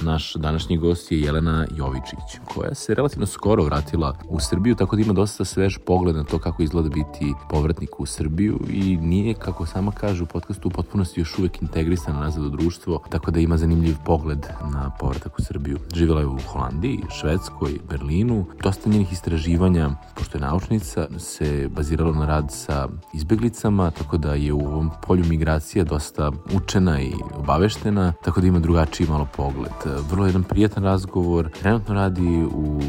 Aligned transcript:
Naš 0.00 0.34
današnji 0.34 0.76
gost 0.76 1.12
je 1.12 1.20
Jelena 1.20 1.66
Jovičić, 1.76 2.40
koja 2.54 2.74
se 2.74 2.94
relativno 2.94 3.26
skoro 3.26 3.64
vratila 3.64 4.16
u 4.28 4.40
Srbiju, 4.40 4.74
tako 4.74 4.96
da 4.96 5.02
ima 5.02 5.12
dosta 5.12 5.44
svež 5.44 5.78
pogled 5.86 6.16
na 6.16 6.24
to 6.24 6.38
kako 6.38 6.62
izgleda 6.62 6.88
biti 6.88 7.34
povratnik 7.50 8.00
u 8.00 8.06
Srbiju 8.06 8.60
i 8.68 8.96
nije, 8.96 9.34
kako 9.34 9.66
sama 9.66 9.92
kaže 9.92 10.22
u 10.22 10.26
podcastu, 10.26 10.68
u 10.68 10.70
potpunosti 10.70 11.20
još 11.20 11.38
uvek 11.38 11.62
integrisana 11.62 12.20
nazad 12.20 12.44
u 12.44 12.48
društvo, 12.48 13.02
tako 13.10 13.30
da 13.30 13.40
ima 13.40 13.56
zanimljiv 13.56 13.96
pogled 14.04 14.46
na 14.72 14.90
povratak 15.00 15.38
u 15.38 15.42
Srbiju. 15.42 15.78
Živjela 15.94 16.20
je 16.20 16.26
u 16.26 16.38
Holandiji, 16.46 17.02
Švedskoj, 17.20 17.78
Berlinu. 17.90 18.44
Dosta 18.62 18.90
njenih 18.90 19.12
istraživanja, 19.12 19.90
pošto 20.14 20.38
je 20.38 20.42
naučnica, 20.42 21.08
se 21.18 21.68
baziralo 21.68 22.14
na 22.14 22.26
rad 22.26 22.52
sa 22.52 22.88
izbeglicama, 23.14 23.90
tako 23.90 24.16
da 24.16 24.34
je 24.34 24.52
u 24.52 24.66
ovom 24.66 24.90
polju 25.06 25.24
migracija 25.24 25.84
dosta 25.84 26.32
učena 26.54 27.00
i 27.00 27.12
obaveštena, 27.34 28.12
tako 28.24 28.40
da 28.40 28.46
ima 28.46 28.58
drugačiji 28.58 29.06
malo 29.08 29.28
pogled 29.36 29.85
vrlo 30.10 30.26
jedan 30.26 30.44
prijatan 30.44 30.84
razgovor. 30.84 31.50
Trenutno 31.60 31.94
radi 31.94 32.44
u 32.54 32.80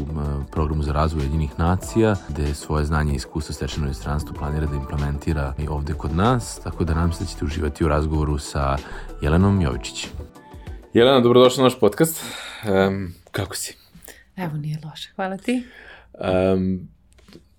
programu 0.50 0.82
za 0.82 0.92
razvoj 0.92 1.22
jedinih 1.22 1.58
nacija, 1.58 2.16
gde 2.28 2.54
svoje 2.54 2.84
znanje 2.84 3.12
i 3.12 3.16
iskustvo 3.16 3.54
stečeno 3.54 3.84
u 3.84 3.88
inostranstvu 3.88 4.34
planira 4.38 4.66
da 4.66 4.76
implementira 4.76 5.54
i 5.58 5.68
ovde 5.68 5.92
kod 5.92 6.16
nas, 6.16 6.60
tako 6.64 6.84
da 6.84 6.94
nam 6.94 7.12
se 7.12 7.24
da 7.24 7.30
ćete 7.30 7.44
uživati 7.44 7.84
u 7.84 7.88
razgovoru 7.88 8.38
sa 8.38 8.76
Jelenom 9.22 9.60
Jovičić. 9.60 10.08
Jelena, 10.92 11.20
dobrodošla 11.20 11.62
na 11.62 11.68
naš 11.68 11.80
podcast. 11.80 12.22
Um, 12.88 13.14
kako 13.30 13.56
si? 13.56 13.76
Evo, 14.36 14.56
nije 14.56 14.78
loše. 14.84 15.12
Hvala 15.16 15.36
ti. 15.36 15.62
Um, 16.54 16.88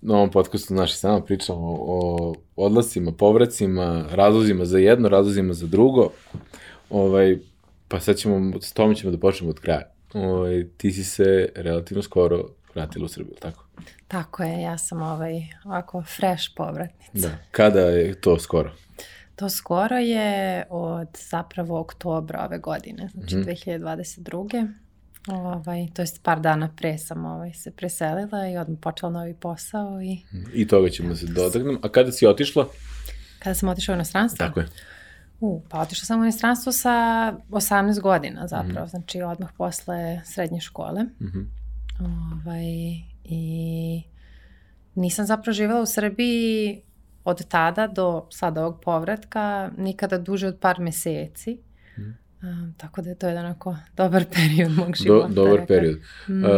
na 0.00 0.14
ovom 0.14 0.30
podcastu 0.30 0.74
naši 0.74 0.96
samo 0.96 1.20
pričamo 1.20 1.76
o 1.80 2.34
odlasima, 2.56 3.12
povracima, 3.12 4.04
razlozima 4.10 4.64
za 4.64 4.78
jedno, 4.78 5.08
razlozima 5.08 5.52
za 5.52 5.66
drugo. 5.66 6.10
Ovaj, 6.90 7.38
Pa 7.90 8.00
sad 8.00 8.16
ćemo, 8.16 8.60
s 8.60 8.72
tom 8.72 8.94
ćemo 8.94 9.10
da 9.10 9.18
počnemo 9.18 9.50
od 9.50 9.60
kraja. 9.60 9.92
O, 10.14 10.20
ovaj, 10.20 10.66
ti 10.76 10.92
si 10.92 11.04
se 11.04 11.48
relativno 11.54 12.02
skoro 12.02 12.44
vratila 12.74 13.04
u 13.04 13.08
Srbiju, 13.08 13.34
tako? 13.40 13.64
Tako 14.08 14.42
je, 14.42 14.62
ja 14.62 14.78
sam 14.78 15.02
ovaj, 15.02 15.32
ovako 15.64 16.02
fresh 16.02 16.44
povratnica. 16.56 17.28
Da. 17.28 17.36
Kada 17.50 17.80
je 17.80 18.20
to 18.20 18.38
skoro? 18.38 18.72
To 19.36 19.48
skoro 19.48 19.96
je 19.96 20.64
od 20.70 21.08
zapravo 21.30 21.80
oktobra 21.80 22.44
ove 22.44 22.58
godine, 22.58 23.08
znači 23.14 23.36
mm 23.36 23.42
-hmm. 23.42 23.78
2022. 23.78 24.72
Ovaj, 25.28 25.86
to 25.94 26.02
jest 26.02 26.22
par 26.22 26.40
dana 26.40 26.70
pre 26.76 26.98
sam 26.98 27.24
ovaj, 27.24 27.52
se 27.52 27.70
preselila 27.70 28.48
i 28.48 28.56
odmah 28.56 28.78
počela 28.82 29.12
novi 29.12 29.34
posao. 29.34 30.02
I, 30.02 30.22
I 30.54 30.66
toga 30.66 30.88
ćemo 30.88 31.08
ja, 31.08 31.16
se 31.16 31.26
dotaknemo. 31.26 31.78
A 31.82 31.88
kada 31.88 32.12
si 32.12 32.26
otišla? 32.26 32.68
Kada 33.38 33.54
sam 33.54 33.68
otišla 33.68 33.92
u 33.92 33.96
inostranstvo? 33.96 34.46
Tako 34.46 34.60
je. 34.60 34.66
U, 35.40 35.62
pa 35.68 35.80
otišla 35.80 36.06
sam 36.06 36.20
u 36.20 36.24
inostranstvo 36.24 36.72
sa 36.72 36.90
18 37.50 38.00
godina 38.00 38.46
zapravo, 38.46 38.86
mm 38.86 38.88
znači 38.88 39.22
odmah 39.22 39.50
posle 39.56 40.20
srednje 40.24 40.60
škole. 40.60 41.02
Mm 41.02 41.26
-hmm. 41.26 41.46
ovaj, 42.00 42.64
I 43.24 44.02
nisam 44.94 45.26
zapravo 45.26 45.52
živjela 45.52 45.82
u 45.82 45.86
Srbiji 45.86 46.82
od 47.24 47.48
tada 47.48 47.86
do 47.86 48.26
sada 48.30 48.60
ovog 48.60 48.80
povratka 48.80 49.70
nikada 49.76 50.18
duže 50.18 50.46
od 50.46 50.58
par 50.60 50.80
meseci. 50.80 51.58
Mm. 51.98 52.02
Um, 52.42 52.74
tako 52.76 53.02
da 53.02 53.10
je 53.10 53.18
to 53.18 53.28
jedan 53.28 53.44
onako 53.44 53.76
dobar 53.96 54.24
period 54.34 54.72
mog 54.72 54.96
života. 54.96 55.28
Do, 55.28 55.44
dobar 55.44 55.66
period. 55.66 55.98
Mm. 56.28 56.44
Uh, 56.44 56.50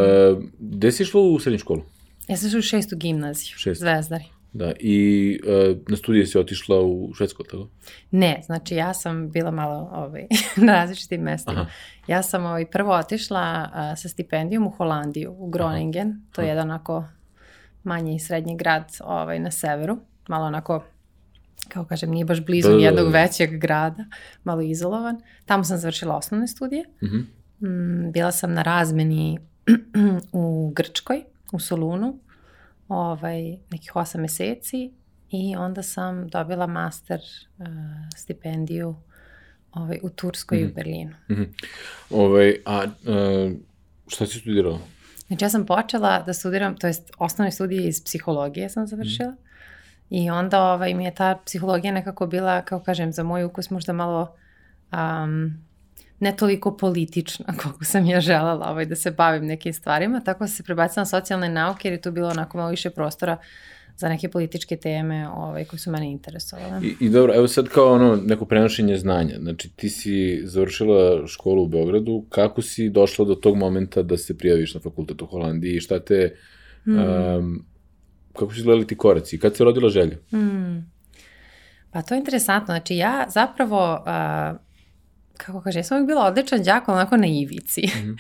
gde 0.59 0.93
si 0.93 1.03
išla 1.03 1.21
u 1.21 1.39
srednju 1.39 1.59
školu? 1.59 1.83
Ja 2.29 2.37
sam 2.37 2.49
išla 2.49 2.59
u 2.59 2.63
šestu 2.63 2.97
gimnaziju, 2.97 3.57
Šest. 3.57 3.81
Zvezdari. 3.81 4.25
Da, 4.53 4.73
i 4.81 5.39
uh, 5.45 5.79
na 5.89 5.97
studije 5.97 6.27
si 6.27 6.39
otišla 6.39 6.81
u 6.81 7.15
Švedsku, 7.15 7.43
tako? 7.43 7.69
Ne, 8.11 8.41
znači 8.47 8.75
ja 8.75 8.95
sam 8.95 9.31
bila 9.31 9.51
malo 9.51 9.91
ovaj, 9.93 10.27
na 10.67 10.73
različitim 10.73 11.21
mestima. 11.21 11.61
Aha. 11.61 11.71
Ja 12.07 12.23
sam 12.23 12.47
ovaj, 12.47 12.71
prvo 12.71 12.93
otišla 12.93 13.71
uh, 13.71 13.99
sa 13.99 14.09
stipendijom 14.09 14.67
u 14.67 14.71
Holandiju, 14.71 15.35
u 15.39 15.51
Groningen, 15.51 16.09
Aha. 16.09 16.19
to 16.33 16.43
je 16.43 16.49
jedan 16.49 16.71
onako 16.71 17.05
manji 17.85 18.15
i 18.15 18.19
srednji 18.19 18.57
grad 18.57 18.85
ovaj, 19.05 19.39
na 19.39 19.51
severu, 19.51 19.99
malo 20.29 20.47
onako 20.47 20.85
kao 21.69 21.85
kažem, 21.85 22.11
nije 22.11 22.25
baš 22.25 22.45
blizu 22.45 22.69
da, 22.69 22.77
nijednog 22.77 23.07
da, 23.07 23.11
da. 23.13 23.23
većeg 23.23 23.59
grada, 23.59 24.05
malo 24.45 24.61
izolovan. 24.61 25.21
Tamo 25.47 25.65
sam 25.65 25.79
završila 25.79 26.17
osnovne 26.17 26.47
studije. 26.47 26.85
Uh 27.03 27.09
mhm. 27.09 27.17
-huh. 27.61 28.09
mm, 28.09 28.13
bila 28.13 28.33
sam 28.33 28.53
na 28.53 28.63
razmeni 28.63 29.39
u 30.33 30.73
Grčkoj, 30.75 31.23
u 31.53 31.61
Solunu 31.61 32.19
ovaj, 32.89 33.57
nekih 33.71 33.97
osam 33.97 34.21
meseci 34.21 34.93
i 35.31 35.57
onda 35.57 35.83
sam 35.83 36.29
dobila 36.29 36.67
master 36.67 37.21
uh, 37.59 37.67
stipendiju 38.17 38.97
ovaj, 39.73 39.99
u 40.03 40.11
Turskoj 40.11 40.59
mm 40.59 40.61
-hmm. 40.61 40.65
i 40.65 40.67
u 40.67 40.69
mhm. 40.69 40.75
Berlinu. 40.75 41.15
Mm 41.29 41.35
-hmm. 41.35 41.47
ovaj, 42.11 42.57
a 42.67 42.85
uh, 42.85 43.53
šta 44.09 44.27
si 44.27 44.39
studirala? 44.39 44.79
Znači 45.27 45.45
ja 45.45 45.51
sam 45.51 45.67
počela 45.67 46.23
da 46.23 46.33
studiram, 46.33 46.77
to 46.77 46.87
jest 46.87 47.11
osnovne 47.19 47.53
studije 47.53 47.89
iz 47.89 48.05
psihologije 48.05 48.69
sam 48.69 48.87
završila. 48.87 49.31
Mm 49.31 49.35
-hmm. 49.35 49.53
I 50.11 50.31
onda 50.31 50.63
ovaj, 50.73 50.95
mi 50.95 51.05
je 51.05 51.15
ta 51.15 51.39
psihologija 51.47 51.93
nekako 51.93 52.27
bila, 52.27 52.63
kao 52.63 52.81
kažem, 52.81 53.13
za 53.13 53.23
moj 53.23 53.45
ukus 53.45 53.71
možda 53.71 53.93
malo 53.93 54.37
um, 54.93 55.65
ne 56.23 56.37
toliko 56.37 56.77
politična 56.77 57.45
koliko 57.63 57.85
sam 57.85 58.07
ja 58.07 58.21
želala 58.21 58.71
ovaj, 58.71 58.87
da 58.87 58.97
se 58.97 59.11
bavim 59.11 59.47
nekim 59.47 59.73
stvarima, 59.73 60.21
tako 60.21 60.49
se 60.49 60.63
prebacila 60.63 61.01
na 61.01 61.07
socijalne 61.07 61.49
nauke 61.49 61.89
jer 61.89 61.93
je 61.93 62.01
tu 62.01 62.11
bilo 62.11 62.29
onako 62.29 62.59
malo 62.59 62.71
više 62.71 62.91
prostora 62.91 63.37
za 63.97 64.09
neke 64.09 64.29
političke 64.29 64.77
teme 64.77 65.29
ovaj, 65.29 65.65
koje 65.65 65.81
su 65.81 65.91
mene 65.91 66.11
interesovale. 66.11 66.81
I, 66.83 66.97
I 67.01 67.09
dobro, 67.11 67.35
evo 67.35 67.49
sad 67.49 67.69
kao 67.69 67.93
ono 67.93 68.17
neko 68.17 68.45
prenošenje 68.45 68.97
znanja, 68.97 69.35
znači 69.41 69.71
ti 69.77 69.89
si 69.89 70.41
završila 70.45 71.27
školu 71.27 71.63
u 71.63 71.69
Beogradu, 71.69 72.25
kako 72.29 72.63
si 72.63 72.89
došla 72.89 73.25
do 73.25 73.35
tog 73.35 73.57
momenta 73.57 74.03
da 74.03 74.17
se 74.17 74.39
prijaviš 74.39 74.75
na 74.75 74.81
fakultet 74.81 75.23
u 75.23 75.27
Holandiji, 75.27 75.81
šta 75.81 76.01
te, 76.01 76.37
mm. 76.87 76.99
um, 76.99 77.65
kako 78.33 78.53
su 78.53 78.59
izgledali 78.59 78.87
ti 78.87 78.97
koraci, 78.97 79.39
kad 79.39 79.57
se 79.57 79.65
rodila 79.65 79.89
želja? 79.89 80.17
Mm. 80.33 80.93
Pa 81.91 82.03
to 82.03 82.15
je 82.15 82.19
interesantno, 82.19 82.67
znači 82.67 82.97
ja 82.97 83.27
zapravo 83.29 83.95
uh, 83.95 84.72
kako 85.47 85.61
kaže, 85.61 85.79
ja 85.79 85.85
sam 85.85 85.97
uvijek 85.97 86.07
bila 86.07 86.27
odličan 86.27 86.63
đak, 86.63 86.89
onako 86.89 87.17
na 87.17 87.27
ivici. 87.27 87.87
Mm. 87.87 88.17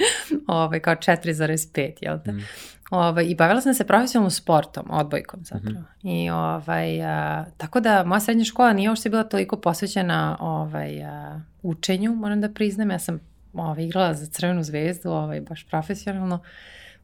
Ove, 0.52 0.80
kao 0.80 0.94
4,5, 0.94 1.92
jel 2.00 2.18
te? 2.24 2.32
Mm. 2.32 2.44
Ove, 2.90 3.26
I 3.26 3.34
bavila 3.34 3.60
sam 3.60 3.74
se 3.74 3.86
profesionalno 3.86 4.30
sportom, 4.30 4.86
odbojkom 4.90 5.40
zapravo. 5.44 5.80
Mm 5.80 5.84
-hmm. 6.02 6.24
I 6.24 6.30
ovaj, 6.30 7.02
a, 7.02 7.44
tako 7.56 7.80
da 7.80 8.04
moja 8.04 8.20
srednja 8.20 8.44
škola 8.44 8.72
nije 8.72 8.88
uopšte 8.88 9.10
bila 9.10 9.24
toliko 9.24 9.56
posvećena 9.56 10.36
ovaj, 10.40 11.04
a, 11.04 11.40
učenju, 11.62 12.14
moram 12.14 12.40
da 12.40 12.48
priznam. 12.48 12.90
Ja 12.90 12.98
sam 12.98 13.20
ovaj, 13.52 13.84
igrala 13.84 14.14
za 14.14 14.26
Crvenu 14.26 14.62
zvezdu, 14.62 15.10
ovaj, 15.10 15.40
baš 15.40 15.66
profesionalno. 15.66 16.42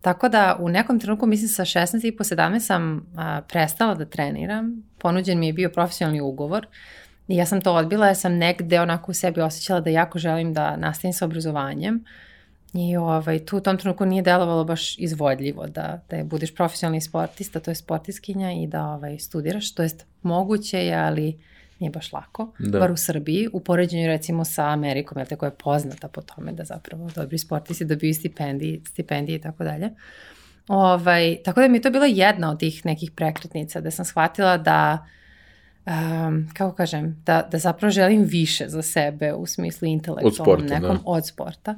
Tako 0.00 0.28
da 0.28 0.56
u 0.60 0.68
nekom 0.68 1.00
trenutku, 1.00 1.26
mislim 1.26 1.48
sa 1.48 1.64
16 1.64 2.06
i 2.06 2.16
po 2.16 2.24
17 2.24 2.60
sam 2.60 3.06
a, 3.16 3.40
prestala 3.48 3.94
da 3.94 4.04
treniram. 4.04 4.82
Ponuđen 4.98 5.38
mi 5.38 5.46
je 5.46 5.52
bio 5.52 5.70
profesionalni 5.70 6.20
ugovor. 6.20 6.66
I 6.66 7.07
ja 7.36 7.46
sam 7.46 7.60
to 7.60 7.74
odbila, 7.74 8.06
ja 8.06 8.14
sam 8.14 8.36
negde 8.36 8.80
onako 8.80 9.10
u 9.10 9.14
sebi 9.14 9.40
osjećala 9.40 9.80
da 9.80 9.90
jako 9.90 10.18
želim 10.18 10.54
da 10.54 10.76
nastavim 10.76 11.12
sa 11.12 11.24
obrazovanjem. 11.24 12.04
I 12.74 12.96
ovaj, 12.96 13.44
tu 13.44 13.56
u 13.56 13.60
tom 13.60 13.78
trenutku 13.78 14.06
nije 14.06 14.22
delovalo 14.22 14.64
baš 14.64 14.98
izvodljivo 14.98 15.66
da, 15.66 16.00
da 16.10 16.16
je 16.16 16.24
budeš 16.24 16.54
profesionalni 16.54 17.00
sportista, 17.00 17.60
to 17.60 17.70
je 17.70 17.74
sportiskinja 17.74 18.52
i 18.52 18.66
da 18.66 18.84
ovaj, 18.84 19.18
studiraš, 19.18 19.74
to 19.74 19.82
jest 19.82 20.04
moguće 20.22 20.78
je, 20.78 20.94
ali 20.94 21.38
nije 21.78 21.90
baš 21.90 22.12
lako, 22.12 22.52
da. 22.58 22.78
bar 22.78 22.92
u 22.92 22.96
Srbiji, 22.96 23.48
u 23.52 23.60
poređenju 23.60 24.06
recimo 24.06 24.44
sa 24.44 24.66
Amerikom, 24.66 25.18
jel 25.18 25.26
te 25.26 25.36
koja 25.36 25.48
je 25.48 25.56
poznata 25.64 26.08
po 26.08 26.20
tome 26.20 26.52
da 26.52 26.64
zapravo 26.64 27.10
dobri 27.14 27.38
sportisti 27.38 27.84
dobiju 27.84 28.14
stipendije, 28.14 28.80
stipendije 28.84 29.36
i 29.36 29.40
tako 29.40 29.64
dalje. 29.64 29.90
Ovaj, 30.68 31.36
tako 31.44 31.60
da 31.60 31.68
mi 31.68 31.76
je 31.76 31.82
to 31.82 31.90
bila 31.90 32.06
jedna 32.06 32.50
od 32.50 32.58
tih 32.58 32.86
nekih 32.86 33.10
prekretnica 33.10 33.80
da 33.80 33.90
sam 33.90 34.04
shvatila 34.04 34.58
da 34.58 35.06
um, 35.88 36.48
kako 36.54 36.76
kažem, 36.76 37.22
da, 37.26 37.48
da 37.50 37.58
zapravo 37.58 37.90
želim 37.90 38.22
više 38.22 38.68
za 38.68 38.82
sebe 38.82 39.32
u 39.32 39.46
smislu 39.46 39.88
intelektualnom 39.88 40.66
nekom 40.66 40.96
da. 40.96 41.02
od 41.04 41.26
sporta. 41.26 41.74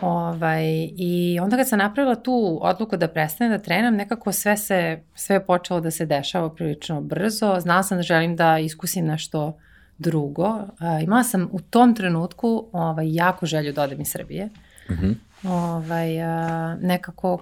Ovaj, 0.00 0.90
I 0.96 1.38
onda 1.42 1.56
kad 1.56 1.68
sam 1.68 1.78
napravila 1.78 2.14
tu 2.14 2.58
odluku 2.62 2.96
da 2.96 3.08
prestane 3.08 3.50
da 3.50 3.62
trenam, 3.62 3.94
nekako 3.94 4.32
sve 4.32 4.56
se, 4.56 5.00
sve 5.14 5.36
je 5.36 5.46
počelo 5.46 5.80
da 5.80 5.90
se 5.90 6.06
dešava 6.06 6.54
prilično 6.54 7.00
brzo. 7.00 7.60
Znala 7.60 7.82
sam 7.82 7.98
da 7.98 8.02
želim 8.02 8.36
da 8.36 8.58
iskusim 8.58 9.06
nešto 9.06 9.58
drugo. 9.98 10.48
Uh, 10.48 11.02
imala 11.02 11.22
sam 11.22 11.48
u 11.52 11.60
tom 11.60 11.94
trenutku 11.94 12.66
ovaj, 12.72 13.14
jako 13.14 13.46
želju 13.46 13.72
da 13.72 13.82
odem 13.82 14.00
iz 14.00 14.08
Srbije. 14.10 14.48
Mm 14.90 14.92
-hmm. 14.92 15.14
ovaj, 15.48 16.16
uh, 16.18 16.82
nekako 16.82 17.38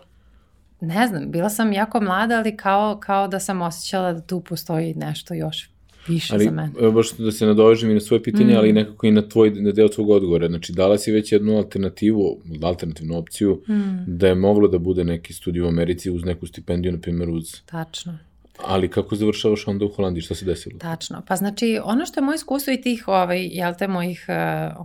ne 0.80 1.06
znam, 1.06 1.30
bila 1.30 1.50
sam 1.50 1.72
jako 1.72 2.00
mlada, 2.00 2.36
ali 2.36 2.56
kao, 2.56 2.96
kao 3.00 3.28
da 3.28 3.40
sam 3.40 3.62
osjećala 3.62 4.12
da 4.12 4.20
tu 4.20 4.40
postoji 4.40 4.94
nešto 4.94 5.34
još 5.34 5.70
više 6.08 6.34
ali, 6.34 6.44
za 6.44 6.50
mene. 6.50 6.90
Baš 6.90 7.12
da 7.12 7.32
se 7.32 7.46
nadovežem 7.46 7.90
i 7.90 7.94
na 7.94 8.00
svoje 8.00 8.22
pitanje, 8.22 8.54
mm. 8.54 8.56
ali 8.56 8.72
nekako 8.72 9.06
i 9.06 9.10
na, 9.10 9.28
tvoj, 9.28 9.50
na 9.50 9.72
deo 9.72 9.88
tvog 9.88 10.10
odgovora. 10.10 10.48
Znači, 10.48 10.72
dala 10.72 10.98
si 10.98 11.12
već 11.12 11.32
jednu 11.32 11.56
alternativu, 11.56 12.42
alternativnu 12.62 13.18
opciju, 13.18 13.62
mm. 13.68 14.04
da 14.06 14.28
je 14.28 14.34
moglo 14.34 14.68
da 14.68 14.78
bude 14.78 15.04
neki 15.04 15.32
studij 15.32 15.62
u 15.62 15.68
Americi 15.68 16.10
uz 16.10 16.24
neku 16.24 16.46
stipendiju, 16.46 16.92
na 16.92 16.98
primjer 17.00 17.30
uz... 17.30 17.60
Tačno. 17.66 18.18
Ali 18.64 18.88
kako 18.90 19.16
završavaš 19.16 19.68
onda 19.68 19.84
u 19.84 19.88
Holandiji? 19.88 20.22
Šta 20.22 20.34
se 20.34 20.44
desilo? 20.44 20.78
Tačno. 20.78 21.22
Pa 21.28 21.36
znači, 21.36 21.78
ono 21.84 22.06
što 22.06 22.20
je 22.20 22.24
moje 22.24 22.36
iskustvo 22.36 22.72
i 22.72 22.80
tih, 22.80 23.08
ovaj, 23.08 23.48
jel 23.52 23.74
te, 23.78 23.88
mojih, 23.88 24.26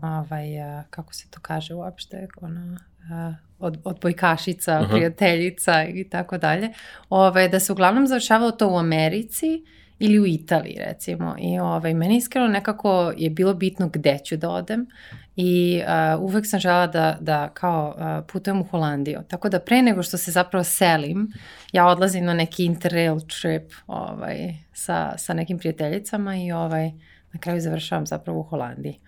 ovaj, 0.03 0.45
kako 0.89 1.13
se 1.13 1.27
to 1.29 1.39
kaže 1.41 1.73
uopšte, 1.73 2.27
ono, 2.41 2.77
od, 3.59 3.77
od 3.83 3.99
bojkašica, 4.01 4.71
Aha. 4.71 4.93
prijateljica 4.93 5.85
i 5.85 6.09
tako 6.09 6.37
dalje, 6.37 6.69
ovaj, 7.09 7.49
da 7.49 7.59
se 7.59 7.71
uglavnom 7.71 8.07
završavalo 8.07 8.51
to 8.51 8.69
u 8.69 8.77
Americi 8.77 9.63
ili 10.01 10.19
u 10.19 10.25
Italiji 10.25 10.77
recimo 10.77 11.35
i 11.39 11.59
ovaj, 11.59 11.93
meni 11.93 12.17
iskreno 12.17 12.47
nekako 12.47 13.13
je 13.17 13.29
bilo 13.29 13.53
bitno 13.53 13.89
gde 13.89 14.17
ću 14.25 14.37
da 14.37 14.49
odem 14.49 14.87
i 15.35 15.81
uh, 16.15 16.21
uvek 16.23 16.45
sam 16.47 16.59
žela 16.59 16.87
da, 16.87 17.17
da 17.19 17.49
kao 17.49 17.95
uh, 17.97 18.25
putujem 18.31 18.61
u 18.61 18.63
Holandiju. 18.63 19.19
Tako 19.27 19.49
da 19.49 19.59
pre 19.59 19.81
nego 19.81 20.03
što 20.03 20.17
se 20.17 20.31
zapravo 20.31 20.63
selim, 20.63 21.31
ja 21.71 21.87
odlazim 21.87 22.25
na 22.25 22.33
neki 22.33 22.65
interrail 22.65 23.19
trip 23.19 23.71
ovaj, 23.87 24.55
sa, 24.73 25.13
sa 25.17 25.33
nekim 25.33 25.59
prijateljicama 25.59 26.35
i 26.37 26.51
ovaj, 26.51 26.91
na 27.33 27.39
kraju 27.39 27.61
završavam 27.61 28.05
zapravo 28.05 28.39
u 28.39 28.43
Holandiji. 28.43 28.99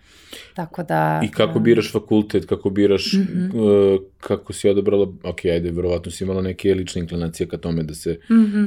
Tako 0.56 0.84
da... 0.84 1.22
I 1.24 1.32
kako 1.32 1.58
um, 1.58 1.64
biraš 1.64 1.92
fakultet, 1.92 2.46
kako 2.46 2.70
biraš, 2.70 3.14
mm 3.14 3.18
-hmm. 3.18 3.96
uh, 3.96 4.02
kako 4.20 4.54
si 4.54 4.70
odabrala, 4.70 5.08
ok, 5.24 5.46
ajde, 5.46 5.72
verovatno 5.72 6.12
si 6.12 6.24
imala 6.24 6.42
neke 6.42 6.74
lične 6.74 7.02
inklinacije 7.02 7.48
ka 7.48 7.58
tome 7.58 7.84
da 7.84 7.94
se, 7.94 8.20
mm 8.30 8.36
-hmm. 8.36 8.66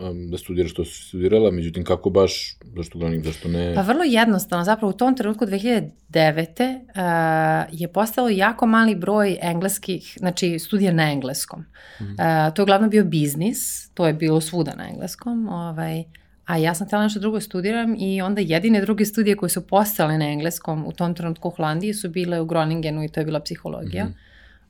uh, 0.00 0.30
da 0.30 0.38
studiraš 0.38 0.70
što 0.70 0.84
si 0.84 1.02
studirala, 1.02 1.50
međutim, 1.50 1.84
kako 1.84 2.10
baš, 2.10 2.56
zašto 2.76 2.98
uglavnom, 2.98 3.24
zašto 3.24 3.48
ne? 3.48 3.74
Pa 3.74 3.82
vrlo 3.82 4.04
jednostavno, 4.04 4.64
zapravo 4.64 4.90
u 4.90 4.96
tom 4.96 5.16
trenutku 5.16 5.44
2009. 5.44 6.76
Uh, 6.76 7.80
je 7.80 7.88
postalo 7.88 8.28
jako 8.28 8.66
mali 8.66 8.94
broj 8.94 9.38
engleskih, 9.42 10.14
znači 10.18 10.58
studija 10.58 10.92
na 10.92 11.12
engleskom. 11.12 11.60
Mm 11.60 12.04
-hmm. 12.04 12.48
uh, 12.48 12.54
to 12.54 12.62
je 12.62 12.64
uglavnom 12.64 12.90
bio 12.90 13.04
biznis, 13.04 13.90
to 13.94 14.06
je 14.06 14.12
bilo 14.12 14.40
svuda 14.40 14.74
na 14.74 14.88
engleskom, 14.88 15.48
ovaj, 15.48 16.04
A 16.46 16.56
ja 16.56 16.74
sam 16.74 16.86
htjela 16.86 17.02
nešto 17.02 17.20
drugo 17.20 17.40
studiram 17.40 17.96
i 17.98 18.22
onda 18.22 18.40
jedine 18.40 18.80
druge 18.80 19.04
studije 19.04 19.36
koje 19.36 19.50
su 19.50 19.66
postale 19.66 20.18
na 20.18 20.28
engleskom 20.28 20.86
u 20.86 20.92
tom 20.92 21.14
trenutku 21.14 21.48
u 21.48 21.50
Holandiji 21.50 21.94
su 21.94 22.08
bile 22.08 22.40
u 22.40 22.44
Groningenu 22.44 23.04
i 23.04 23.08
to 23.08 23.20
je 23.20 23.24
bila 23.24 23.40
psihologija. 23.40 24.04
Mm 24.04 24.08
-hmm. 24.08 24.14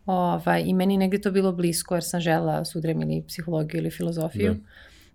ovaj, 0.07 0.63
I 0.67 0.75
meni 0.75 0.97
negdje 0.97 1.21
to 1.21 1.31
bilo 1.31 1.53
blisko 1.53 1.95
jer 1.95 2.05
sam 2.05 2.21
žela 2.21 2.65
studiram 2.65 3.03
ili 3.03 3.25
psihologiju 3.29 3.81
ili 3.81 3.91
filozofiju. 3.91 4.55
Da. 4.55 4.61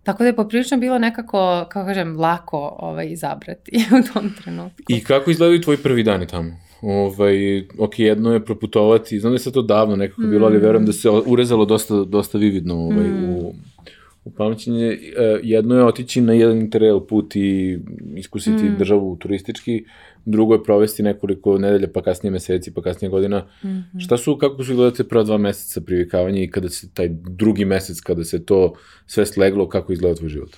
Tako 0.03 0.23
da 0.23 0.27
je 0.27 0.35
poprilično 0.35 0.77
bilo 0.77 0.99
nekako, 0.99 1.65
kako 1.69 1.87
kažem, 1.87 2.19
lako 2.19 2.77
ovaj, 2.79 3.07
izabrati 3.11 3.71
u 3.99 4.13
tom 4.13 4.33
trenutku. 4.43 4.83
I 4.89 5.03
kako 5.03 5.31
izgledaju 5.31 5.61
tvoji 5.61 5.77
prvi 5.77 6.03
dani 6.03 6.27
tamo? 6.27 6.51
Ovaj, 6.81 7.59
ok, 7.77 7.99
jedno 7.99 8.33
je 8.33 8.45
proputovati, 8.45 9.19
znam 9.19 9.31
da 9.31 9.35
je 9.35 9.39
sad 9.39 9.53
to 9.53 9.61
davno 9.61 9.95
nekako 9.95 10.21
mm. 10.21 10.29
bilo, 10.29 10.47
ali 10.47 10.57
verujem 10.57 10.85
da 10.85 10.93
se 10.93 11.09
urezalo 11.09 11.65
dosta, 11.65 12.03
dosta 12.03 12.37
vividno 12.37 12.75
ovaj, 12.75 13.07
mm. 13.07 13.29
u 13.29 13.53
u 14.23 14.31
pamćenje, 14.31 14.88
e, 14.88 15.39
jedno 15.44 15.75
je 15.75 15.85
otići 15.85 16.21
na 16.21 16.33
jedan 16.33 16.57
interrail 16.57 17.00
put 17.00 17.35
i 17.35 17.79
iskusiti 18.15 18.63
mm. 18.63 18.75
državu 18.77 19.15
turistički, 19.15 19.85
drugo 20.25 20.53
je 20.53 20.63
provesti 20.63 21.03
nekoliko 21.03 21.57
nedelja, 21.57 21.88
pa 21.94 22.01
kasnije 22.01 22.31
meseci, 22.31 22.73
pa 22.73 22.81
kasnije 22.81 23.09
godina. 23.09 23.39
Mm 23.39 23.68
-hmm. 23.68 24.00
Šta 24.00 24.18
su, 24.18 24.38
kako 24.38 24.63
su 24.63 24.75
gledate 24.75 25.03
prva 25.03 25.23
dva 25.23 25.38
meseca 25.38 25.81
privikavanja 25.81 26.41
i 26.41 26.50
kada 26.50 26.69
se 26.69 26.94
taj 26.94 27.09
drugi 27.12 27.65
mesec, 27.65 28.01
kada 28.01 28.23
se 28.23 28.45
to 28.45 28.73
sve 29.06 29.25
sleglo, 29.25 29.69
kako 29.69 29.94
izgleda 29.94 30.15
tvoj 30.15 30.29
život? 30.29 30.56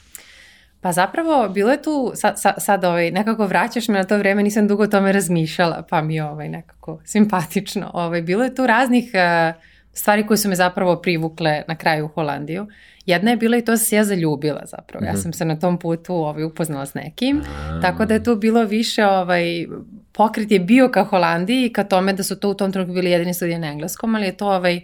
Pa 0.81 0.92
zapravo, 0.92 1.50
bilo 1.50 1.71
je 1.71 1.81
tu, 1.81 2.12
sad, 2.16 2.42
sad, 2.42 2.56
sad 2.57 2.83
ovaj, 2.83 3.12
nekako 3.12 3.48
vraćaš 3.48 3.88
me 3.88 3.94
na 3.94 4.04
to 4.04 4.18
vreme, 4.18 4.44
nisam 4.44 4.68
dugo 4.68 4.83
o 4.83 4.88
tome 4.88 5.12
razmišljala, 5.12 5.86
pa 5.89 6.01
mi 6.01 6.16
je 6.16 6.24
ovaj, 6.24 6.50
nekako 6.50 7.01
simpatično. 7.06 7.92
Ovaj, 7.94 8.21
bilo 8.21 8.44
je 8.44 8.56
tu 8.56 8.68
raznih 8.68 9.12
uh, 9.13 9.72
stvari 9.94 10.28
koje 10.28 10.38
su 10.38 10.50
me 10.50 10.56
zapravo 10.56 10.95
privukle 10.95 11.63
na 11.68 11.75
kraju 11.75 12.06
u 12.06 12.07
Holandiju. 12.07 12.68
Jedna 13.06 13.31
je 13.31 13.38
bila 13.38 13.57
i 13.57 13.62
to 13.62 13.72
da 13.72 13.78
se 13.78 13.95
ja 13.95 14.04
zaljubila 14.04 14.62
zapravo. 14.66 15.01
Mm 15.01 15.06
-hmm. 15.06 15.07
Ja 15.07 15.13
mhm. 15.13 15.22
sam 15.22 15.34
se 15.34 15.45
na 15.45 15.60
tom 15.60 15.78
putu 15.80 16.16
ovaj, 16.16 16.44
upoznala 16.44 16.86
s 16.86 16.94
nekim, 16.94 17.42
tako 17.81 18.06
da 18.06 18.13
je 18.13 18.24
to 18.24 18.36
bilo 18.36 18.63
više, 18.63 19.06
ovaj, 19.06 19.66
pokret 20.12 20.51
je 20.51 20.60
bio 20.60 20.90
ka 20.90 21.04
Holandiji 21.04 21.66
i 21.66 21.74
ka 21.74 21.84
tome 21.84 22.13
da 22.13 22.24
su 22.24 22.40
to 22.40 22.50
u 22.50 22.54
tom 22.54 22.72
trenutku 22.72 22.94
bili 22.94 23.12
jedini 23.12 23.34
studije 23.34 23.60
na 23.60 23.68
engleskom, 23.68 24.16
ali 24.16 24.25
je 24.25 24.38
to 24.38 24.48
ovaj, 24.48 24.81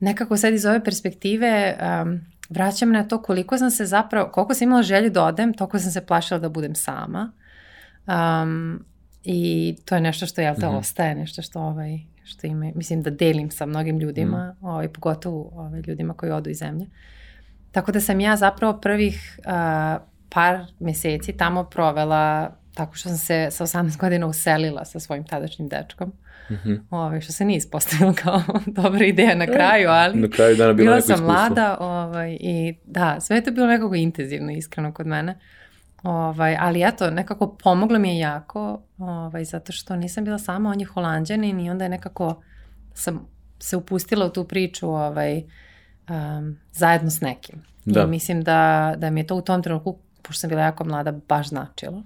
nekako 0.00 0.36
sad 0.36 0.54
iz 0.54 0.66
ove 0.66 0.84
perspektive 0.84 1.76
um, 2.02 2.20
vraćam 2.50 2.92
na 2.92 3.04
to 3.08 3.22
koliko 3.22 3.58
sam 3.58 3.70
se 3.70 3.86
zapravo, 3.86 4.28
koliko 4.28 4.54
sam 4.54 4.68
imala 4.68 4.82
želju 4.82 5.10
da 5.10 5.24
odem, 5.24 5.54
toliko 5.54 5.78
sam 5.78 5.90
se 5.90 6.06
plašila 6.06 6.40
da 6.40 6.48
budem 6.48 6.74
sama. 6.74 7.32
Um, 8.06 8.84
I 9.24 9.76
to 9.84 9.94
je 9.94 10.00
nešto 10.00 10.26
što, 10.26 10.40
jel 10.40 10.54
te, 10.54 10.66
mm 10.66 10.70
-hmm. 10.70 10.78
ostaje, 10.78 11.14
nešto 11.14 11.42
što, 11.42 11.60
ovaj, 11.60 11.98
što 12.28 12.46
ime, 12.46 12.72
mislim 12.74 13.02
da 13.02 13.10
delim 13.10 13.50
sa 13.50 13.66
mnogim 13.66 13.98
ljudima, 13.98 14.54
mm. 14.60 14.66
ovaj, 14.66 14.88
pogotovo 14.88 15.50
ovaj, 15.52 15.80
ljudima 15.86 16.14
koji 16.14 16.32
odu 16.32 16.50
iz 16.50 16.58
zemlje. 16.58 16.86
Tako 17.72 17.92
da 17.92 18.00
sam 18.00 18.20
ja 18.20 18.36
zapravo 18.36 18.80
prvih 18.80 19.38
uh, 19.38 20.02
par 20.28 20.60
meseci 20.80 21.32
tamo 21.32 21.64
provela 21.64 22.56
tako 22.74 22.94
što 22.94 23.08
sam 23.08 23.18
se 23.18 23.48
sa 23.50 23.66
18 23.66 23.98
godina 23.98 24.26
uselila 24.26 24.84
sa 24.84 25.00
svojim 25.00 25.24
tadašnjim 25.24 25.68
dečkom. 25.68 26.12
Mm 26.50 26.54
-hmm. 26.54 26.80
Ove, 26.90 27.04
ovaj, 27.04 27.20
što 27.20 27.32
se 27.32 27.44
nije 27.44 27.56
ispostavilo 27.56 28.14
kao 28.22 28.42
dobra 28.82 29.04
ideja 29.04 29.34
na 29.34 29.46
kraju, 29.46 29.88
ali 29.90 30.20
na 30.20 30.28
kraju 30.28 30.56
dana 30.56 30.72
bila 30.72 31.00
sam 31.00 31.24
mlada 31.24 31.76
ovaj, 31.80 32.36
i 32.40 32.74
da, 32.84 33.20
sve 33.20 33.36
je 33.36 33.44
to 33.44 33.50
bilo 33.50 33.66
nekako 33.66 33.94
intenzivno, 33.94 34.52
iskreno 34.52 34.92
kod 34.92 35.06
mene. 35.06 35.38
Ovaj, 36.02 36.56
ali 36.60 36.82
eto, 36.82 37.10
nekako 37.10 37.56
pomoglo 37.62 37.98
mi 37.98 38.08
je 38.08 38.18
jako, 38.18 38.82
ovaj, 38.98 39.44
zato 39.44 39.72
što 39.72 39.96
nisam 39.96 40.24
bila 40.24 40.38
sama, 40.38 40.70
on 40.70 40.80
je 40.80 40.86
holandjanin 40.86 41.60
i 41.60 41.70
onda 41.70 41.84
je 41.84 41.88
nekako 41.88 42.42
sam 42.94 43.26
se 43.58 43.76
upustila 43.76 44.26
u 44.26 44.30
tu 44.30 44.44
priču 44.44 44.88
ovaj, 44.88 45.42
um, 46.08 46.56
zajedno 46.72 47.10
s 47.10 47.20
nekim. 47.20 47.62
Da. 47.84 48.02
I 48.02 48.06
mislim 48.06 48.42
da, 48.42 48.94
da 48.98 49.10
mi 49.10 49.20
je 49.20 49.26
to 49.26 49.36
u 49.36 49.40
tom 49.40 49.62
trenutku, 49.62 49.98
pošto 50.22 50.40
sam 50.40 50.48
bila 50.50 50.62
jako 50.62 50.84
mlada, 50.84 51.12
baš 51.28 51.48
značilo. 51.48 52.02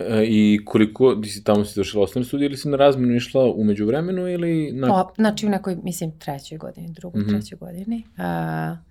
E, 0.00 0.24
I 0.26 0.60
koliko, 0.64 1.14
ti 1.14 1.28
si 1.28 1.44
tamo 1.44 1.64
si 1.64 1.80
došla 1.80 2.02
osnovne 2.02 2.26
studije 2.26 2.46
ili 2.46 2.56
si 2.56 2.68
na 2.68 2.76
razmenu 2.76 3.14
išla 3.14 3.44
umeđu 3.44 3.86
vremenu 3.86 4.28
ili... 4.28 4.72
Na... 4.72 4.88
Pa, 4.88 5.12
znači 5.16 5.46
u 5.46 5.50
nekoj, 5.50 5.76
mislim, 5.82 6.18
trećoj 6.18 6.58
godini, 6.58 6.92
drugoj, 6.92 7.20
mm 7.20 7.24
-hmm. 7.24 7.28
trećoj 7.30 7.58
godini. 7.58 8.04
Uh, 8.16 8.87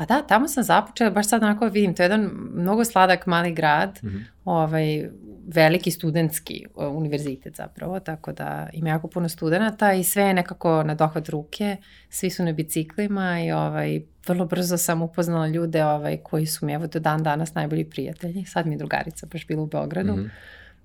Pa 0.00 0.06
da, 0.06 0.22
tamo 0.22 0.48
sam 0.48 0.64
započela, 0.64 1.10
baš 1.10 1.28
sad 1.28 1.42
onako 1.42 1.66
vidim, 1.66 1.94
to 1.94 2.02
je 2.02 2.04
jedan 2.04 2.30
mnogo 2.54 2.84
sladak 2.84 3.26
mali 3.26 3.52
grad, 3.52 3.98
mm 4.02 4.08
-hmm. 4.08 4.24
ovaj, 4.44 5.08
veliki 5.46 5.90
studentski 5.90 6.64
univerzitet 6.74 7.56
zapravo, 7.56 8.00
tako 8.00 8.32
da 8.32 8.68
ima 8.72 8.88
jako 8.88 9.08
puno 9.08 9.28
studenta 9.28 9.92
i 9.92 10.04
sve 10.04 10.22
je 10.22 10.34
nekako 10.34 10.82
na 10.82 10.94
dohvat 10.94 11.28
ruke, 11.28 11.76
svi 12.08 12.30
su 12.30 12.44
na 12.44 12.52
biciklima 12.52 13.40
i 13.40 13.52
ovaj, 13.52 14.00
vrlo 14.26 14.46
brzo 14.46 14.76
sam 14.76 15.02
upoznala 15.02 15.48
ljude 15.48 15.84
ovaj, 15.84 16.16
koji 16.16 16.46
su 16.46 16.66
mi 16.66 16.72
evo 16.72 16.86
do 16.86 17.00
dan 17.00 17.22
danas 17.22 17.54
najbolji 17.54 17.84
prijatelji. 17.84 18.44
Sad 18.44 18.66
mi 18.66 18.74
je 18.74 18.78
drugarica 18.78 19.26
baš 19.32 19.46
bila 19.46 19.62
u 19.62 19.66
Beogradu. 19.66 20.12
Mm 20.12 20.16
-hmm. 20.16 20.30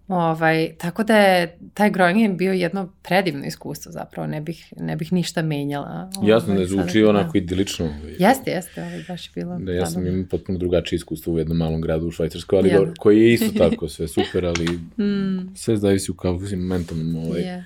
Ovaj, 0.08 0.76
tako 0.78 1.04
da 1.04 1.18
je 1.18 1.58
taj 1.74 1.90
Groningen 1.90 2.38
bio 2.38 2.54
jedno 2.54 2.90
predivno 3.04 3.46
iskustvo 3.46 3.92
zapravo, 3.92 4.28
ne 4.28 4.42
bih, 4.42 4.74
ne 4.78 4.96
bih 4.96 5.14
ništa 5.14 5.42
menjala. 5.42 6.10
Ovaj, 6.18 6.30
Jasno, 6.30 6.54
ne 6.54 6.66
zvuči 6.66 6.92
sada, 6.92 7.10
onako 7.10 7.32
da. 7.32 7.38
idilično. 7.38 7.86
Ovaj. 7.86 8.16
Jeste, 8.20 8.52
jeste, 8.52 8.84
ovaj, 8.84 9.04
baš 9.08 9.28
je 9.28 9.32
bilo. 9.36 9.58
Da, 9.60 9.72
ja 9.72 9.86
sam 9.86 10.08
imao 10.08 10.26
potpuno 10.30 10.58
drugačije 10.58 10.98
iskustvo 10.98 11.34
u 11.34 11.38
jednom 11.38 11.58
malom 11.58 11.82
gradu 11.82 12.08
u 12.08 12.12
Švajcarskoj, 12.12 12.60
ali 12.60 12.70
yeah. 12.70 12.94
koji 13.00 13.22
je 13.22 13.34
isto 13.34 13.58
tako, 13.58 13.90
sve 13.96 14.08
super, 14.08 14.46
ali 14.46 14.66
mm. 15.06 15.56
sve 15.56 15.78
zavisi 15.78 16.12
u 16.12 16.16
kakvom 16.16 16.42
mentalnom 16.56 17.16
ovaj, 17.16 17.42
yes. 17.42 17.64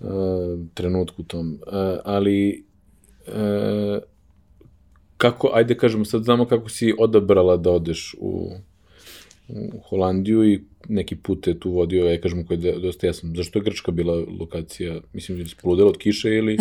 uh, 0.00 0.66
trenutku 0.74 1.22
tom. 1.22 1.52
Uh, 1.52 1.72
ali 2.04 2.64
uh, 3.26 4.02
kako, 5.16 5.50
ajde 5.54 5.76
kažemo, 5.76 6.04
sad 6.04 6.24
znamo 6.24 6.44
kako 6.44 6.68
si 6.68 6.94
odabrala 6.98 7.56
da 7.56 7.70
odeš 7.70 8.14
u 8.18 8.50
u 9.48 9.80
Holandiju 9.88 10.44
i 10.44 10.60
neki 10.88 11.16
put 11.16 11.46
je 11.46 11.60
tu 11.60 11.70
vodio, 11.70 12.10
ja 12.10 12.20
kažem 12.20 12.46
koji 12.46 12.62
je 12.62 12.78
dosta 12.78 13.06
jasno. 13.06 13.30
Zašto 13.34 13.58
je 13.58 13.62
Grčka 13.62 13.92
bila 13.92 14.24
lokacija? 14.40 15.00
Mislim, 15.12 15.38
ili 15.38 15.48
spoludela 15.48 15.88
od 15.88 15.98
kiše 15.98 16.30
ili... 16.30 16.58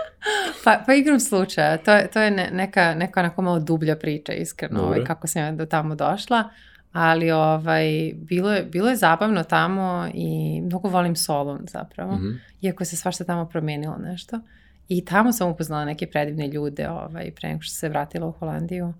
pa, 0.64 0.82
pa 0.86 0.94
igram 0.94 1.20
slučaja. 1.20 1.76
To, 1.76 1.92
to 2.12 2.20
je 2.20 2.30
neka, 2.30 2.94
neka 2.94 3.20
onako 3.20 3.42
malo 3.42 3.60
dublja 3.60 3.96
priča, 3.96 4.32
iskreno, 4.32 4.82
ovaj, 4.82 5.04
kako 5.04 5.26
sam 5.26 5.42
ja 5.42 5.52
do 5.52 5.66
tamo 5.66 5.94
došla. 5.94 6.48
Ali 6.92 7.30
ovaj, 7.30 8.12
bilo, 8.16 8.52
je, 8.52 8.62
bilo 8.62 8.88
je 8.88 8.96
zabavno 8.96 9.44
tamo 9.44 10.08
i 10.14 10.60
mnogo 10.60 10.88
volim 10.88 11.16
Solun 11.16 11.66
zapravo. 11.70 12.12
Mm 12.12 12.22
-hmm. 12.22 12.38
Iako 12.60 12.84
se 12.84 12.96
svašta 12.96 13.24
tamo 13.24 13.48
promenilo 13.48 13.96
nešto. 13.98 14.40
I 14.88 15.04
tamo 15.04 15.32
sam 15.32 15.50
upoznala 15.50 15.84
neke 15.84 16.06
predivne 16.06 16.48
ljude 16.48 16.88
ovaj, 16.88 17.30
pre 17.30 17.48
nego 17.48 17.62
što 17.62 17.74
se 17.74 17.88
vratila 17.88 18.26
u 18.26 18.32
Holandiju. 18.32 18.86
Uh, 18.86 18.94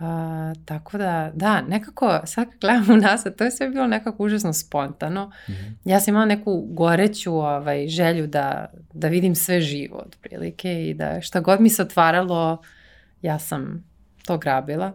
A, 0.00 0.52
tako 0.64 0.98
da, 0.98 1.30
da, 1.34 1.62
nekako, 1.62 2.20
sad 2.24 2.50
kad 2.50 2.60
gledam 2.60 2.90
u 2.90 2.96
nas, 2.96 3.24
to 3.36 3.44
je 3.44 3.50
sve 3.50 3.68
bilo 3.68 3.86
nekako 3.86 4.24
užasno 4.24 4.52
spontano. 4.52 5.26
Mm 5.26 5.52
-hmm. 5.52 5.74
Ja 5.84 6.00
sam 6.00 6.12
imala 6.12 6.26
neku 6.26 6.66
goreću 6.70 7.34
ovaj, 7.34 7.88
želju 7.88 8.26
da, 8.26 8.66
da 8.92 9.08
vidim 9.08 9.34
sve 9.34 9.60
živo, 9.60 10.02
otprilike, 10.06 10.88
i 10.88 10.94
da 10.94 11.20
šta 11.20 11.40
god 11.40 11.60
mi 11.60 11.68
se 11.68 11.82
otvaralo, 11.82 12.62
ja 13.22 13.38
sam 13.38 13.84
to 14.26 14.38
grabila. 14.38 14.92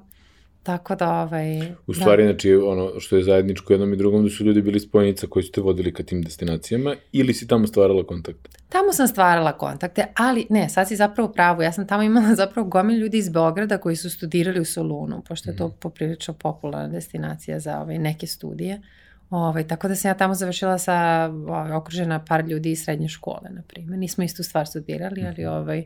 Tako 0.66 0.96
da, 0.96 1.22
ovaj... 1.22 1.72
U 1.88 1.94
stvari, 1.94 2.24
da. 2.24 2.30
znači, 2.30 2.56
ono 2.56 3.00
što 3.00 3.18
je 3.18 3.24
zajedničko 3.24 3.74
jednom 3.74 3.94
i 3.94 3.98
drugom, 3.98 4.24
da 4.24 4.30
su 4.30 4.44
ljudi 4.44 4.62
bili 4.62 4.80
spojenica 4.80 5.28
koji 5.28 5.44
su 5.44 5.52
te 5.52 5.62
vodili 5.62 5.94
ka 5.94 6.04
tim 6.04 6.22
destinacijama 6.22 6.96
ili 7.12 7.34
si 7.34 7.48
tamo 7.48 7.68
stvarala 7.68 8.04
kontakte? 8.04 8.50
Tamo 8.70 8.94
sam 8.94 9.08
stvarala 9.08 9.58
kontakte, 9.58 10.06
ali 10.16 10.48
ne, 10.50 10.70
sad 10.70 10.88
si 10.88 10.96
zapravo 10.96 11.32
pravo. 11.32 11.62
Ja 11.62 11.72
sam 11.72 11.88
tamo 11.88 12.04
imala 12.04 12.36
zapravo 12.42 12.68
gomil 12.68 12.98
ljudi 12.98 13.18
iz 13.18 13.30
Beograda 13.30 13.78
koji 13.78 13.96
su 13.96 14.10
studirali 14.10 14.60
u 14.60 14.66
Solunu, 14.66 15.22
pošto 15.28 15.50
je 15.50 15.58
to 15.58 15.68
mhm. 15.68 15.76
poprilično 15.80 16.34
popularna 16.34 16.88
destinacija 16.88 17.60
za 17.60 17.80
ovaj, 17.80 17.98
neke 17.98 18.28
studije. 18.28 18.82
Ovaj, 19.30 19.68
tako 19.68 19.88
da 19.88 19.96
sam 19.96 20.10
ja 20.10 20.16
tamo 20.18 20.34
završila 20.34 20.78
sa 20.78 21.30
ovaj, 21.48 21.72
okružena 21.72 22.26
par 22.26 22.46
ljudi 22.46 22.72
iz 22.72 22.84
srednje 22.84 23.08
škole, 23.08 23.50
na 23.50 23.62
primjer. 23.68 24.00
Nismo 24.00 24.24
istu 24.24 24.44
stvar 24.44 24.68
studirali, 24.68 25.26
ali 25.26 25.44
mhm. 25.44 25.54
ovaj, 25.54 25.84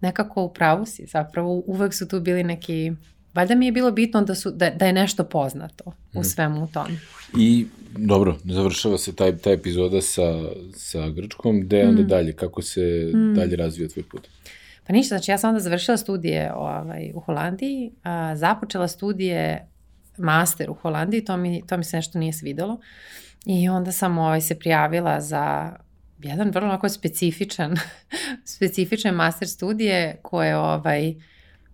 nekako 0.00 0.42
u 0.42 0.52
pravu 0.52 0.86
si. 0.86 1.06
Zapravo 1.06 1.62
uvek 1.66 1.94
su 1.94 2.08
tu 2.08 2.20
bili 2.20 2.44
neki 2.44 2.92
valjda 3.34 3.54
mi 3.54 3.66
je 3.66 3.72
bilo 3.72 3.90
bitno 3.90 4.22
da, 4.22 4.34
su, 4.34 4.50
da, 4.50 4.70
da 4.70 4.86
je 4.86 4.92
nešto 4.92 5.24
poznato 5.24 5.84
u 6.14 6.18
mhm. 6.18 6.22
svemu 6.22 6.68
tome. 6.72 6.98
I 7.38 7.66
dobro, 7.96 8.38
završava 8.44 8.98
se 8.98 9.16
taj, 9.16 9.36
ta 9.36 9.50
epizoda 9.50 10.02
sa, 10.02 10.42
sa 10.74 11.08
Grčkom, 11.08 11.60
gde 11.60 11.78
je 11.78 11.88
onda 11.88 12.02
mm. 12.02 12.06
dalje, 12.06 12.32
kako 12.32 12.62
se 12.62 13.12
mm. 13.14 13.34
dalje 13.34 13.56
razvija 13.56 13.88
tvoj 13.88 14.02
put? 14.10 14.28
Pa 14.86 14.92
ništa, 14.92 15.16
znači 15.16 15.30
ja 15.30 15.38
sam 15.38 15.48
onda 15.48 15.60
završila 15.60 15.96
studije 15.96 16.52
ovaj, 16.54 17.12
u 17.14 17.20
Holandiji, 17.20 17.92
a, 18.02 18.36
započela 18.36 18.88
studije 18.88 19.68
master 20.18 20.70
u 20.70 20.74
Holandiji, 20.74 21.24
to 21.24 21.36
mi, 21.36 21.62
to 21.66 21.76
mi 21.76 21.84
se 21.84 21.96
nešto 21.96 22.18
nije 22.18 22.32
svidelo 22.32 22.80
i 23.46 23.68
onda 23.68 23.92
sam 23.92 24.18
ovaj, 24.18 24.40
se 24.40 24.58
prijavila 24.58 25.20
za 25.20 25.72
jedan 26.18 26.50
vrlo 26.50 26.68
onako 26.68 26.88
specifičan, 26.88 27.76
specifičan 28.56 29.14
master 29.14 29.48
studije 29.48 30.18
koje 30.22 30.56
ovaj, 30.56 31.14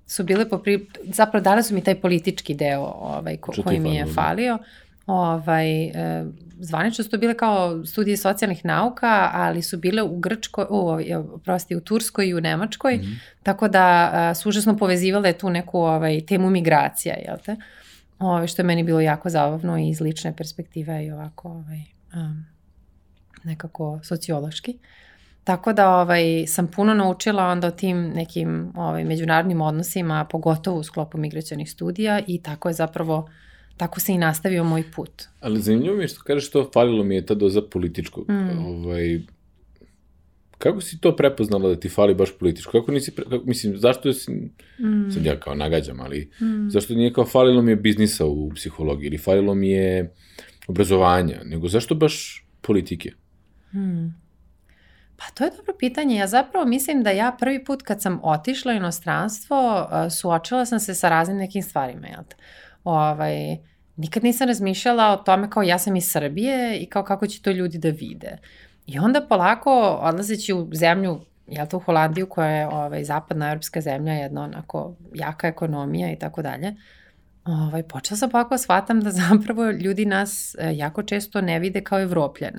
su 0.09 0.25
bile 0.25 0.49
popri... 0.49 0.87
zapravo 1.05 1.43
dale 1.43 1.63
su 1.63 1.75
mi 1.75 1.85
taj 1.85 2.01
politički 2.01 2.55
deo 2.55 2.83
ovaj, 3.01 3.37
ko, 3.37 3.53
koji 3.65 3.81
mi 3.81 3.95
je 3.95 4.05
da? 4.05 4.13
falio. 4.13 4.59
Ovaj, 5.07 5.85
e, 5.85 6.25
zvanično 6.61 7.05
su 7.05 7.11
to 7.11 7.19
bile 7.19 7.35
kao 7.35 7.87
studije 7.87 8.17
socijalnih 8.17 8.65
nauka, 8.65 9.31
ali 9.33 9.63
su 9.63 9.79
bile 9.79 10.03
u 10.03 10.19
Grčkoj, 10.19 10.65
u, 10.71 11.39
prosti, 11.39 11.77
u 11.77 11.81
Turskoj 11.81 12.29
i 12.29 12.35
u 12.35 12.41
Nemačkoj, 12.41 12.97
mm 12.97 13.01
-hmm. 13.01 13.19
tako 13.43 13.69
da 13.69 14.11
a, 14.13 14.35
su 14.35 14.49
užasno 14.49 14.77
povezivale 14.77 15.33
tu 15.33 15.51
neku 15.51 15.81
ovaj, 15.81 16.21
temu 16.21 16.51
migracija, 16.51 17.15
jel 17.27 17.37
te? 17.45 17.57
Ovaj, 18.19 18.47
što 18.47 18.63
je 18.63 18.67
meni 18.67 18.83
bilo 18.83 19.01
jako 19.01 19.31
zabavno 19.31 19.79
i 19.79 19.89
iz 19.89 20.01
lične 20.01 20.37
perspektive 20.37 21.05
i 21.05 21.11
ovako 21.11 21.49
ovaj, 21.49 21.83
um, 22.15 22.45
nekako 23.45 24.01
sociološki. 24.03 24.71
Uh, 24.71 25.08
Tako 25.49 25.73
da 25.73 25.89
ovaj, 25.91 26.47
sam 26.47 26.67
puno 26.67 26.95
naučila 26.95 27.47
onda 27.47 27.67
o 27.67 27.71
tim 27.71 28.09
nekim 28.09 28.73
ovaj, 28.75 29.05
međunarodnim 29.05 29.61
odnosima, 29.61 30.27
pogotovo 30.31 30.79
u 30.79 30.83
sklopu 30.83 31.19
migracijonih 31.19 31.71
studija 31.71 32.21
i 32.27 32.43
tako 32.43 32.69
je 32.69 32.73
zapravo, 32.73 33.31
tako 33.77 34.01
se 34.01 34.13
i 34.13 34.19
nastavio 34.19 34.65
moj 34.65 34.83
put. 34.97 35.11
Ali 35.41 35.61
zanimljivo 35.61 35.97
mi 35.97 36.03
je 36.03 36.09
što 36.09 36.23
kažeš 36.23 36.51
to, 36.51 36.71
falilo 36.75 37.05
mi 37.05 37.15
je 37.15 37.27
ta 37.27 37.35
doza 37.35 37.63
političkog. 37.63 38.31
Mm. 38.31 38.67
Ovaj, 38.67 39.21
kako 40.59 40.81
si 40.81 41.01
to 41.01 41.17
prepoznala 41.17 41.69
da 41.69 41.81
ti 41.81 41.89
fali 41.89 42.15
baš 42.15 42.39
političko? 42.39 42.81
Kako 42.81 42.93
nisi, 42.93 43.15
pre, 43.15 43.25
kako, 43.25 43.45
mislim, 43.47 43.77
zašto 43.77 44.13
si, 44.13 44.33
mm. 44.33 45.11
sad 45.11 45.25
ja 45.25 45.41
kao 45.41 45.55
nagađam, 45.55 46.01
ali 46.01 46.31
mm. 46.41 46.71
zašto 46.71 46.95
nije 46.95 47.13
kao 47.13 47.25
falilo 47.25 47.63
mi 47.63 47.73
je 47.73 47.77
biznisa 47.77 48.27
u 48.27 48.51
psihologiji 48.55 49.07
ili 49.07 49.19
falilo 49.19 49.55
mi 49.55 49.71
je 49.71 50.13
obrazovanja, 50.67 51.41
nego 51.45 51.69
zašto 51.69 51.95
baš 51.95 52.45
politike? 52.61 53.13
Mm. 53.75 54.28
Pa 55.19 55.25
to 55.35 55.45
je 55.45 55.51
dobro 55.51 55.75
pitanje. 55.79 56.17
Ja 56.17 56.27
zapravo 56.27 56.67
mislim 56.67 57.03
da 57.03 57.11
ja 57.11 57.37
prvi 57.39 57.65
put 57.65 57.83
kad 57.83 58.03
sam 58.03 58.21
otišla 58.23 58.73
u 58.73 58.77
inostranstvo, 58.77 59.89
suočila 60.11 60.67
sam 60.67 60.81
se 60.81 60.95
sa 60.95 61.09
raznim 61.09 61.37
nekim 61.37 61.63
stvarima. 61.63 62.07
Jel? 62.07 62.23
Ovaj, 62.85 63.57
nikad 63.97 64.25
nisam 64.25 64.49
razmišljala 64.49 65.13
o 65.13 65.17
tome 65.17 65.51
kao 65.51 65.63
ja 65.63 65.79
sam 65.79 65.97
iz 65.97 66.11
Srbije 66.11 66.79
i 66.79 66.87
kao 66.87 67.05
kako 67.05 67.27
će 67.27 67.43
to 67.43 67.51
ljudi 67.51 67.79
da 67.79 67.89
vide. 67.89 68.39
I 68.87 68.99
onda 68.99 69.27
polako 69.29 69.99
odlazeći 70.03 70.53
u 70.53 70.69
zemlju, 70.73 71.21
jel 71.47 71.67
to 71.67 71.77
u 71.77 71.81
Holandiju 71.81 72.27
koja 72.27 72.49
je 72.49 72.67
ovaj, 72.67 73.05
zapadna 73.05 73.49
evropska 73.49 73.81
zemlja, 73.81 74.13
jedna 74.13 74.43
onako 74.43 74.95
jaka 75.15 75.49
ekonomija 75.49 76.13
i 76.13 76.19
tako 76.19 76.43
dalje, 76.43 76.75
ovaj, 77.45 77.83
počela 77.83 78.19
sam 78.19 78.31
polako 78.31 78.51
da 78.51 78.59
shvatam 78.59 79.01
da 79.01 79.11
zapravo 79.11 79.71
ljudi 79.71 80.07
nas 80.07 80.57
e, 80.59 80.77
jako 80.77 81.03
često 81.03 81.41
ne 81.41 81.59
vide 81.59 81.81
kao 81.81 82.01
evropljane. 82.01 82.59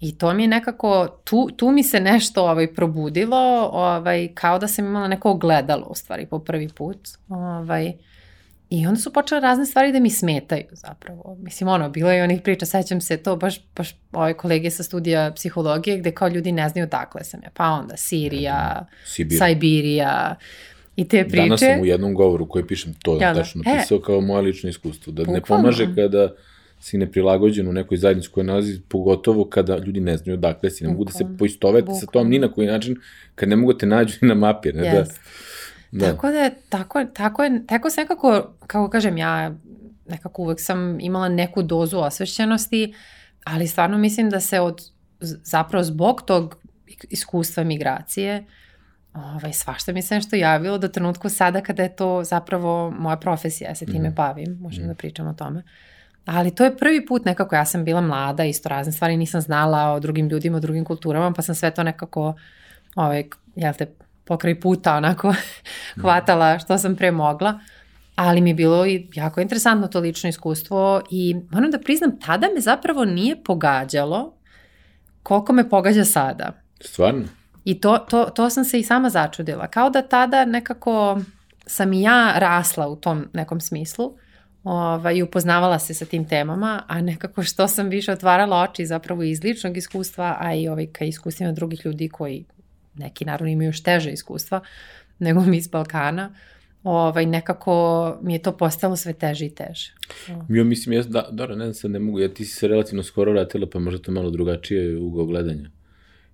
I 0.00 0.18
to 0.18 0.34
mi 0.34 0.42
je 0.42 0.48
nekako, 0.48 1.20
tu, 1.24 1.48
tu 1.56 1.70
mi 1.70 1.82
se 1.82 2.00
nešto 2.00 2.44
ovaj, 2.44 2.74
probudilo, 2.74 3.70
ovaj, 3.72 4.28
kao 4.34 4.58
da 4.58 4.68
sam 4.68 4.84
imala 4.84 5.08
neko 5.08 5.30
ogledalo 5.30 5.86
u 5.86 5.94
stvari 5.94 6.26
po 6.26 6.38
prvi 6.38 6.68
put. 6.68 7.08
Ovaj, 7.28 7.92
I 8.70 8.86
onda 8.86 9.00
su 9.00 9.12
počele 9.12 9.40
razne 9.40 9.66
stvari 9.66 9.92
da 9.92 10.00
mi 10.00 10.10
smetaju 10.10 10.64
zapravo. 10.72 11.36
Mislim, 11.40 11.68
ono, 11.68 11.90
bilo 11.90 12.10
je 12.10 12.24
onih 12.24 12.40
priča, 12.42 12.66
sećam 12.66 13.00
se 13.00 13.16
to 13.16 13.36
baš, 13.36 13.60
baš 13.76 13.96
ove 14.12 14.34
kolege 14.34 14.70
sa 14.70 14.82
studija 14.82 15.32
psihologije 15.36 15.98
gde 15.98 16.12
kao 16.12 16.28
ljudi 16.28 16.52
ne 16.52 16.68
znaju 16.68 16.86
dakle 16.86 17.24
sam 17.24 17.40
ja. 17.42 17.50
Pa 17.54 17.64
onda 17.64 17.96
Sirija, 17.96 18.86
Sibir. 19.04 19.38
Sajbirija 19.38 20.36
i 20.96 21.08
te 21.08 21.24
priče. 21.24 21.42
Danas 21.42 21.60
sam 21.60 21.80
u 21.80 21.86
jednom 21.86 22.14
govoru 22.14 22.48
koji 22.48 22.66
pišem 22.66 22.94
to 23.02 23.18
ja, 23.20 23.32
da. 23.32 23.42
tačno 23.42 23.62
napisao 23.64 23.98
e, 23.98 24.02
kao 24.04 24.20
moje 24.20 24.42
lično 24.42 24.70
iskustvo. 24.70 25.12
Da 25.12 25.32
ne 25.32 25.40
pomaže 25.40 25.94
kada 25.94 26.34
si 26.80 26.98
neprilagođen 26.98 27.68
u 27.68 27.72
nekoj 27.72 27.96
zajednici 27.96 28.28
koja 28.28 28.44
nalazi, 28.44 28.80
pogotovo 28.88 29.44
kada 29.44 29.76
ljudi 29.76 30.00
ne 30.00 30.16
znaju 30.16 30.38
odakle 30.38 30.70
si, 30.70 30.84
ne 30.84 30.90
mogu 30.90 31.04
da 31.04 31.12
se 31.12 31.24
poistovete 31.38 31.94
sa 32.00 32.06
tom 32.06 32.28
ni 32.28 32.38
na 32.38 32.52
koji 32.52 32.66
način, 32.66 32.96
kad 33.34 33.48
ne 33.48 33.56
mogu 33.56 33.72
da 33.72 33.78
te 33.78 33.86
nađu 33.86 34.18
na 34.22 34.34
mapi, 34.34 34.72
ne 34.72 34.82
yes. 34.82 34.92
da... 34.94 35.04
Da. 35.92 36.06
Tako 36.06 36.30
da 36.30 36.38
je, 36.38 36.54
tako, 36.68 37.04
tako 37.04 37.44
je, 37.44 37.66
tako 37.66 37.90
se 37.90 38.00
nekako, 38.00 38.54
kako 38.66 38.90
kažem, 38.90 39.16
ja 39.16 39.54
nekako 40.08 40.42
uvek 40.42 40.60
sam 40.60 41.00
imala 41.00 41.28
neku 41.28 41.62
dozu 41.62 41.98
osvešćenosti, 41.98 42.94
ali 43.44 43.66
stvarno 43.66 43.98
mislim 43.98 44.30
da 44.30 44.40
se 44.40 44.60
od, 44.60 44.82
zapravo 45.20 45.84
zbog 45.84 46.22
tog 46.22 46.56
iskustva 47.08 47.64
migracije, 47.64 48.44
ovaj, 49.14 49.52
svašta 49.52 49.92
mi 49.92 50.02
se 50.02 50.14
nešto 50.14 50.36
javilo 50.36 50.78
do 50.78 50.88
trenutku 50.88 51.28
sada 51.28 51.60
kada 51.60 51.82
je 51.82 51.96
to 51.96 52.24
zapravo 52.24 52.90
moja 52.90 53.16
profesija, 53.16 53.68
ja 53.70 53.74
se 53.74 53.86
time 53.86 54.10
mm. 54.10 54.14
bavim, 54.14 54.58
možemo 54.60 54.86
mm. 54.86 54.88
da 54.88 54.94
pričamo 54.94 55.30
o 55.30 55.34
tome. 55.34 55.62
Uh, 56.26 56.34
Ali 56.34 56.54
to 56.54 56.64
je 56.64 56.76
prvi 56.76 57.06
put 57.06 57.24
nekako, 57.24 57.54
ja 57.54 57.64
sam 57.64 57.84
bila 57.84 58.00
mlada, 58.00 58.44
isto 58.44 58.68
razne 58.68 58.92
stvari 58.92 59.16
nisam 59.16 59.40
znala 59.40 59.92
o 59.92 60.00
drugim 60.00 60.28
ljudima, 60.28 60.56
o 60.56 60.60
drugim 60.60 60.84
kulturama, 60.84 61.32
pa 61.32 61.42
sam 61.42 61.54
sve 61.54 61.70
to 61.70 61.82
nekako, 61.82 62.34
ovaj, 62.94 63.24
jel 63.56 63.74
te, 63.74 63.86
pokraj 64.24 64.60
puta 64.60 64.96
onako 64.96 65.34
hvatala 66.02 66.58
što 66.58 66.78
sam 66.78 66.96
pre 66.96 67.10
mogla. 67.10 67.58
Ali 68.16 68.40
mi 68.40 68.50
je 68.50 68.54
bilo 68.54 68.86
i 68.86 69.08
jako 69.14 69.40
interesantno 69.40 69.88
to 69.88 70.00
lično 70.00 70.28
iskustvo 70.28 71.02
i 71.10 71.36
moram 71.50 71.70
da 71.70 71.78
priznam, 71.78 72.18
tada 72.26 72.48
me 72.54 72.60
zapravo 72.60 73.04
nije 73.04 73.42
pogađalo 73.44 74.34
koliko 75.22 75.52
me 75.52 75.68
pogađa 75.68 76.04
sada. 76.04 76.52
Stvarno? 76.80 77.24
I 77.64 77.80
to, 77.80 77.98
to, 77.98 78.24
to 78.24 78.50
sam 78.50 78.64
se 78.64 78.78
i 78.78 78.82
sama 78.82 79.10
začudila. 79.10 79.66
Kao 79.66 79.90
da 79.90 80.02
tada 80.02 80.44
nekako 80.44 81.20
sam 81.66 81.92
i 81.92 82.02
ja 82.02 82.34
rasla 82.36 82.88
u 82.88 82.96
tom 82.96 83.28
nekom 83.32 83.60
smislu 83.60 84.16
ovaj, 84.64 85.16
i 85.16 85.22
upoznavala 85.22 85.78
se 85.78 85.94
sa 85.94 86.04
tim 86.04 86.24
temama, 86.24 86.82
a 86.88 87.00
nekako 87.00 87.42
što 87.42 87.68
sam 87.68 87.88
više 87.88 88.12
otvarala 88.12 88.62
oči 88.62 88.86
zapravo 88.86 89.22
iz 89.22 89.44
ličnog 89.44 89.76
iskustva, 89.76 90.36
a 90.40 90.54
i 90.54 90.68
ovaj, 90.68 90.86
ka 90.86 91.04
iskustvima 91.04 91.52
drugih 91.52 91.80
ljudi 91.84 92.08
koji 92.08 92.44
neki 92.94 93.24
naravno 93.24 93.50
imaju 93.52 93.68
još 93.68 93.82
teže 93.82 94.10
iskustva 94.10 94.60
nego 95.20 95.40
mi 95.40 95.56
iz 95.56 95.68
Balkana, 95.68 96.34
ovaj, 96.82 97.26
nekako 97.26 98.18
mi 98.22 98.32
je 98.32 98.42
to 98.42 98.56
postalo 98.56 98.96
sve 98.96 99.12
teže 99.12 99.46
i 99.46 99.54
teže. 99.54 99.92
Ja 100.48 100.64
mislim, 100.64 100.92
ja, 100.92 101.02
da, 101.02 101.28
dobro, 101.32 101.56
ne 101.56 101.64
znam 101.64 101.74
sad, 101.74 101.90
ne 101.90 101.98
mogu, 101.98 102.20
ja 102.20 102.28
ti 102.28 102.44
si 102.44 102.54
se 102.54 102.68
relativno 102.68 103.02
skoro 103.02 103.32
vratila, 103.32 103.66
pa 103.72 103.78
možda 103.78 104.02
to 104.02 104.12
malo 104.12 104.30
drugačije 104.30 104.98
ugao 104.98 105.26
gledanja. 105.26 105.70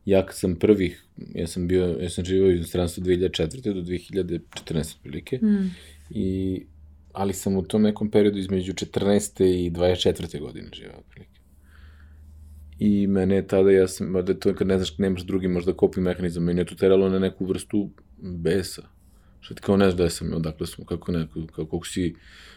Ja 0.05 0.27
kad 0.27 0.37
sam 0.37 0.57
prvih, 0.57 1.05
ja 1.35 1.47
sam 1.47 1.69
bio, 1.69 1.99
ja 2.01 2.11
sam 2.11 2.25
živao 2.25 2.49
u 2.49 2.53
inostranstvu 2.53 3.05
2004. 3.05 3.75
do 3.75 3.81
2014. 3.81 4.95
prilike 5.03 5.39
mm. 5.43 5.75
i 6.11 6.63
ali 7.17 7.33
sam 7.33 7.57
u 7.57 7.63
tom 7.63 7.83
nekom 7.83 8.11
periodu 8.11 8.39
između 8.39 8.73
14. 8.73 9.45
i 9.45 9.71
24. 9.71 10.41
godine 10.41 10.69
živao 10.73 10.99
otprilike. 10.99 11.41
I 12.79 13.07
mene 13.07 13.35
je 13.35 13.47
tada, 13.47 13.71
ja 13.71 13.89
sam, 13.89 14.13
da 14.13 14.35
to 14.35 14.55
kad 14.55 14.67
ne 14.67 14.77
znaš, 14.77 14.99
nemaš 14.99 15.23
drugi 15.23 15.49
možda 15.49 15.73
kopi 15.73 16.01
mehanizam, 16.01 16.45
meni 16.45 16.61
je 16.61 16.65
to 16.65 16.75
teralo 16.75 17.09
na 17.09 17.19
neku 17.19 17.47
vrstu 17.47 17.91
besa. 18.19 18.83
Što 19.41 19.55
ti 19.55 19.63
kao 19.63 19.77
ne 19.77 19.85
znaš 19.85 19.97
da 19.97 20.11
sam, 20.11 20.33
odakle 20.35 20.67
smo, 20.67 20.85
kako 20.85 21.13
neko, 21.13 21.47
kako 21.57 21.87
si, 21.87 22.15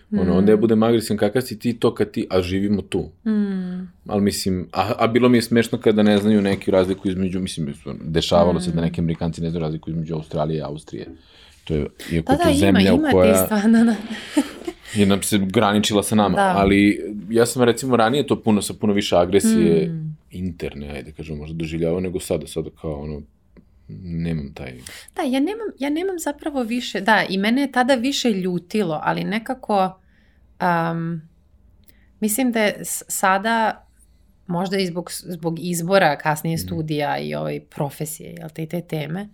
mm. 0.09 0.19
ono, 0.19 0.37
onda 0.37 0.51
ja 0.51 0.57
budem 0.57 0.83
agresivan, 0.83 1.17
kakav 1.17 1.41
si 1.41 1.59
ti 1.59 1.79
to 1.79 1.93
kad 1.95 2.11
ti, 2.11 2.27
a 2.29 2.41
živimo 2.41 2.81
tu. 2.81 3.11
Mm. 3.25 3.87
Ali 4.05 4.21
mislim, 4.21 4.67
a, 4.71 4.93
a 4.97 5.07
bilo 5.07 5.29
mi 5.29 5.37
je 5.37 5.41
smešno 5.41 5.77
kada 5.77 6.03
ne 6.03 6.17
znaju 6.17 6.41
neki 6.41 6.71
razliku 6.71 7.09
između, 7.09 7.39
mislim, 7.39 7.73
dešavalo 8.01 8.59
mm. 8.59 8.61
se 8.61 8.71
da 8.71 8.81
neki 8.81 9.01
amerikanci 9.01 9.41
ne 9.41 9.49
znaju 9.49 9.61
razliku 9.61 9.89
između 9.89 10.15
Australije 10.15 10.57
i 10.57 10.61
Austrije. 10.61 11.07
To 11.69 11.75
je, 11.75 11.87
iako 12.11 12.31
da, 12.31 12.37
da, 12.37 12.43
to 12.43 12.53
zemlja 12.53 12.81
ima, 12.81 12.97
ima 12.97 13.11
koja... 13.11 13.33
Tistva, 13.33 13.61
da, 13.61 13.95
je 14.93 15.05
nam 15.05 15.21
se 15.21 15.37
graničila 15.37 16.03
sa 16.03 16.15
nama, 16.15 16.35
da. 16.35 16.53
ali 16.57 17.01
ja 17.29 17.45
sam 17.45 17.63
recimo 17.63 17.97
ranije 17.97 18.27
to 18.27 18.41
puno, 18.41 18.61
sa 18.61 18.73
puno 18.73 18.93
više 18.93 19.15
agresije 19.15 19.87
mm. 19.87 20.17
interne, 20.31 20.89
ajde 20.89 21.11
kažem, 21.11 21.37
možda 21.37 21.55
doživljavao 21.55 21.99
nego 21.99 22.19
sada, 22.19 22.47
sada 22.47 22.69
kao 22.81 23.01
ono, 23.01 23.21
nemam 24.03 24.53
taj... 24.53 24.73
Da, 25.15 25.21
ja 25.21 25.39
nemam, 25.39 25.67
ja 25.79 25.89
nemam 25.89 26.19
zapravo 26.19 26.63
više, 26.63 27.01
da, 27.01 27.25
i 27.29 27.37
mene 27.37 27.61
je 27.61 27.71
tada 27.71 27.95
više 27.95 28.29
ljutilo, 28.29 28.99
ali 29.03 29.23
nekako 29.23 29.99
um, 30.61 31.21
mislim 32.19 32.51
da 32.51 32.59
je 32.59 32.79
sada 33.07 33.85
možda 34.47 34.77
i 34.77 34.85
zbog, 34.85 35.11
zbog 35.11 35.59
izbora 35.59 36.17
kasnije 36.17 36.55
mhm. 36.55 36.65
studija 36.65 37.19
i 37.19 37.35
ovaj 37.35 37.59
profesije, 37.59 38.35
jel 38.37 38.49
te, 38.49 38.63
i 38.63 38.67
te 38.67 38.81
teme, 38.81 39.29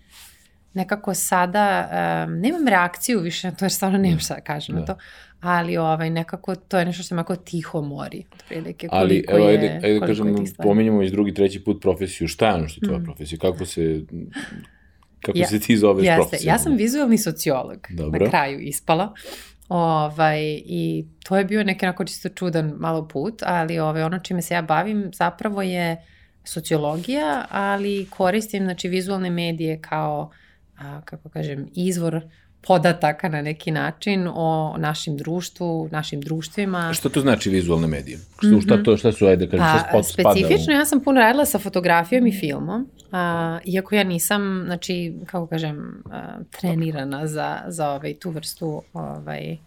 nekako 0.76 1.14
sada 1.14 1.90
um, 2.28 2.40
nemam 2.40 2.68
reakciju 2.68 3.20
više 3.20 3.48
na 3.48 3.56
to 3.56 3.66
jer 3.66 3.72
stvarno 3.72 3.98
nemam 3.98 4.20
šta 4.20 4.34
da 4.36 4.42
kažem 4.42 4.76
da. 4.76 4.80
na 4.80 4.86
to, 4.86 4.96
ali 5.42 5.78
ovaj, 5.78 6.10
nekako 6.10 6.56
to 6.56 6.80
je 6.80 6.86
nešto 6.86 7.04
što 7.04 7.16
me 7.16 7.22
ako 7.22 7.36
tiho 7.36 7.82
mori. 7.82 8.24
Prilike, 8.48 8.88
ali 8.92 9.26
evo, 9.28 9.48
ajde, 9.48 9.66
je, 9.66 9.82
ajde 9.84 10.00
kažem, 10.00 10.36
pominjamo 10.58 11.00
već 11.00 11.12
drugi, 11.12 11.34
treći 11.34 11.64
put 11.64 11.82
profesiju. 11.82 12.28
Šta 12.28 12.48
je 12.48 12.54
ono 12.54 12.68
što 12.68 12.80
je 12.82 12.88
tvoja 12.88 13.00
mm. 13.00 13.04
profesija? 13.04 13.40
Kako 13.40 13.66
se 13.66 14.02
kako 15.26 15.38
ja, 15.38 15.48
se 15.48 15.60
ti 15.60 15.78
zoveš 15.78 16.06
jeste, 16.06 16.22
profesija? 16.22 16.54
Ja 16.54 16.60
sam 16.60 16.76
vizualni 16.76 17.18
sociolog. 17.18 17.88
Dobro. 17.90 18.24
Na 18.24 18.30
kraju 18.30 18.60
ispala. 18.60 19.14
Ovaj, 19.70 20.42
I 20.66 21.06
to 21.24 21.38
je 21.38 21.46
bio 21.46 21.64
neki 21.64 21.86
onako 21.86 22.06
čisto 22.06 22.30
čudan 22.30 22.74
malo 22.78 23.08
put, 23.08 23.44
ali 23.46 23.80
ovaj, 23.80 24.04
ono 24.04 24.20
čime 24.20 24.42
se 24.42 24.54
ja 24.54 24.62
bavim 24.62 25.12
zapravo 25.14 25.62
je 25.62 26.06
sociologija, 26.44 27.46
ali 27.50 28.08
koristim 28.10 28.64
znači, 28.64 28.88
vizualne 28.88 29.30
medije 29.30 29.82
kao, 29.82 30.32
a, 30.78 31.02
kako 31.06 31.30
kažem, 31.30 31.68
izvor 31.76 32.22
podataka 32.68 33.30
na 33.30 33.42
neki 33.42 33.72
način 33.72 34.28
o 34.34 34.76
našem 34.78 35.18
društvu, 35.18 35.90
našim 35.92 36.22
društvima. 36.22 36.94
Što 36.94 37.10
to 37.10 37.22
znači 37.22 37.50
vizualne 37.50 37.88
medije? 37.88 38.18
Što, 38.38 38.48
mm 38.48 38.52
-hmm. 38.52 38.64
šta, 38.64 38.84
to, 38.84 38.98
šta 38.98 39.12
su, 39.12 39.26
ajde, 39.26 39.50
kažem, 39.50 39.66
pa, 39.92 40.04
šta 40.04 40.04
spada? 40.04 40.30
Specifično, 40.30 40.74
ja 40.74 40.86
sam 40.86 41.04
puno 41.04 41.22
radila 41.22 41.46
sa 41.46 41.60
fotografijom 41.60 42.28
i 42.28 42.40
filmom, 42.40 42.90
a, 43.12 43.60
iako 43.66 43.96
ja 43.96 44.04
nisam, 44.04 44.64
znači, 44.66 45.14
kako 45.26 45.48
kažem, 45.48 46.04
a, 46.12 46.38
trenirana 46.60 47.28
za, 47.28 47.62
za 47.68 47.90
ovaj, 47.90 48.14
tu 48.14 48.30
vrstu 48.30 48.82
ovaj, 48.94 49.58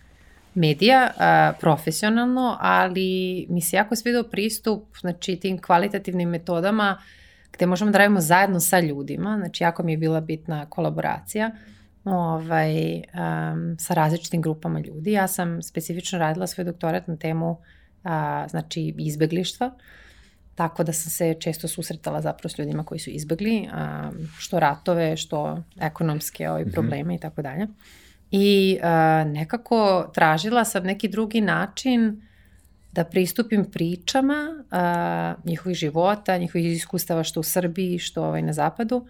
medija 0.55 1.11
a, 1.19 1.53
profesionalno, 1.61 2.57
ali 2.61 3.47
mi 3.49 3.61
se 3.61 3.77
jako 3.77 3.97
svidao 3.97 4.23
pristup 4.23 4.85
znači, 5.01 5.37
tim 5.37 5.59
kvalitativnim 5.59 6.29
metodama 6.29 6.99
gde 7.53 7.67
možemo 7.67 7.91
da 7.91 7.99
radimo 7.99 8.21
zajedno 8.21 8.61
sa 8.61 8.81
ljudima, 8.81 9.37
znači 9.39 9.65
jako 9.65 9.83
mi 9.83 9.93
je 9.93 9.99
bila 9.99 10.21
bitna 10.21 10.67
kolaboracija 10.67 11.51
ovaj, 12.05 12.97
um, 12.97 13.77
sa 13.79 13.95
različitim 13.95 14.43
grupama 14.43 14.81
ljudi. 14.81 15.13
Ja 15.13 15.29
sam 15.29 15.63
specifično 15.63 16.19
radila 16.19 16.47
svoj 16.47 16.65
doktorat 16.65 17.07
na 17.07 17.17
temu 17.17 17.59
a, 18.05 18.47
znači 18.51 18.95
izbeglištva, 18.99 19.71
tako 20.55 20.85
da 20.85 20.93
sam 20.93 21.11
se 21.11 21.35
često 21.41 21.69
susretala 21.69 22.21
zapravo 22.21 22.49
s 22.49 22.59
ljudima 22.59 22.85
koji 22.85 22.99
su 22.99 23.11
izbegli, 23.11 23.69
a, 23.73 24.11
što 24.39 24.61
ratove, 24.61 25.17
što 25.17 25.63
ekonomske 25.81 26.51
ovaj, 26.51 26.63
mhm. 26.63 26.71
probleme 26.71 27.03
mm 27.03 27.09
-hmm. 27.09 27.17
i 27.17 27.21
tako 27.21 27.43
dalje. 27.43 27.67
I 28.31 28.79
a, 28.83 29.25
nekako 29.25 30.11
tražila 30.15 30.65
sam 30.65 30.85
neki 30.85 31.09
drugi 31.09 31.41
način 31.41 32.28
da 32.99 33.05
pristupim 33.05 33.65
pričama 33.65 34.65
a, 34.71 35.35
njihovih 35.45 35.77
života, 35.77 36.39
njihovih 36.39 36.73
iskustava 36.73 37.25
što 37.25 37.41
u 37.41 37.43
Srbiji, 37.43 37.99
što 37.99 38.25
ovaj, 38.25 38.43
na 38.43 38.53
zapadu, 38.53 39.07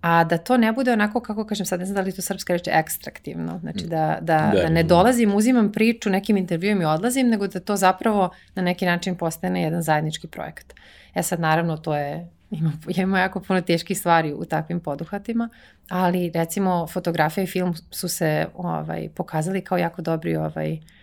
a 0.00 0.24
da 0.24 0.38
to 0.38 0.56
ne 0.56 0.72
bude 0.72 0.92
onako, 0.92 1.20
kako 1.20 1.44
kažem 1.44 1.66
sad, 1.66 1.80
ne 1.80 1.86
znam 1.86 1.94
da 1.96 2.02
li 2.02 2.12
to 2.12 2.22
srpska 2.22 2.52
reč, 2.52 2.68
ekstraktivno. 2.68 3.58
Znači 3.58 3.86
da, 3.86 4.18
da, 4.20 4.38
da, 4.54 4.62
da 4.62 4.68
ne 4.68 4.82
dolazim, 4.82 5.34
uzimam 5.34 5.72
priču 5.72 6.10
nekim 6.10 6.36
intervjuom 6.36 6.80
i 6.82 6.84
odlazim, 6.84 7.28
nego 7.28 7.46
da 7.46 7.60
to 7.60 7.76
zapravo 7.76 8.30
na 8.54 8.62
neki 8.62 8.86
način 8.86 9.16
postane 9.16 9.62
jedan 9.62 9.82
zajednički 9.82 10.28
projekat. 10.28 10.74
E 11.14 11.22
sad, 11.22 11.40
naravno, 11.40 11.76
to 11.76 11.96
je 11.96 12.28
ima, 12.50 12.72
ima 12.96 13.18
jako 13.20 13.40
puno 13.40 13.60
teških 13.60 13.98
stvari 13.98 14.32
u 14.32 14.44
takvim 14.44 14.80
poduhatima, 14.80 15.48
ali 15.88 16.30
recimo 16.34 16.86
fotografija 16.86 17.44
i 17.44 17.46
film 17.46 17.74
su 17.90 18.08
se 18.08 18.46
ovaj, 18.54 19.08
pokazali 19.14 19.60
kao 19.60 19.78
jako 19.78 20.02
dobri 20.02 20.36
ovaj, 20.36 20.72
uh, 20.72 20.95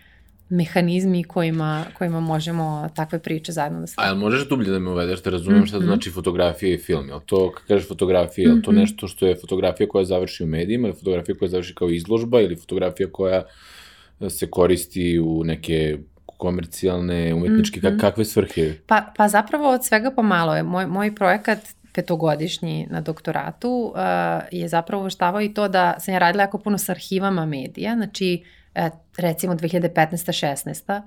mehanizmi 0.48 1.24
kojima, 1.24 1.84
kojima 1.98 2.20
možemo 2.20 2.88
takve 2.94 3.18
priče 3.18 3.52
zajedno 3.52 3.80
da 3.80 3.86
stavimo. 3.86 4.10
A 4.10 4.14
jel 4.14 4.20
možeš 4.20 4.48
dublje 4.48 4.70
da 4.70 4.78
me 4.78 4.90
uvedeš, 4.90 5.22
da 5.22 5.30
razumem 5.30 5.58
mm 5.58 5.62
-hmm. 5.62 5.68
šta 5.68 5.76
mhm. 5.76 5.86
znači 5.86 6.10
fotografija 6.10 6.74
i 6.74 6.78
film? 6.78 7.08
Je 7.08 7.14
to, 7.26 7.52
kad 7.52 7.66
kažeš 7.66 7.88
fotografija, 7.88 8.50
je 8.50 8.62
to 8.62 8.70
mm 8.70 8.74
-hmm. 8.74 8.78
nešto 8.78 9.08
što 9.08 9.26
je 9.26 9.36
fotografija 9.40 9.88
koja 9.88 10.04
završi 10.04 10.44
u 10.44 10.46
medijima, 10.46 10.88
ili 10.88 10.96
fotografija 10.96 11.36
koja 11.38 11.48
završi 11.48 11.74
kao 11.74 11.90
izložba, 11.90 12.40
ili 12.40 12.56
fotografija 12.56 13.08
koja 13.12 13.42
se 14.28 14.50
koristi 14.50 15.18
u 15.18 15.44
neke 15.44 15.98
komercijalne, 16.26 17.34
umetničke, 17.34 17.80
mm 17.80 17.82
-hmm. 17.82 18.00
kakve 18.00 18.24
svrhe? 18.24 18.74
Pa, 18.86 19.12
pa 19.16 19.28
zapravo 19.28 19.70
od 19.70 19.84
svega 19.84 20.10
pomalo 20.10 20.56
je. 20.56 20.62
Moj, 20.62 20.86
moj 20.86 21.14
projekat 21.14 21.58
petogodišnji 21.92 22.86
na 22.90 23.00
doktoratu 23.00 23.68
uh, 23.68 24.00
je 24.52 24.68
zapravo 24.68 25.06
uštavao 25.06 25.42
i 25.42 25.54
to 25.54 25.68
da 25.68 25.94
sam 25.98 26.14
ja 26.14 26.18
radila 26.18 26.42
jako 26.42 26.58
puno 26.58 26.78
sa 26.78 26.92
arhivama 26.92 27.46
medija, 27.46 27.94
znači 27.94 28.42
E, 28.42 28.63
recimo 29.16 29.54
2015-16 29.54 31.02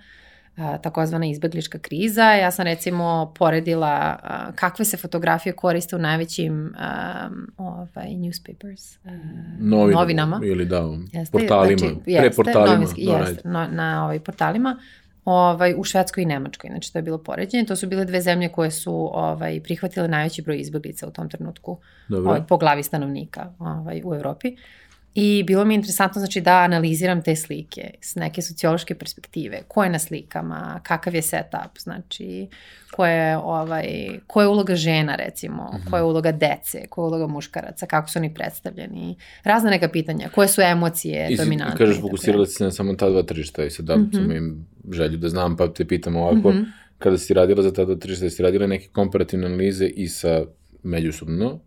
e, 0.58 0.82
takozvana 0.82 1.26
izbeglička 1.26 1.80
kriza. 1.80 2.24
Ja 2.24 2.52
sam 2.52 2.66
recimo 2.66 3.34
poredila 3.38 4.18
e, 4.24 4.56
kakve 4.56 4.86
se 4.86 4.98
fotografije 4.98 5.54
koriste 5.54 5.96
u 5.96 6.00
najvećim 6.00 6.54
um, 6.54 7.48
ovaj, 7.58 8.08
newspapers, 8.08 8.98
uh, 9.04 9.12
Novina, 9.60 10.00
novinama. 10.00 10.40
Ili 10.44 10.66
da, 10.66 10.84
jeste, 11.12 11.38
portalima, 11.38 11.78
znači, 11.78 11.96
jeste, 12.06 12.30
pre 12.30 12.36
portalima. 12.36 12.74
Novinski, 12.74 13.06
no, 13.06 13.18
jeste, 13.18 13.50
no, 13.50 13.68
na 13.68 14.04
ovaj, 14.04 14.20
portalima 14.20 14.80
ovaj, 15.26 15.74
u 15.78 15.84
Švedskoj 15.84 16.24
i 16.24 16.26
Nemačkoj. 16.26 16.70
Znači, 16.70 16.94
to 16.94 17.00
je 17.00 17.04
bilo 17.04 17.18
poređenje. 17.18 17.66
To 17.66 17.76
su 17.76 17.88
bile 17.88 18.06
dve 18.06 18.22
zemlje 18.22 18.50
koje 18.50 18.72
su 18.72 19.10
ovaj, 19.14 19.60
prihvatile 19.64 20.08
najveći 20.08 20.42
broj 20.42 20.60
izbeglica 20.60 21.08
u 21.08 21.12
tom 21.12 21.30
trenutku 21.30 21.78
ovaj, 22.10 22.42
po 22.48 22.58
glavi 22.58 22.84
stanovnika 22.84 23.54
ovaj, 23.60 24.02
u 24.06 24.16
Evropi. 24.16 24.48
Uh, 24.48 24.87
I 25.20 25.44
bilo 25.44 25.66
mi 25.66 25.74
je 25.74 25.76
interesantno 25.76 26.20
znači, 26.20 26.42
da 26.42 26.58
analiziram 26.58 27.22
te 27.22 27.36
slike 27.36 27.92
s 28.02 28.16
neke 28.16 28.42
sociološke 28.42 28.96
perspektive. 28.96 29.62
Ko 29.68 29.84
je 29.84 29.90
na 29.90 30.00
slikama, 30.00 30.80
kakav 30.84 31.16
je 31.16 31.22
setup, 31.22 31.80
znači 31.80 32.48
ko 32.92 33.06
je, 33.06 33.38
ovaj, 33.38 33.88
ko 34.28 34.42
je 34.42 34.48
uloga 34.48 34.76
žena 34.76 35.16
recimo, 35.16 35.64
mm 35.64 35.78
-hmm. 35.78 35.90
ko 35.90 35.98
je 35.98 36.04
uloga 36.04 36.32
dece, 36.32 36.88
ko 36.90 37.02
je 37.02 37.06
uloga 37.08 37.28
muškaraca, 37.28 37.86
kako 37.86 38.10
su 38.10 38.20
oni 38.20 38.34
predstavljeni, 38.34 39.16
razne 39.44 39.70
neka 39.70 39.90
pitanja, 39.90 40.30
koje 40.30 40.48
su 40.48 40.62
emocije 40.62 41.28
I 41.30 41.38
dominantne. 41.38 41.76
I 41.76 41.78
kažeš, 41.78 42.02
fokusirala 42.02 42.46
si 42.46 42.54
se 42.54 42.64
na 42.64 42.72
samo 42.72 42.94
ta 42.94 43.10
dva 43.10 43.24
tržišta 43.24 43.66
i 43.66 43.70
sad 43.70 43.86
mm 43.86 44.10
-hmm. 44.14 44.38
im 44.38 44.68
želju 44.92 45.18
da 45.18 45.30
znam, 45.30 45.58
pa 45.58 45.74
te 45.74 45.86
pitam 45.86 46.16
ovako, 46.16 46.52
mm 46.52 46.56
-hmm. 46.56 46.66
kada 46.98 47.18
si 47.18 47.34
radila 47.34 47.64
za 47.64 47.74
ta 47.74 47.86
dva 47.86 47.96
tržišta, 47.96 48.30
si 48.30 48.44
radila 48.44 48.68
neke 48.68 48.88
komparativne 48.88 49.46
analize 49.46 49.86
i 49.86 50.08
sa 50.08 50.46
međusobno, 50.84 51.60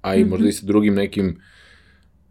a 0.00 0.14
i 0.14 0.18
mm 0.18 0.26
-hmm. 0.26 0.30
možda 0.30 0.48
i 0.48 0.52
sa 0.52 0.66
drugim 0.66 0.94
nekim 0.94 1.38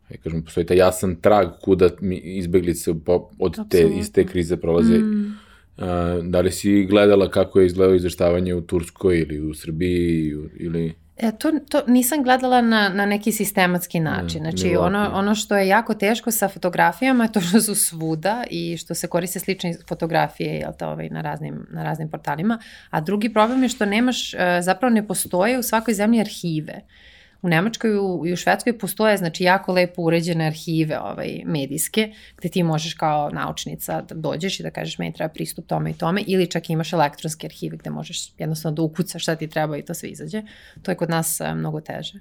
ja 0.09 0.17
kažem, 0.17 0.43
postoji 0.43 0.65
taj 0.65 0.77
jasan 0.77 1.15
trag 1.15 1.47
kuda 1.61 1.89
mi 2.01 2.15
izbeglice 2.15 2.91
od 3.39 3.69
te, 3.69 3.89
iz 3.99 4.11
te 4.11 4.25
krize 4.25 4.57
prolaze. 4.57 4.97
Mm. 4.97 5.37
A, 5.77 6.19
da 6.23 6.41
li 6.41 6.51
si 6.51 6.85
gledala 6.85 7.29
kako 7.29 7.59
je 7.59 7.65
izgledalo 7.65 7.95
izveštavanje 7.95 8.53
u 8.53 8.61
Turskoj 8.61 9.19
ili 9.19 9.39
u 9.39 9.53
Srbiji 9.53 10.33
ili... 10.59 10.95
E, 11.17 11.31
to, 11.39 11.51
to 11.69 11.81
nisam 11.87 12.23
gledala 12.23 12.61
na, 12.61 12.89
na 12.89 13.05
neki 13.05 13.31
sistematski 13.31 13.99
način. 13.99 14.43
Ne, 14.43 14.51
znači, 14.51 14.75
ono, 14.75 15.09
ono 15.13 15.35
što 15.35 15.57
je 15.57 15.67
jako 15.67 15.93
teško 15.93 16.31
sa 16.31 16.47
fotografijama 16.47 17.23
je 17.23 17.31
to 17.31 17.41
što 17.41 17.61
su 17.61 17.75
svuda 17.75 18.43
i 18.49 18.77
što 18.77 18.93
se 18.93 19.07
koriste 19.07 19.39
slične 19.39 19.77
fotografije 19.89 20.53
jel 20.53 20.71
te, 20.79 20.85
ovaj, 20.85 21.09
na, 21.09 21.21
raznim, 21.21 21.67
na 21.71 21.83
raznim 21.83 22.09
portalima. 22.09 22.59
A 22.89 23.01
drugi 23.01 23.33
problem 23.33 23.63
je 23.63 23.69
što 23.69 23.85
nemaš, 23.85 24.33
e, 24.33 24.37
zapravo 24.61 24.93
ne 24.93 25.07
postoje 25.07 25.59
u 25.59 25.63
svakoj 25.63 25.93
zemlji 25.93 26.19
arhive. 26.19 26.73
Uh, 26.73 27.16
U 27.41 27.49
Nemačkoj 27.49 27.91
i 28.27 28.33
u 28.33 28.35
Švedskoj 28.35 28.77
postoje 28.77 29.17
znači 29.17 29.43
jako 29.43 29.73
lepo 29.73 30.01
uređene 30.01 30.47
arhive 30.47 30.99
ovaj, 30.99 31.41
medijske 31.45 32.11
gde 32.37 32.49
ti 32.49 32.63
možeš 32.63 32.93
kao 32.93 33.29
naučnica 33.29 34.01
da 34.01 34.15
dođeš 34.15 34.59
i 34.59 34.63
da 34.63 34.71
kažeš 34.71 34.97
meni 34.97 35.13
treba 35.13 35.33
pristup 35.33 35.67
tome 35.67 35.89
i 35.91 35.93
tome 35.93 36.23
ili 36.27 36.47
čak 36.47 36.69
imaš 36.69 36.93
elektronske 36.93 37.47
arhive 37.47 37.77
gde 37.77 37.89
možeš 37.89 38.33
jednostavno 38.37 38.75
da 38.75 38.81
ukucaš 38.81 39.23
šta 39.23 39.35
ti 39.35 39.47
treba 39.47 39.77
i 39.77 39.85
to 39.85 39.93
sve 39.93 40.09
izađe. 40.09 40.41
To 40.81 40.91
je 40.91 40.95
kod 40.95 41.09
nas 41.09 41.41
uh, 41.41 41.57
mnogo 41.57 41.81
teže. 41.81 42.19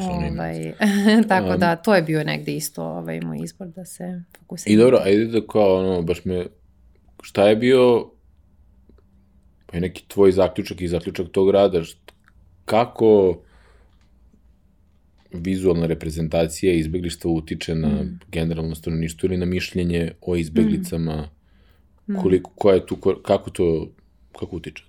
Ovaj, 0.00 0.72
tako 1.28 1.56
da 1.56 1.76
to 1.76 1.94
je 1.94 2.02
bio 2.02 2.24
negde 2.24 2.54
isto 2.54 2.84
ovaj, 2.84 3.20
moj 3.20 3.38
izbor 3.42 3.68
da 3.68 3.84
se 3.84 4.22
fokusiram. 4.38 4.74
I 4.74 4.76
dobro, 4.76 4.98
ajde 5.04 5.24
da 5.24 5.46
kao 5.46 5.78
ono, 5.78 6.02
baš 6.02 6.24
me, 6.24 6.46
šta 7.22 7.48
je 7.48 7.56
bio 7.56 8.10
pa 9.66 9.76
je 9.76 9.80
neki 9.80 10.08
tvoj 10.08 10.32
zaključak 10.32 10.80
i 10.80 10.88
zaključak 10.88 11.28
tog 11.32 11.50
rada, 11.50 11.82
kako 12.64 13.38
vizualna 15.32 15.86
reprezentacija 15.86 16.72
izbeglištva 16.72 17.30
utiče 17.30 17.74
na 17.74 17.88
mm. 17.88 18.20
generalno 18.32 18.74
stanovništvo 18.74 19.26
ili 19.26 19.36
na 19.36 19.46
mišljenje 19.46 20.12
o 20.20 20.36
izbeglicama, 20.36 21.28
mm. 22.08 22.14
koliko, 22.22 22.50
koja 22.50 22.74
je 22.74 22.86
tu, 22.86 22.96
kako 23.22 23.50
to, 23.50 23.88
kako 24.38 24.56
utiče? 24.56 24.84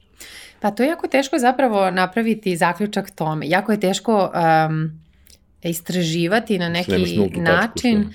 Pa 0.60 0.71
to 0.71 0.84
je 0.84 0.89
jako 0.89 1.08
teško 1.08 1.38
zapravo 1.38 1.91
napraviti 1.91 2.58
zaključak 2.58 3.12
tome. 3.12 3.49
Jako 3.49 3.71
je 3.71 3.80
teško 3.80 4.32
um, 4.69 5.02
istraživati 5.63 6.60
na 6.60 6.69
neki 6.69 6.91
način. 7.38 8.04
Tačku, 8.04 8.13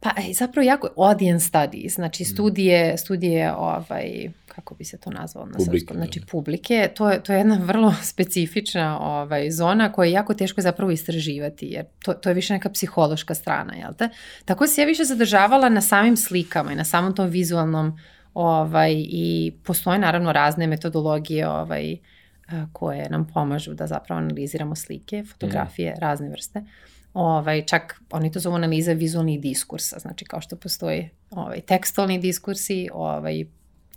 pa 0.00 0.10
e, 0.10 0.32
zapravo 0.32 0.66
jako 0.66 0.88
audience 0.96 1.46
studies, 1.46 1.94
znači 1.94 2.22
mm. 2.22 2.26
studije, 2.26 2.98
studije 2.98 3.54
ovaj, 3.54 4.30
kako 4.54 4.74
bi 4.74 4.84
se 4.84 4.98
to 4.98 5.10
nazvalo 5.10 5.46
na 5.46 5.52
publike, 5.52 5.78
srpskom, 5.78 5.96
znači 5.96 6.20
da. 6.20 6.26
publike, 6.26 6.90
to 6.94 7.10
je, 7.10 7.22
to 7.22 7.32
je 7.32 7.38
jedna 7.38 7.60
vrlo 7.64 7.94
specifična 8.12 8.98
ovaj, 9.00 9.50
zona 9.50 9.92
koja 9.92 10.06
je 10.06 10.12
jako 10.12 10.34
teško 10.34 10.60
zapravo 10.60 10.90
istraživati, 10.90 11.66
jer 11.66 11.84
to, 12.04 12.12
to 12.12 12.30
je 12.30 12.34
više 12.34 12.52
neka 12.52 12.70
psihološka 12.70 13.34
strana, 13.34 13.74
jel 13.74 13.94
te? 13.98 14.08
Tako 14.44 14.66
se 14.66 14.80
ja 14.80 14.86
više 14.86 15.04
zadržavala 15.04 15.68
na 15.68 15.80
samim 15.80 16.16
slikama 16.16 16.72
i 16.72 16.76
na 16.76 16.84
samom 16.84 17.14
tom 17.14 17.28
vizualnom 17.28 17.98
Ovaj, 18.34 18.94
I 18.96 19.52
postoje 19.64 19.98
naravno 19.98 20.32
razne 20.32 20.66
metodologije 20.66 21.48
ovaj, 21.48 21.96
koje 22.72 23.10
nam 23.10 23.26
pomažu 23.34 23.74
da 23.74 23.86
zapravo 23.86 24.18
analiziramo 24.18 24.74
slike, 24.74 25.24
fotografije, 25.24 25.90
mm. 25.92 26.00
razne 26.00 26.28
vrste. 26.28 26.64
Ovaj, 27.14 27.66
čak 27.66 28.00
oni 28.10 28.32
to 28.32 28.40
zovu 28.40 28.56
analiza 28.56 28.92
vizualnih 28.92 29.40
diskursa, 29.40 29.98
znači 29.98 30.24
kao 30.24 30.40
što 30.40 30.56
postoji 30.56 31.10
ovaj, 31.30 31.60
tekstualni 31.60 32.18
diskursi, 32.18 32.88
ovaj, 32.92 33.44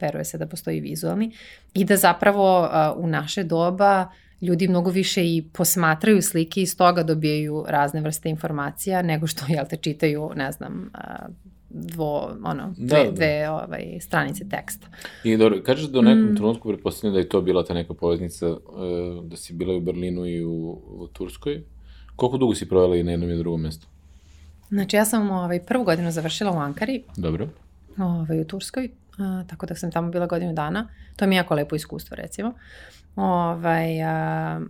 veruje 0.01 0.25
se 0.25 0.37
da 0.37 0.47
postoji 0.47 0.79
vizualni, 0.79 1.31
i 1.73 1.85
da 1.85 1.97
zapravo 1.97 2.61
uh, 2.61 3.03
u 3.03 3.07
naše 3.07 3.43
doba 3.43 4.07
ljudi 4.41 4.67
mnogo 4.67 4.89
više 4.89 5.25
i 5.25 5.43
posmatraju 5.53 6.21
slike 6.21 6.59
i 6.59 6.63
iz 6.63 6.77
toga 6.77 7.03
dobijaju 7.03 7.65
razne 7.67 8.01
vrste 8.01 8.29
informacija 8.29 9.01
nego 9.01 9.27
što, 9.27 9.45
jel 9.47 9.65
te, 9.69 9.77
čitaju, 9.77 10.31
ne 10.35 10.51
znam, 10.51 10.91
uh, 10.93 11.35
dvo, 11.69 12.37
ono, 12.43 12.73
dve, 12.77 12.97
da, 12.97 13.03
da. 13.03 13.11
dve 13.11 13.49
ovaj, 13.49 13.99
stranice 13.99 14.49
teksta. 14.49 14.87
I 15.23 15.37
dobro, 15.37 15.61
kažeš 15.65 15.85
da 15.85 15.99
u 15.99 16.01
nekom 16.01 16.31
mm. 16.31 16.35
trenutku 16.35 16.69
pretpostavljam 16.69 17.13
da 17.13 17.19
je 17.19 17.29
to 17.29 17.41
bila 17.41 17.63
ta 17.63 17.73
neka 17.73 17.93
poveznica, 17.93 18.49
uh, 18.49 18.59
da 19.23 19.37
si 19.37 19.53
bila 19.53 19.75
u 19.75 19.79
Berlinu 19.79 20.25
i 20.25 20.43
u, 20.43 20.81
u 20.87 21.07
Turskoj. 21.13 21.63
Koliko 22.15 22.37
dugo 22.37 22.55
si 22.55 22.69
provela 22.69 22.95
i 22.95 23.03
na 23.03 23.11
jednom 23.11 23.31
i 23.31 23.37
drugom 23.37 23.61
mestu? 23.61 23.87
Znači, 24.69 24.95
ja 24.95 25.05
sam 25.05 25.31
ovaj, 25.31 25.59
prvu 25.65 25.83
godinu 25.83 26.11
završila 26.11 26.51
u 26.51 26.57
Ankari. 26.57 27.03
Dobro. 27.17 27.47
Ovaj, 27.97 28.41
u 28.41 28.45
Turskoj, 28.45 28.89
a, 29.17 29.43
tako 29.47 29.65
da 29.65 29.75
sam 29.75 29.91
tamo 29.91 30.11
bila 30.11 30.25
godinu 30.25 30.53
dana. 30.53 30.87
To 31.15 31.27
mi 31.27 31.35
je 31.35 31.37
jako 31.37 31.55
lepo 31.55 31.75
iskustvo, 31.75 32.15
recimo. 32.15 32.53
Ovaj, 33.15 34.03
a, 34.03 34.61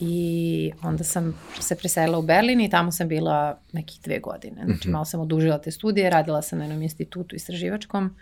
I 0.00 0.72
onda 0.82 1.04
sam 1.04 1.34
se 1.60 1.76
preselila 1.76 2.18
u 2.18 2.22
Berlin 2.22 2.60
i 2.60 2.70
tamo 2.70 2.92
sam 2.92 3.08
bila 3.08 3.60
nekih 3.72 4.00
dve 4.04 4.18
godine. 4.18 4.64
Znači, 4.64 4.88
mhm. 4.88 4.92
malo 4.92 5.04
sam 5.04 5.20
odužila 5.20 5.58
te 5.58 5.70
studije, 5.70 6.10
radila 6.10 6.42
sam 6.42 6.58
na 6.58 6.64
jednom 6.64 6.82
institutu 6.82 7.36
istraživačkom 7.36 8.14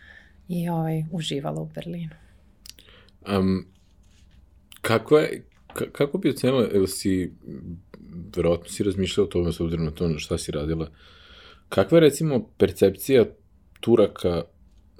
i 0.49 0.68
ovaj, 0.68 1.05
uživala 1.12 1.61
u 1.61 1.66
Berlinu. 1.75 2.14
Um, 3.38 3.66
kako 4.83 5.18
je, 5.18 5.44
kako 5.92 6.18
bi 6.18 6.31
ocenila, 6.31 6.68
ili 6.73 6.88
si, 6.88 7.33
verovatno 8.37 8.68
si 8.68 8.83
razmišljala 8.83 9.27
o 9.27 9.31
tome 9.31 9.53
s 9.53 9.61
obzirom 9.61 9.85
na 9.85 9.90
to 9.90 10.18
šta 10.18 10.38
si 10.38 10.53
radila, 10.53 10.90
kakva 11.68 11.97
je 11.97 12.01
recimo 12.01 12.49
percepcija 12.59 13.25
Turaka 13.81 14.42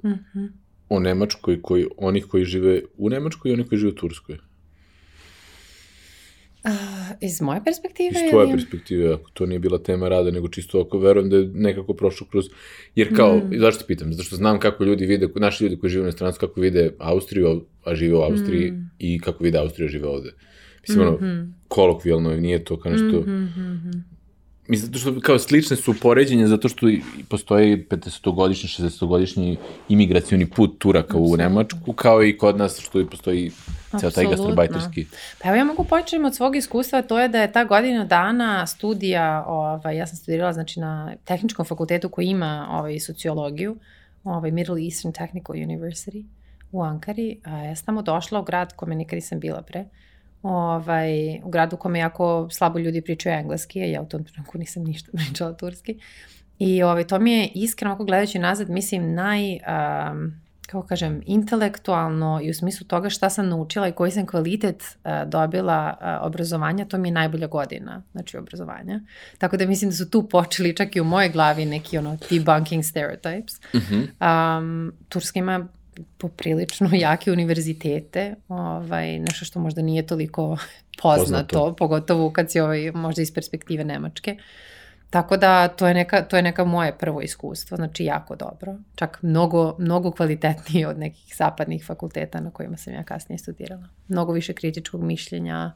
mm 0.03 0.25
-hmm. 0.33 0.49
o 0.89 0.99
Nemačkoj, 0.99 1.61
koji, 1.61 1.87
onih 1.97 2.25
koji 2.25 2.45
žive 2.45 2.81
u 2.97 3.09
Nemačkoj 3.09 3.51
i 3.51 3.53
onih 3.53 3.67
koji 3.67 3.79
žive 3.79 3.91
u 3.91 3.95
Turskoj? 3.95 4.37
Uh, 6.63 6.71
iz 7.21 7.41
moje 7.41 7.61
perspektive? 7.65 8.09
Iz 8.09 8.31
tvoje 8.31 8.43
ili... 8.43 8.53
perspektive, 8.53 9.13
ako 9.13 9.29
to 9.33 9.45
nije 9.45 9.59
bila 9.59 9.77
tema 9.77 10.07
rada, 10.07 10.31
nego 10.31 10.47
čisto 10.47 10.81
ako 10.81 10.99
verujem 10.99 11.29
da 11.29 11.37
je 11.37 11.49
nekako 11.53 11.93
prošlo 11.93 12.27
kroz... 12.31 12.45
Jer 12.95 13.15
kao, 13.15 13.37
mm. 13.37 13.59
zašto 13.59 13.85
pitam? 13.87 14.13
Zato 14.13 14.23
što 14.23 14.35
znam 14.35 14.59
kako 14.59 14.83
ljudi 14.83 15.05
vide, 15.05 15.27
naši 15.35 15.63
ljudi 15.63 15.77
koji 15.79 15.89
žive 15.89 16.05
na 16.05 16.11
strancu, 16.11 16.39
kako 16.39 16.61
vide 16.61 16.91
Austriju, 16.99 17.65
a 17.83 17.95
žive 17.95 18.17
u 18.17 18.21
Austriji, 18.21 18.71
mm. 18.71 18.91
i 18.99 19.19
kako 19.19 19.43
vide 19.43 19.57
Austriju, 19.57 19.85
a 19.85 19.89
žive 19.89 20.07
ovde. 20.07 20.31
Mislim, 20.87 21.05
mm 21.05 21.09
-hmm. 21.09 21.17
ono, 21.17 21.33
mhm. 21.33 21.51
kolokvijalno, 21.67 22.35
nije 22.35 22.63
to 22.63 22.79
kao 22.79 22.91
nešto... 22.91 23.21
Mm 23.21 23.53
-hmm. 23.57 24.01
Mislim, 24.69 24.85
zato 24.85 24.99
što 24.99 25.21
kao 25.21 25.39
slične 25.39 25.75
su 25.77 25.93
poređenje, 26.01 26.47
zato 26.47 26.69
što 26.69 26.87
postoji 27.29 27.85
50-godišnji, 27.89 28.69
60-godišnji 28.69 29.57
imigracioni 29.89 30.49
put 30.49 30.79
Turaka 30.79 31.17
u 31.17 31.37
Nemačku, 31.37 31.93
kao 31.93 32.23
i 32.23 32.37
kod 32.37 32.57
nas 32.57 32.79
što 32.79 33.05
postoji 33.05 33.51
ceo 33.99 34.11
taj 34.11 34.25
gastrobajterski. 34.25 35.05
Pa 35.41 35.49
evo 35.49 35.57
ja 35.57 35.63
mogu 35.63 35.83
početi 35.83 36.23
od 36.23 36.35
svog 36.35 36.55
iskustva, 36.55 37.01
to 37.01 37.19
je 37.19 37.27
da 37.27 37.41
je 37.41 37.51
ta 37.51 37.63
godina 37.63 38.05
dana 38.05 38.67
studija, 38.67 39.43
ovaj, 39.47 39.97
ja 39.97 40.07
sam 40.07 40.17
studirala 40.17 40.53
znači, 40.53 40.79
na 40.79 41.15
tehničkom 41.25 41.65
fakultetu 41.65 42.09
koji 42.09 42.27
ima 42.27 42.67
ovaj, 42.71 42.99
sociologiju, 42.99 43.77
ovaj, 44.23 44.51
Middle 44.51 44.83
Eastern 44.83 45.13
Technical 45.13 45.55
University 45.55 46.25
u 46.71 46.81
Ankari. 46.83 47.39
A 47.43 47.57
ja 47.57 47.75
sam 47.75 47.85
tamo 47.85 48.01
došla 48.01 48.39
u 48.39 48.43
grad 48.43 48.75
kome 48.75 48.95
nikad 48.95 49.17
nisam 49.17 49.39
bila 49.39 49.61
pre. 49.61 49.79
Uh, 49.79 49.87
ovaj, 50.41 51.39
u 51.43 51.49
gradu 51.49 51.75
u 51.75 51.79
kome 51.79 51.99
jako 51.99 52.47
slabo 52.51 52.79
ljudi 52.79 53.01
pričaju 53.01 53.35
engleski, 53.35 53.81
a 53.81 53.85
ja 53.85 54.01
u 54.01 54.05
tom 54.05 54.23
trenutku 54.23 54.57
nisam 54.57 54.83
ništa 54.83 55.11
pričala 55.17 55.53
turski. 55.53 55.99
I 56.59 56.83
ovaj, 56.83 57.07
to 57.07 57.19
mi 57.19 57.31
je 57.31 57.51
iskreno, 57.55 57.93
ako 57.93 58.03
gledajući 58.03 58.39
nazad, 58.39 58.69
mislim, 58.69 59.13
naj, 59.13 59.51
um, 59.51 60.33
kako 60.67 60.87
kažem, 60.87 61.21
intelektualno 61.25 62.39
i 62.43 62.49
u 62.49 62.53
smislu 62.53 62.87
toga 62.87 63.09
šta 63.09 63.29
sam 63.29 63.49
naučila 63.49 63.87
i 63.87 63.91
koji 63.91 64.11
sam 64.11 64.25
kvalitet 64.25 64.83
uh, 64.83 65.29
dobila 65.29 65.97
uh, 66.01 66.27
obrazovanja, 66.27 66.85
to 66.85 66.97
mi 66.97 67.07
je 67.07 67.11
najbolja 67.11 67.47
godina, 67.47 68.03
znači 68.11 68.37
obrazovanja. 68.37 69.01
Tako 69.37 69.57
da 69.57 69.65
mislim 69.65 69.89
da 69.89 69.95
su 69.95 70.09
tu 70.09 70.29
počeli 70.29 70.75
čak 70.75 70.95
i 70.95 71.01
u 71.01 71.03
mojoj 71.03 71.29
glavi 71.29 71.65
neki 71.65 71.97
ono 71.97 72.17
debunking 72.29 72.83
stereotypes. 72.83 73.61
Mm 73.73 73.77
-hmm. 73.77 74.57
um, 74.59 74.93
Turska 75.09 75.39
ima 75.39 75.67
poprilično 76.17 76.89
jake 77.03 77.31
univerzitete, 77.31 78.35
ovaj, 78.47 79.19
nešto 79.19 79.45
što 79.45 79.59
možda 79.59 79.81
nije 79.81 80.07
toliko 80.07 80.57
poznato, 81.01 81.57
poznato. 81.57 81.75
pogotovo 81.75 82.31
kad 82.31 82.51
si 82.51 82.59
ovaj, 82.59 82.91
možda 82.91 83.21
iz 83.21 83.33
perspektive 83.33 83.83
Nemačke. 83.83 84.37
Tako 85.09 85.37
da 85.37 85.67
to 85.67 85.87
je, 85.87 85.93
neka, 85.93 86.21
to 86.21 86.35
je 86.35 86.41
neka 86.41 86.65
moje 86.65 86.97
prvo 86.97 87.21
iskustvo, 87.21 87.77
znači 87.77 88.05
jako 88.05 88.35
dobro. 88.35 88.75
Čak 88.95 89.19
mnogo, 89.21 89.75
mnogo 89.79 90.11
kvalitetnije 90.11 90.87
od 90.87 90.99
nekih 90.99 91.35
zapadnih 91.37 91.85
fakulteta 91.85 92.39
na 92.39 92.51
kojima 92.51 92.77
sam 92.77 92.93
ja 92.93 93.03
kasnije 93.03 93.37
studirala. 93.37 93.87
Mnogo 94.07 94.33
više 94.33 94.53
kritičkog 94.53 95.03
mišljenja, 95.03 95.71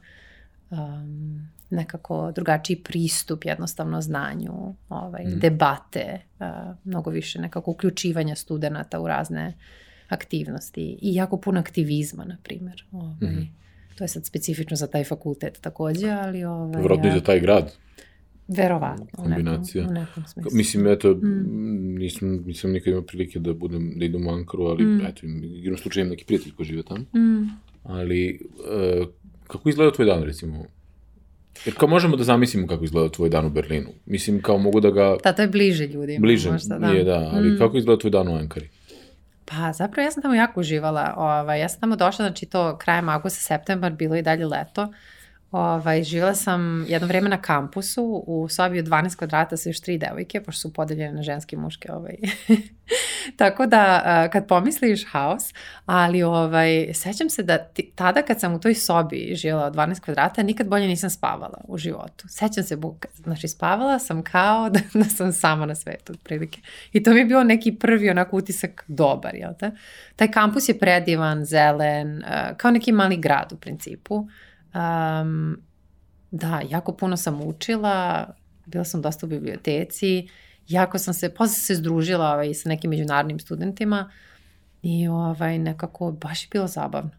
um, 0.70 1.48
nekako 1.70 2.32
drugačiji 2.34 2.82
pristup 2.82 3.44
jednostavno 3.44 4.00
znanju, 4.00 4.74
ovaj, 4.88 5.24
mm. 5.24 5.38
debate, 5.38 6.20
uh, 6.40 6.46
mnogo 6.84 7.10
više 7.10 7.40
nekako 7.40 7.70
uključivanja 7.70 8.34
studenta 8.34 9.00
u 9.00 9.08
razne 9.08 9.48
uh, 9.48 9.83
aktivnosti 10.14 10.98
i 11.02 11.14
jako 11.14 11.36
puno 11.36 11.60
aktivizma, 11.60 12.24
na 12.24 12.36
primjer. 12.42 12.84
Ovaj, 12.92 13.14
mm 13.14 13.26
-hmm. 13.26 13.46
To 13.98 14.04
je 14.04 14.08
sad 14.08 14.26
specifično 14.26 14.76
za 14.76 14.86
taj 14.86 15.04
fakultet 15.04 15.58
takođe, 15.60 16.10
ali... 16.10 16.44
Ovaj, 16.44 16.82
Vrodno 16.82 17.08
i 17.08 17.12
za 17.12 17.20
taj 17.20 17.40
grad. 17.40 17.72
Verovatno. 18.48 19.06
Kombinacija. 19.12 19.84
U 19.84 19.86
nekom, 19.86 19.96
u 19.96 20.00
nekom 20.00 20.24
smislu. 20.26 20.50
Mislim, 20.56 20.86
eto, 20.86 21.14
mm. 21.14 21.94
nisam, 21.98 22.44
nisam 22.46 22.72
nikad 22.72 22.90
imao 22.90 23.02
prilike 23.02 23.38
da 23.38 23.52
budem, 23.52 23.92
da 23.96 24.04
idem 24.04 24.26
u 24.26 24.30
Ankaru, 24.30 24.64
ali, 24.64 24.84
mm. 24.84 25.00
eto, 25.06 25.26
igram 25.56 25.78
slučajem 25.78 26.08
neki 26.08 26.24
prijatelj 26.24 26.52
koji 26.52 26.66
žive 26.66 26.82
tamo. 26.82 27.00
Mm. 27.00 27.48
Ali, 27.82 28.40
uh, 29.00 29.06
kako 29.46 29.68
izgleda 29.68 29.92
tvoj 29.92 30.06
dan, 30.06 30.22
recimo? 30.22 30.64
Jer 31.64 31.74
kao 31.74 31.88
možemo 31.88 32.16
da 32.16 32.24
zamislimo 32.24 32.66
kako 32.66 32.84
izgleda 32.84 33.08
tvoj 33.08 33.28
dan 33.28 33.46
u 33.46 33.50
Berlinu. 33.50 33.88
Mislim, 34.06 34.42
kao 34.42 34.58
mogu 34.58 34.80
da 34.80 34.90
ga... 34.90 35.16
Da, 35.24 35.32
to 35.32 35.42
je 35.42 35.48
bliže 35.48 35.86
ljudima. 35.86 36.20
Bliže, 36.20 36.50
možda, 36.50 36.78
da. 36.78 36.86
je, 36.86 37.04
da, 37.04 37.30
ali 37.34 37.50
mm. 37.50 37.58
kako 37.58 37.78
izgleda 37.78 38.00
tvoj 38.00 38.10
dan 38.10 38.28
u 38.28 38.34
Ankari? 38.34 38.68
Pa 39.44 39.72
zapravo 39.72 40.04
ja 40.04 40.10
sam 40.10 40.22
tamo 40.22 40.34
jako 40.34 40.60
uživala. 40.60 41.14
Ovaj, 41.16 41.60
ja 41.60 41.68
sam 41.68 41.80
tamo 41.80 41.96
došla, 41.96 42.24
znači 42.24 42.46
to 42.46 42.78
krajem 42.78 43.08
augusta, 43.08 43.40
septembar, 43.40 43.92
bilo 43.92 44.16
i 44.16 44.22
dalje 44.22 44.46
leto. 44.46 44.92
Ovaj, 45.54 46.02
živjela 46.02 46.34
sam 46.34 46.84
jedno 46.88 47.08
vreme 47.08 47.28
na 47.28 47.42
kampusu 47.42 48.24
u 48.26 48.48
sobi 48.48 48.78
od 48.78 48.84
12 48.84 49.16
kvadrata 49.16 49.56
sa 49.56 49.68
još 49.68 49.80
tri 49.80 49.98
devojke, 49.98 50.40
pošto 50.40 50.60
su 50.60 50.72
podeljene 50.72 51.12
na 51.12 51.22
ženske 51.22 51.56
i 51.56 51.58
muške. 51.58 51.92
Ovaj. 51.92 52.16
Tako 53.38 53.66
da, 53.66 54.28
kad 54.32 54.46
pomisliš 54.48 55.06
haos, 55.10 55.54
ali 55.86 56.22
ovaj, 56.22 56.90
sećam 56.94 57.30
se 57.30 57.42
da 57.42 57.58
ti, 57.58 57.92
tada 57.94 58.22
kad 58.22 58.40
sam 58.40 58.54
u 58.54 58.60
toj 58.60 58.74
sobi 58.74 59.34
živjela 59.34 59.64
od 59.64 59.74
12 59.74 60.00
kvadrata, 60.00 60.42
nikad 60.42 60.68
bolje 60.68 60.86
nisam 60.86 61.10
spavala 61.10 61.60
u 61.68 61.78
životu. 61.78 62.28
Sećam 62.28 62.64
se, 62.64 62.76
znači 63.14 63.48
spavala 63.48 63.98
sam 63.98 64.22
kao 64.22 64.70
da, 64.70 64.80
da 65.04 65.04
sam 65.04 65.32
sama 65.32 65.66
na 65.66 65.74
svetu, 65.74 66.12
otprilike. 66.12 66.60
I 66.92 67.02
to 67.02 67.10
mi 67.10 67.18
je 67.18 67.24
bio 67.24 67.44
neki 67.44 67.72
prvi 67.72 68.10
onako 68.10 68.36
utisak 68.36 68.84
dobar, 68.88 69.34
jel 69.34 69.52
te? 69.58 69.70
Taj 70.16 70.30
kampus 70.30 70.68
je 70.68 70.78
predivan, 70.78 71.44
zelen, 71.44 72.22
kao 72.56 72.70
neki 72.70 72.92
mali 72.92 73.16
grad 73.16 73.52
u 73.52 73.56
principu. 73.56 74.26
Um, 74.74 75.56
da, 76.30 76.62
jako 76.70 76.92
puno 76.92 77.16
sam 77.16 77.40
učila, 77.40 78.26
bila 78.66 78.84
sam 78.84 79.02
dosta 79.02 79.26
u 79.26 79.28
biblioteci, 79.28 80.28
jako 80.68 80.98
sam 80.98 81.14
se, 81.14 81.34
posle 81.34 81.54
se 81.54 81.74
združila 81.74 82.32
ovaj, 82.32 82.54
sa 82.54 82.68
nekim 82.68 82.90
međunarodnim 82.90 83.40
studentima 83.40 84.10
i 84.82 85.08
ovaj, 85.08 85.58
nekako 85.58 86.12
baš 86.12 86.44
je 86.44 86.48
bilo 86.52 86.66
zabavno. 86.66 87.10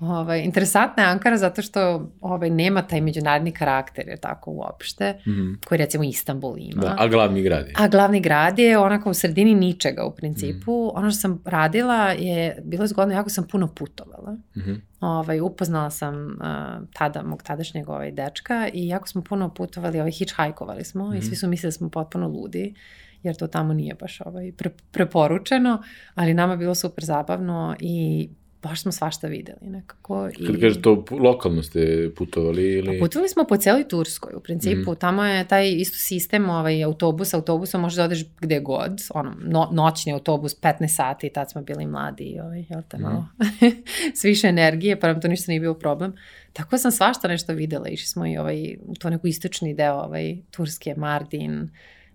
Ovaj, 0.00 0.40
interesantna 0.40 1.02
je 1.02 1.08
Ankara 1.08 1.36
zato 1.36 1.62
što 1.62 2.10
ovaj, 2.20 2.50
nema 2.50 2.82
taj 2.82 3.00
međunarodni 3.00 3.52
karakter, 3.52 4.08
je 4.08 4.16
tako 4.16 4.50
uopšte, 4.50 5.12
mm 5.26 5.30
-hmm. 5.30 5.66
koji 5.66 5.78
recimo 5.78 6.04
Istanbul 6.04 6.54
ima. 6.58 6.82
Da, 6.82 6.96
a 6.98 7.08
glavni 7.08 7.42
grad 7.42 7.66
je. 7.66 7.72
A 7.76 7.88
glavni 7.88 8.20
grad 8.20 8.58
je 8.58 8.78
onako 8.78 9.10
u 9.10 9.14
sredini 9.14 9.54
ničega 9.54 10.04
u 10.04 10.14
principu. 10.14 10.72
Mm 10.72 10.88
-hmm. 10.88 10.90
Ono 10.94 11.10
što 11.10 11.20
sam 11.20 11.42
radila 11.44 12.08
je, 12.08 12.62
bilo 12.64 12.84
je 12.84 12.88
zgodno, 12.88 13.14
jako 13.14 13.30
sam 13.30 13.46
puno 13.48 13.66
putovala. 13.66 14.32
Mm 14.32 14.60
-hmm. 14.60 14.80
ovaj, 15.00 15.40
upoznala 15.40 15.90
sam 15.90 16.26
uh, 16.26 16.88
tada, 16.92 17.22
mog 17.22 17.42
tadašnjeg 17.42 17.88
ovaj, 17.88 18.12
dečka 18.12 18.68
i 18.72 18.88
jako 18.88 19.08
smo 19.08 19.22
puno 19.22 19.54
putovali, 19.54 20.00
ovaj, 20.00 20.10
hitchhajkovali 20.10 20.84
smo 20.84 21.08
mm 21.08 21.12
-hmm. 21.12 21.18
i 21.18 21.22
svi 21.22 21.36
su 21.36 21.48
mislili 21.48 21.68
da 21.68 21.72
smo 21.72 21.88
potpuno 21.88 22.28
ludi 22.28 22.74
jer 23.22 23.36
to 23.36 23.46
tamo 23.46 23.72
nije 23.72 23.94
baš 23.94 24.20
ovaj, 24.20 24.52
pre, 24.52 24.70
preporučeno, 24.90 25.82
ali 26.14 26.34
nama 26.34 26.52
je 26.52 26.56
bilo 26.56 26.74
super 26.74 27.04
zabavno 27.04 27.76
i 27.80 28.28
baš 28.62 28.82
smo 28.82 28.92
svašta 28.92 29.26
videli 29.26 29.58
nekako. 29.62 30.28
I... 30.38 30.46
Kad 30.46 30.60
kažeš 30.60 30.82
to, 30.82 31.04
lokalno 31.10 31.62
ste 31.62 32.10
putovali 32.16 32.72
ili... 32.72 32.98
Pa 32.98 33.04
putovali 33.04 33.28
smo 33.28 33.44
po 33.44 33.56
celoj 33.56 33.88
Turskoj, 33.88 34.32
u 34.36 34.40
principu. 34.40 34.92
Mm. 34.92 34.96
Tamo 34.96 35.24
je 35.24 35.48
taj 35.48 35.72
isto 35.72 35.98
sistem, 35.98 36.50
ovaj, 36.50 36.84
autobus, 36.84 37.34
autobusa 37.34 37.78
možeš 37.78 37.96
da 37.96 38.04
odeš 38.04 38.24
gde 38.40 38.60
god, 38.60 39.00
ono, 39.14 39.36
no, 39.40 39.68
noćni 39.72 40.12
autobus, 40.12 40.60
15 40.60 40.88
sati, 40.88 41.28
tad 41.28 41.50
smo 41.50 41.62
bili 41.62 41.86
mladi, 41.86 42.38
ovaj, 42.44 42.64
jel 42.68 42.82
te, 42.88 42.98
malo 42.98 43.20
mm. 43.20 43.66
s 44.18 44.24
više 44.24 44.48
energije, 44.48 45.00
pa 45.00 45.06
nam 45.06 45.20
to 45.20 45.28
ništa 45.28 45.52
nije 45.52 45.60
bio 45.60 45.74
problem. 45.74 46.14
Tako 46.52 46.78
sam 46.78 46.90
svašta 46.90 47.28
nešto 47.28 47.52
videla, 47.52 47.88
išli 47.88 48.06
smo 48.06 48.26
i 48.26 48.38
ovaj, 48.38 48.76
u 48.86 48.94
to 48.94 49.10
neku 49.10 49.26
istočni 49.26 49.74
deo 49.74 49.94
ovaj, 49.94 50.36
Turske, 50.50 50.94
Mardin, 50.96 51.70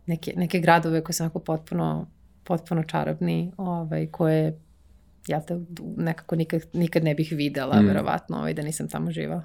neke, 0.05 0.33
neke 0.35 0.59
gradove 0.59 1.03
koje 1.03 1.13
su 1.13 1.23
onako 1.23 1.39
potpuno, 1.39 2.07
potpuno 2.43 2.83
čarobni, 2.83 3.51
ovaj, 3.57 4.07
koje 4.07 4.59
ja 5.27 5.41
te 5.41 5.59
nekako 5.97 6.35
nikad, 6.35 6.61
nikad 6.73 7.03
ne 7.03 7.15
bih 7.15 7.31
videla, 7.31 7.81
mm. 7.81 7.85
verovatno, 7.87 8.37
ovaj, 8.37 8.53
da 8.53 8.61
nisam 8.61 8.87
tamo 8.87 9.11
živala. 9.11 9.43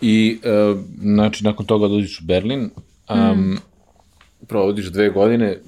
I, 0.00 0.38
uh, 0.44 0.80
znači, 1.00 1.44
nakon 1.44 1.66
toga 1.66 1.88
dođeš 1.88 2.20
u 2.20 2.24
Berlin, 2.24 2.70
um, 3.10 3.40
mm. 3.40 3.58
provodiš 4.46 4.86
dve 4.86 5.10
godine, 5.10 5.58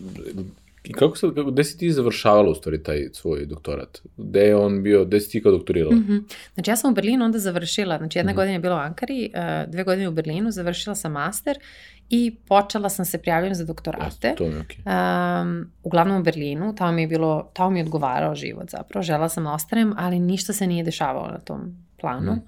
I 0.84 0.92
kako 0.92 1.16
sad, 1.16 1.34
kako, 1.34 1.50
gde 1.50 1.64
si 1.64 1.78
ti 1.78 1.92
završavala 1.92 2.50
u 2.50 2.54
stvari 2.54 2.82
taj 2.82 3.08
svoj 3.12 3.46
doktorat? 3.46 4.02
Gde 4.16 4.40
je 4.40 4.56
on 4.56 4.82
bio, 4.82 5.04
gde 5.04 5.20
si 5.20 5.30
ti 5.30 5.42
kao 5.42 5.52
doktorirala? 5.52 5.94
Mm 5.94 6.06
-hmm. 6.08 6.22
Znači 6.54 6.70
ja 6.70 6.76
sam 6.76 6.92
u 6.92 6.94
Berlinu 6.94 7.24
onda 7.24 7.38
završila, 7.38 7.98
znači 7.98 8.18
jedna 8.18 8.32
mm 8.32 8.34
-hmm. 8.34 8.36
godina 8.36 8.52
je 8.52 8.58
bila 8.58 8.74
u 8.74 8.78
Ankari, 8.78 9.30
uh, 9.34 9.70
dve 9.70 9.84
godine 9.84 10.08
u 10.08 10.12
Berlinu, 10.12 10.50
završila 10.50 10.94
sam 10.94 11.12
master 11.12 11.58
i 12.10 12.36
počela 12.48 12.88
sam 12.88 13.04
se 13.04 13.18
prijavljati 13.18 13.54
za 13.54 13.64
doktorate. 13.64 14.04
Jasne, 14.04 14.34
to 14.34 14.44
je 14.44 14.52
okay. 14.52 15.42
um, 15.42 15.70
uglavnom 15.82 16.20
u 16.20 16.22
Berlinu, 16.22 16.74
tamo 16.74 16.92
mi 16.92 17.02
je 17.02 17.08
bilo, 17.08 17.50
tamo 17.54 17.70
mi 17.70 17.78
je 17.78 17.84
odgovarao 17.84 18.34
život 18.34 18.70
zapravo, 18.70 19.02
žela 19.02 19.28
sam 19.28 19.44
da 19.44 19.52
ostanem, 19.52 19.94
ali 19.96 20.20
ništa 20.20 20.52
se 20.52 20.66
nije 20.66 20.84
dešavalo 20.84 21.28
na 21.28 21.38
tom 21.38 21.76
planu. 22.00 22.32
Mm. 22.32 22.38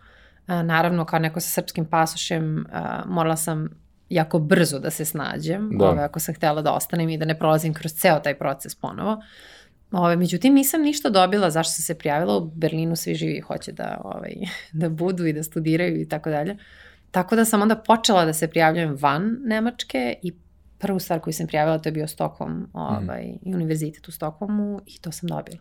Uh, 0.53 0.63
naravno, 0.65 1.05
kao 1.05 1.19
neko 1.19 1.41
sa 1.41 1.49
srpskim 1.49 1.85
pasošem, 1.85 2.67
uh, 2.73 3.11
morala 3.11 3.37
sam 3.37 3.82
jako 4.13 4.39
brzo 4.39 4.79
da 4.79 4.91
se 4.91 5.05
snađem, 5.05 5.71
da. 5.79 5.89
ove, 5.89 6.03
ako 6.03 6.21
sam 6.21 6.35
htela 6.35 6.63
da 6.63 6.73
ostanem 6.73 7.09
i 7.09 7.19
da 7.19 7.25
ne 7.25 7.39
prolazim 7.39 7.75
kroz 7.75 7.93
ceo 7.93 8.21
taj 8.21 8.39
proces 8.39 8.75
ponovo. 8.75 9.23
Ove, 9.93 10.17
međutim, 10.17 10.55
nisam 10.55 10.83
ništa 10.83 11.11
dobila 11.11 11.51
zašto 11.51 11.73
sam 11.73 11.83
se 11.83 11.95
prijavila. 11.95 12.37
U 12.37 12.41
Berlinu 12.41 12.97
svi 12.97 13.15
živi 13.15 13.41
hoće 13.41 13.73
da, 13.73 14.01
ovaj, 14.05 14.35
da 14.83 14.89
budu 14.89 15.27
i 15.27 15.33
da 15.33 15.43
studiraju 15.43 16.01
i 16.01 16.09
tako 16.09 16.31
dalje. 16.31 16.57
Tako 17.11 17.37
da 17.37 17.45
sam 17.45 17.63
onda 17.63 17.77
počela 17.77 18.25
da 18.25 18.33
se 18.33 18.49
prijavljujem 18.49 18.97
van 19.01 19.39
Nemačke 19.45 20.15
i 20.23 20.33
prvu 20.79 20.99
stvar 20.99 21.21
koju 21.21 21.35
sam 21.35 21.47
prijavila 21.47 21.79
to 21.79 21.89
je 21.89 21.93
bio 21.93 22.07
Stockholm, 22.07 22.67
ovaj, 22.73 23.25
mm. 23.25 23.55
univerzitet 23.55 24.09
u 24.09 24.13
Stockholmu 24.13 24.81
i 24.87 24.99
to 25.01 25.13
sam 25.13 25.29
dobila. 25.29 25.59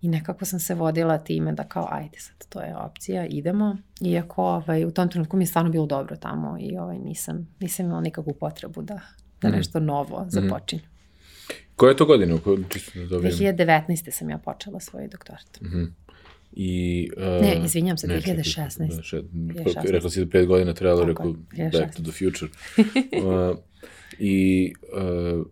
I 0.00 0.08
nekako 0.08 0.44
sam 0.44 0.60
se 0.60 0.74
vodila 0.74 1.18
time 1.18 1.52
da 1.52 1.64
kao, 1.64 1.88
ajde 1.90 2.18
sad, 2.18 2.48
to 2.48 2.60
je 2.60 2.76
opcija, 2.76 3.26
idemo. 3.26 3.76
Iako 4.00 4.44
ovaj, 4.44 4.84
u 4.84 4.90
tom 4.90 5.08
trenutku 5.08 5.36
mi 5.36 5.42
je 5.42 5.46
stvarno 5.46 5.70
bilo 5.70 5.86
dobro 5.86 6.16
tamo 6.16 6.56
i 6.60 6.78
ovaj, 6.78 6.98
nisam, 6.98 7.48
nisam 7.60 7.86
imala 7.86 8.00
nikakvu 8.00 8.34
potrebu 8.40 8.82
da, 8.82 9.00
da 9.40 9.48
mhm. 9.48 9.56
nešto 9.56 9.80
novo 9.80 10.20
mhm. 10.20 10.28
započinju. 10.30 10.82
Mm. 10.82 10.98
Koje 11.76 11.90
je 11.90 11.96
to 11.96 12.06
godine? 12.06 12.34
U 12.34 12.38
kojoj, 12.38 12.64
čisto 12.68 12.98
da 12.98 13.06
dobijem? 13.06 13.34
2019. 13.34 14.10
sam 14.10 14.30
ja 14.30 14.38
počela 14.38 14.80
svoj 14.80 15.08
doktorat. 15.08 15.60
Mm 15.60 15.66
-hmm. 15.66 15.90
I, 16.52 17.10
uh, 17.16 17.22
ne, 17.22 17.60
izvinjam 17.64 17.98
se, 17.98 18.06
2016. 18.06 18.96
Ne, 18.96 19.02
še, 19.02 19.22
2016. 19.22 19.90
Rekla 19.90 20.10
si 20.10 20.24
da 20.24 20.30
pet 20.30 20.46
godina 20.46 20.72
trebalo, 20.74 21.04
rekao 21.04 21.34
back 21.72 21.96
to 21.96 22.02
the 22.02 22.12
future. 22.12 22.50
uh, 22.78 23.58
I 24.18 24.72
uh, 24.92 25.46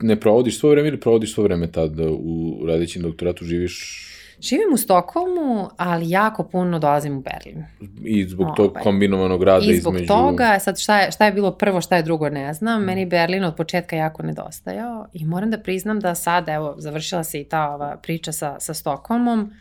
ne 0.00 0.20
provodiš 0.20 0.58
svo 0.58 0.70
vreme 0.70 0.88
ili 0.88 1.00
provodiš 1.00 1.34
svo 1.34 1.44
vreme 1.44 1.72
tad 1.72 2.00
u 2.00 2.62
radićem 2.66 3.02
doktoratu, 3.02 3.44
živiš 3.44 4.02
Živim 4.40 4.72
u 4.74 4.76
Stokholmu, 4.76 5.68
ali 5.76 6.10
jako 6.10 6.42
puno 6.42 6.78
dolazim 6.78 7.16
u 7.16 7.20
Berlin. 7.20 7.64
I 8.04 8.24
zbog 8.28 8.46
tog 8.56 8.70
ovaj. 8.70 8.82
kombinovanog 8.82 9.42
rada 9.42 9.58
između... 9.58 9.76
I 9.76 9.80
zbog 9.80 9.94
između... 9.94 10.08
toga, 10.08 10.58
sad 10.58 10.78
šta 10.80 10.98
je, 10.98 11.10
šta 11.10 11.26
je 11.26 11.32
bilo 11.32 11.50
prvo, 11.50 11.80
šta 11.80 11.96
je 11.96 12.02
drugo, 12.02 12.28
ne 12.28 12.54
znam. 12.54 12.82
Mm. 12.82 12.84
Meni 12.84 13.06
Berlin 13.06 13.44
od 13.44 13.56
početka 13.56 13.96
jako 13.96 14.22
nedostajao 14.22 15.06
i 15.12 15.24
moram 15.24 15.50
da 15.50 15.58
priznam 15.58 16.00
da 16.00 16.14
sad, 16.14 16.48
evo, 16.48 16.74
završila 16.78 17.24
se 17.24 17.40
i 17.40 17.44
ta 17.44 17.70
ova 17.70 17.96
priča 18.02 18.32
sa, 18.32 18.60
sa 18.60 18.74
Stokholmom, 18.74 19.52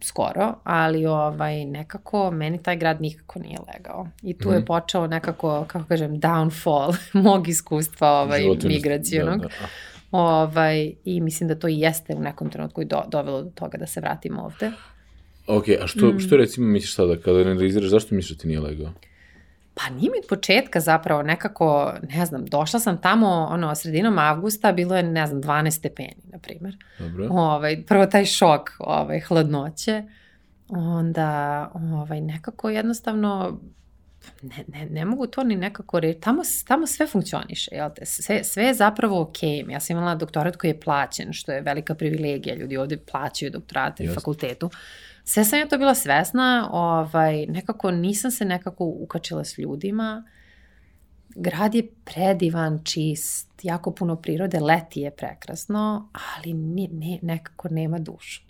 skoro, 0.00 0.54
ali 0.64 1.06
ovaj, 1.06 1.64
nekako 1.64 2.30
meni 2.30 2.62
taj 2.62 2.76
grad 2.76 3.00
nikako 3.00 3.38
nije 3.38 3.58
legao. 3.74 4.08
I 4.22 4.38
tu 4.38 4.48
mm. 4.48 4.52
je 4.52 4.58
mhm. 4.58 4.66
počeo 4.66 5.06
nekako, 5.06 5.64
kako 5.68 5.88
kažem, 5.88 6.20
downfall 6.20 6.96
mog 7.24 7.48
iskustva 7.48 8.08
ovaj, 8.08 8.42
migracijonog. 8.64 9.40
Da, 9.40 9.48
da. 9.48 9.68
Ovaj, 10.10 10.92
I 11.04 11.20
mislim 11.20 11.48
da 11.48 11.54
to 11.54 11.68
i 11.68 11.80
jeste 11.80 12.14
u 12.14 12.20
nekom 12.20 12.50
trenutku 12.50 12.82
i 12.82 12.84
do, 12.84 13.02
dovelo 13.08 13.42
do 13.42 13.50
toga 13.50 13.78
da 13.78 13.86
se 13.86 14.00
vratim 14.00 14.38
ovde. 14.38 14.70
Ok, 15.46 15.64
a 15.82 15.86
što, 15.86 16.06
mm. 16.06 16.20
što 16.20 16.36
recimo 16.36 16.66
misliš 16.66 16.94
sada 16.94 17.16
kada 17.16 17.38
analiziraš, 17.38 17.90
zašto 17.90 18.14
misliš 18.14 18.36
da 18.36 18.42
ti 18.42 18.48
nije 18.48 18.60
legao? 18.60 18.92
Pa 19.78 19.94
nije 19.94 20.10
mi 20.10 20.18
od 20.18 20.28
početka 20.28 20.80
zapravo 20.80 21.22
nekako, 21.22 21.94
ne 22.08 22.26
znam, 22.26 22.46
došla 22.46 22.80
sam 22.80 23.00
tamo 23.00 23.48
ono, 23.50 23.74
sredinom 23.74 24.18
avgusta, 24.18 24.72
bilo 24.72 24.96
je, 24.96 25.02
ne 25.02 25.26
znam, 25.26 25.42
12 25.42 25.70
stepeni, 25.70 26.16
na 26.24 26.38
primer. 26.38 26.76
Dobro. 26.98 27.26
Ovaj, 27.30 27.84
prvo 27.86 28.06
taj 28.06 28.24
šok, 28.24 28.70
ovaj, 28.78 29.20
hladnoće, 29.20 30.02
onda 30.68 31.70
ovaj, 31.74 32.20
nekako 32.20 32.70
jednostavno 32.70 33.60
ne, 34.42 34.64
ne, 34.68 34.86
ne 34.86 35.04
mogu 35.04 35.26
to 35.26 35.44
ni 35.44 35.56
nekako 35.56 36.00
reći, 36.00 36.20
tamo, 36.20 36.42
tamo 36.66 36.86
sve 36.86 37.06
funkcioniše, 37.06 37.70
jel 37.74 37.90
te? 37.96 38.06
Sve, 38.06 38.44
sve 38.44 38.64
je 38.64 38.74
zapravo 38.74 39.20
ok. 39.20 39.42
Ja 39.68 39.80
sam 39.80 39.96
imala 39.96 40.14
doktorat 40.14 40.56
koji 40.56 40.70
je 40.70 40.80
plaćen, 40.80 41.32
što 41.32 41.52
je 41.52 41.60
velika 41.60 41.94
privilegija, 41.94 42.54
ljudi 42.54 42.76
ovde 42.76 42.96
plaćaju 42.96 43.50
doktorate 43.50 44.04
Just. 44.04 44.14
fakultetu. 44.14 44.70
Sve 45.28 45.44
sam 45.44 45.58
ja 45.58 45.66
to 45.66 45.78
bila 45.78 45.94
svesna, 45.94 46.68
ovaj, 46.72 47.46
nekako 47.46 47.90
nisam 47.90 48.30
se 48.30 48.44
nekako 48.44 48.84
ukačila 48.84 49.44
s 49.44 49.58
ljudima. 49.58 50.24
Grad 51.28 51.74
je 51.74 51.88
predivan, 52.04 52.80
čist, 52.84 53.60
jako 53.62 53.90
puno 53.90 54.16
prirode, 54.16 54.60
leti 54.60 55.00
je 55.00 55.10
prekrasno, 55.10 56.08
ali 56.12 56.54
ne, 56.54 56.88
ne, 56.92 57.18
nekako 57.22 57.68
nema 57.68 57.98
dušu. 57.98 58.42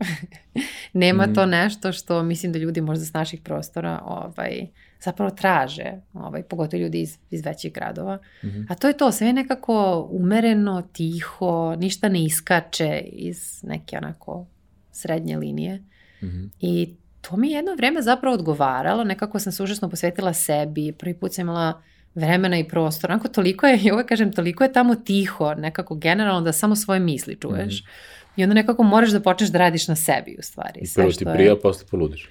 nema 0.93 1.27
mm. 1.27 1.35
to 1.35 1.47
nešto 1.47 1.93
što 1.93 2.23
mislim 2.23 2.53
da 2.53 2.59
ljudi 2.59 2.81
možda 2.81 3.05
s 3.05 3.13
naših 3.13 3.41
prostora 3.41 4.03
ovaj, 4.05 4.67
zapravo 5.01 5.31
traže, 5.31 5.93
ovaj, 6.15 6.43
pogotovo 6.43 6.81
ljudi 6.81 7.01
iz, 7.01 7.19
iz 7.31 7.45
većih 7.45 7.73
gradova. 7.73 8.17
Mm 8.17 8.47
-hmm. 8.47 8.67
A 8.69 8.75
to 8.75 8.89
je 8.89 8.97
to, 8.97 9.13
sve 9.13 9.27
je 9.27 9.33
nekako 9.33 10.09
umereno, 10.11 10.83
tiho, 10.93 11.77
ništa 11.77 12.09
ne 12.09 12.25
iskače 12.25 12.99
iz 13.07 13.61
neke 13.63 13.97
onako 13.97 14.47
srednje 14.93 15.37
linije. 15.37 15.77
Mm 15.77 15.98
-hmm. 16.27 16.51
I 16.61 16.95
to 17.21 17.37
mi 17.37 17.51
je 17.51 17.57
jedno 17.57 17.75
vreme 17.75 18.03
zapravo 18.03 18.35
odgovaralo, 18.35 19.05
nekako 19.05 19.39
sam 19.39 19.53
se 19.53 19.63
užasno 19.63 19.89
posvetila 19.89 20.33
sebi, 20.33 20.93
prvi 20.93 21.15
put 21.15 21.35
sam 21.35 21.43
imala 21.43 21.83
vremena 22.15 22.59
i 22.59 22.69
prostora, 22.69 23.15
onako 23.15 23.29
toliko 23.29 23.67
je, 23.67 23.79
i 23.85 23.93
uvek 23.93 24.09
kažem, 24.09 24.33
toliko 24.33 24.65
je 24.65 24.73
tamo 24.73 24.95
tiho, 24.95 25.55
nekako 25.55 25.95
generalno 25.95 26.41
da 26.41 26.53
samo 26.53 26.77
svoje 26.77 27.01
misli 27.01 27.37
čuješ. 27.41 27.83
Mm 27.83 27.87
-hmm. 27.87 28.19
I 28.37 28.43
onda 28.43 28.55
nekako 28.55 28.83
moraš 28.83 29.11
da 29.11 29.21
počneš 29.21 29.51
da 29.51 29.59
radiš 29.59 29.89
na 29.89 29.97
sebi 29.97 30.37
u 30.39 30.43
stvari. 30.43 30.81
I 30.83 30.87
prvo 30.95 31.11
ti 31.11 31.25
prija, 31.25 31.53
je... 31.53 31.61
posle 31.61 31.87
poludiš. 31.91 32.29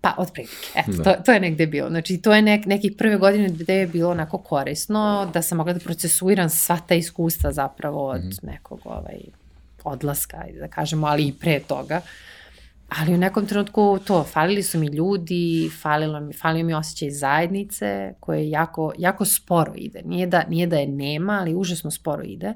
Pa, 0.00 0.14
otprilike. 0.18 0.68
Eto, 0.74 0.92
da. 0.92 1.02
to, 1.02 1.22
to 1.24 1.32
je 1.32 1.40
negde 1.40 1.66
bilo. 1.66 1.88
Znači, 1.88 2.18
to 2.18 2.34
je 2.34 2.42
nek, 2.42 2.66
nekih 2.66 2.92
prve 2.98 3.16
godine 3.16 3.48
gde 3.48 3.74
je 3.74 3.86
bilo 3.86 4.10
onako 4.10 4.38
korisno 4.38 5.30
da 5.32 5.42
sam 5.42 5.58
mogla 5.58 5.72
da 5.72 5.80
procesuiram 5.80 6.48
sva 6.50 6.78
ta 6.88 6.94
iskustva 6.94 7.52
zapravo 7.52 8.08
od 8.08 8.20
mm 8.20 8.28
-hmm. 8.28 8.46
nekog 8.46 8.80
ovaj, 8.84 9.18
odlaska, 9.84 10.44
da 10.60 10.68
kažemo, 10.68 11.06
ali 11.06 11.26
i 11.26 11.32
pre 11.32 11.60
toga. 11.60 12.00
Ali 12.88 13.14
u 13.14 13.18
nekom 13.18 13.46
trenutku 13.46 13.98
to, 14.06 14.24
falili 14.24 14.62
su 14.62 14.78
mi 14.78 14.86
ljudi, 14.86 15.70
falilo 15.82 16.20
mi, 16.20 16.32
falio 16.32 16.64
mi 16.64 16.74
osjećaj 16.74 17.10
zajednice 17.10 18.14
koje 18.20 18.50
jako, 18.50 18.92
jako 18.98 19.24
sporo 19.24 19.72
ide. 19.76 20.02
Nije 20.04 20.26
da, 20.26 20.44
nije 20.48 20.66
da 20.66 20.76
je 20.76 20.86
nema, 20.86 21.32
ali 21.32 21.54
užasno 21.54 21.90
sporo 21.90 22.22
ide. 22.22 22.54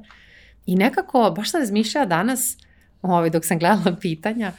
I 0.67 0.77
nekako, 0.77 1.33
baš 1.37 1.51
sam 1.51 1.61
razmišljala 1.61 2.07
danas, 2.07 2.57
ovaj, 3.03 3.31
dok 3.31 3.45
sam 3.45 3.59
gledala 3.59 3.97
pitanja, 4.01 4.53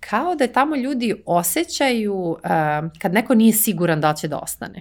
kao 0.00 0.34
da 0.34 0.46
tamo 0.46 0.76
ljudi 0.76 1.14
osjećaju 1.26 2.14
uh, 2.14 2.38
kad 2.98 3.12
neko 3.12 3.34
nije 3.34 3.52
siguran 3.52 4.00
da 4.00 4.14
će 4.14 4.28
da 4.28 4.38
ostane. 4.38 4.80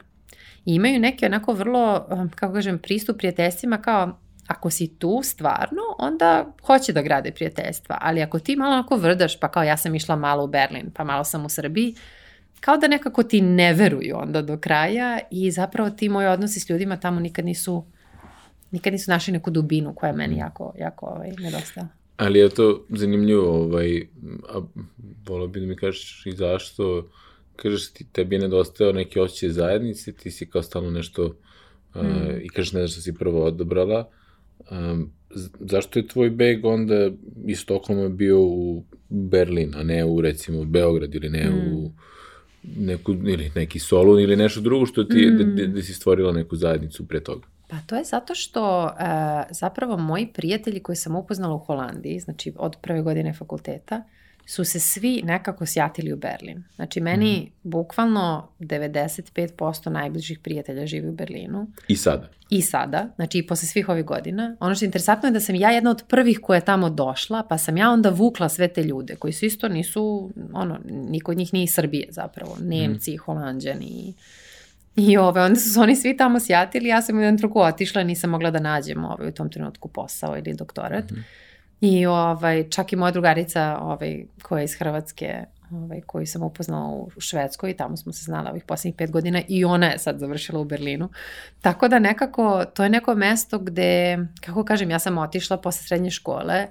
I 0.66 0.76
imaju 0.76 1.00
neke 1.00 1.26
onako 1.26 1.54
vrlo, 1.54 2.08
kako 2.36 2.54
kažem, 2.54 2.80
pristup 2.80 3.18
prijateljstvima 3.18 3.78
kao 3.78 4.20
ako 4.52 4.70
si 4.70 4.88
tu 5.00 5.22
stvarno, 5.24 5.82
onda 5.98 6.54
hoće 6.66 6.94
da 6.94 7.02
grade 7.02 7.32
prijateljstva. 7.32 7.98
Ali 8.02 8.22
ako 8.22 8.40
ti 8.40 8.56
malo 8.56 8.74
onako 8.74 8.96
vrdaš, 8.96 9.40
pa 9.40 9.52
kao 9.52 9.64
ja 9.64 9.78
sam 9.78 9.96
išla 9.96 10.16
malo 10.16 10.44
u 10.44 10.48
Berlin, 10.48 10.92
pa 10.94 11.04
malo 11.04 11.24
sam 11.24 11.46
u 11.46 11.50
Srbiji, 11.50 11.96
kao 12.60 12.78
da 12.78 12.88
nekako 12.88 13.24
ti 13.24 13.42
ne 13.42 13.74
veruju 13.74 14.18
onda 14.18 14.42
do 14.42 14.58
kraja 14.58 15.20
i 15.32 15.52
zapravo 15.52 15.90
ti 15.90 16.10
moji 16.10 16.28
odnosi 16.28 16.60
s 16.60 16.70
ljudima 16.70 16.98
tamo 16.98 17.20
nikad 17.20 17.46
nisu 17.46 17.86
nikad 18.72 18.94
nisu 18.94 19.12
našli 19.12 19.34
neku 19.34 19.52
dubinu 19.52 19.94
koja 19.96 20.08
je 20.08 20.16
meni 20.16 20.38
jako, 20.38 20.74
jako 20.80 21.06
ovaj, 21.06 21.32
nedostala. 21.40 21.88
Ali 22.18 22.40
je 22.40 22.50
to 22.50 22.86
zanimljivo, 22.90 23.64
ovaj, 23.64 24.08
a 24.50 24.62
volio 25.28 25.48
bi 25.48 25.60
da 25.60 25.66
mi 25.66 25.76
kažeš 25.76 26.26
i 26.26 26.32
zašto, 26.32 27.10
kažeš 27.56 27.94
ti, 27.94 28.06
tebi 28.12 28.36
je 28.36 28.40
nedostao 28.42 28.92
neki 28.92 29.20
osjećaj 29.20 29.50
zajednice, 29.50 30.14
ti 30.14 30.32
si 30.32 30.50
kao 30.50 30.64
stalno 30.64 30.92
nešto, 30.92 31.36
mm. 31.96 32.00
uh, 32.00 32.06
i 32.42 32.50
kažeš 32.50 32.74
ne 32.74 32.80
znaš 32.80 32.92
što 32.92 33.02
si 33.02 33.14
prvo 33.14 33.46
odobrala, 33.46 34.10
Um, 34.72 35.12
zašto 35.60 36.00
je 36.00 36.08
tvoj 36.08 36.30
beg 36.30 36.66
onda 36.66 37.10
iz 37.46 37.60
Stokholma 37.60 38.10
bio 38.10 38.42
u 38.42 38.84
Berlin, 39.10 39.76
a 39.76 39.84
ne 39.84 40.06
u 40.06 40.22
recimo 40.22 40.66
Beograd 40.66 41.16
ili 41.16 41.30
ne 41.30 41.50
mm. 41.50 41.74
u 41.74 41.92
neku, 42.64 43.12
ili 43.12 43.52
neki 43.56 43.80
Solun 43.80 44.20
ili 44.20 44.36
nešto 44.36 44.62
drugo 44.62 44.86
što 44.86 45.04
ti, 45.04 45.28
mm. 45.28 45.38
da, 45.38 45.44
da, 45.44 45.68
da 45.68 45.82
si 45.82 45.94
stvorila 45.94 46.32
neku 46.32 46.56
zajednicu 46.56 47.08
pre 47.08 47.20
toga? 47.20 47.48
Pa 47.68 47.78
to 47.88 47.96
je 47.96 48.04
zato 48.04 48.36
što 48.36 48.84
uh, 48.84 48.92
zapravo 49.50 49.98
moji 49.98 50.28
prijatelji 50.34 50.80
koji 50.80 50.96
sam 50.96 51.16
upoznala 51.16 51.56
u 51.56 51.60
Holandiji, 51.60 52.20
znači 52.20 52.54
od 52.58 52.76
prve 52.82 53.02
godine 53.02 53.34
fakulteta, 53.34 54.04
su 54.52 54.64
se 54.66 54.80
svi 54.80 55.22
nekako 55.26 55.66
sjatili 55.66 56.14
u 56.14 56.18
Berlin. 56.18 56.64
Znači, 56.76 57.02
meni 57.02 57.40
mm. 57.40 57.70
bukvalno 57.70 58.48
95% 58.60 59.90
najbližih 59.90 60.40
prijatelja 60.40 60.86
živi 60.86 61.10
u 61.10 61.12
Berlinu. 61.12 61.68
I 61.88 61.96
sada? 61.96 62.30
I 62.50 62.62
sada, 62.62 63.10
znači 63.16 63.38
i 63.38 63.48
posle 63.48 63.68
svih 63.68 63.90
ovih 63.90 64.06
godina. 64.06 64.56
Ono 64.60 64.76
što 64.76 64.86
je 64.86 64.88
interesantno 64.88 65.30
je 65.30 65.34
da 65.34 65.40
sam 65.40 65.56
ja 65.56 65.72
jedna 65.72 65.90
od 65.90 66.04
prvih 66.08 66.40
koja 66.40 66.58
je 66.58 66.66
tamo 66.66 66.90
došla, 66.90 67.44
pa 67.50 67.58
sam 67.58 67.78
ja 67.78 67.92
onda 67.92 68.10
vukla 68.10 68.50
sve 68.50 68.68
te 68.68 68.84
ljude, 68.84 69.16
koji 69.16 69.34
su 69.34 69.46
isto 69.46 69.68
nisu, 69.68 70.32
ono, 70.54 70.80
niko 70.86 71.32
od 71.32 71.38
njih 71.38 71.54
nije 71.54 71.64
iz 71.64 71.74
Srbije 71.74 72.08
zapravo, 72.10 72.58
Nemci, 72.62 73.14
mm. 73.14 73.18
Holandjani, 73.18 74.14
I 74.96 75.18
ove, 75.18 75.42
onda 75.42 75.60
su 75.60 75.74
se 75.74 75.80
oni 75.80 75.96
svi 75.96 76.18
tamo 76.18 76.40
sjatili, 76.40 76.90
ja 76.90 77.02
sam 77.02 77.18
u 77.18 77.22
jednom 77.22 77.38
truku 77.38 77.60
otišla, 77.60 78.04
nisam 78.04 78.30
mogla 78.30 78.52
da 78.52 78.60
nađem 78.60 79.06
ove, 79.06 79.28
u 79.28 79.32
tom 79.32 79.50
trenutku 79.50 79.88
posao 79.88 80.38
ili 80.38 80.54
doktorat. 80.54 81.12
Mm 81.12 81.16
-hmm. 81.16 81.51
I 81.82 82.06
ovaj, 82.06 82.70
čak 82.70 82.94
i 82.94 82.96
moja 82.96 83.12
drugarica 83.12 83.78
ovaj, 83.82 84.26
koja 84.42 84.60
je 84.60 84.66
iz 84.66 84.76
Hrvatske, 84.80 85.46
ovaj, 85.72 86.02
koju 86.02 86.28
sam 86.28 86.44
upoznala 86.44 86.90
u 86.90 87.10
Švedskoj 87.18 87.72
i 87.72 87.78
tamo 87.78 87.98
smo 87.98 88.14
se 88.14 88.24
znala 88.24 88.50
ovih 88.50 88.64
posljednjih 88.64 88.96
pet 88.96 89.12
godina 89.12 89.42
i 89.48 89.66
ona 89.66 89.88
je 89.88 90.00
sad 90.00 90.20
završila 90.20 90.60
u 90.60 90.66
Berlinu. 90.66 91.10
Tako 91.62 91.88
da 91.88 92.00
nekako, 92.00 92.66
to 92.66 92.84
je 92.84 92.90
neko 92.90 93.16
mesto 93.16 93.60
gde, 93.60 94.18
kako 94.42 94.64
kažem, 94.64 94.92
ja 94.92 95.00
sam 95.00 95.18
otišla 95.18 95.58
posle 95.58 95.84
srednje 95.84 96.12
škole, 96.12 96.68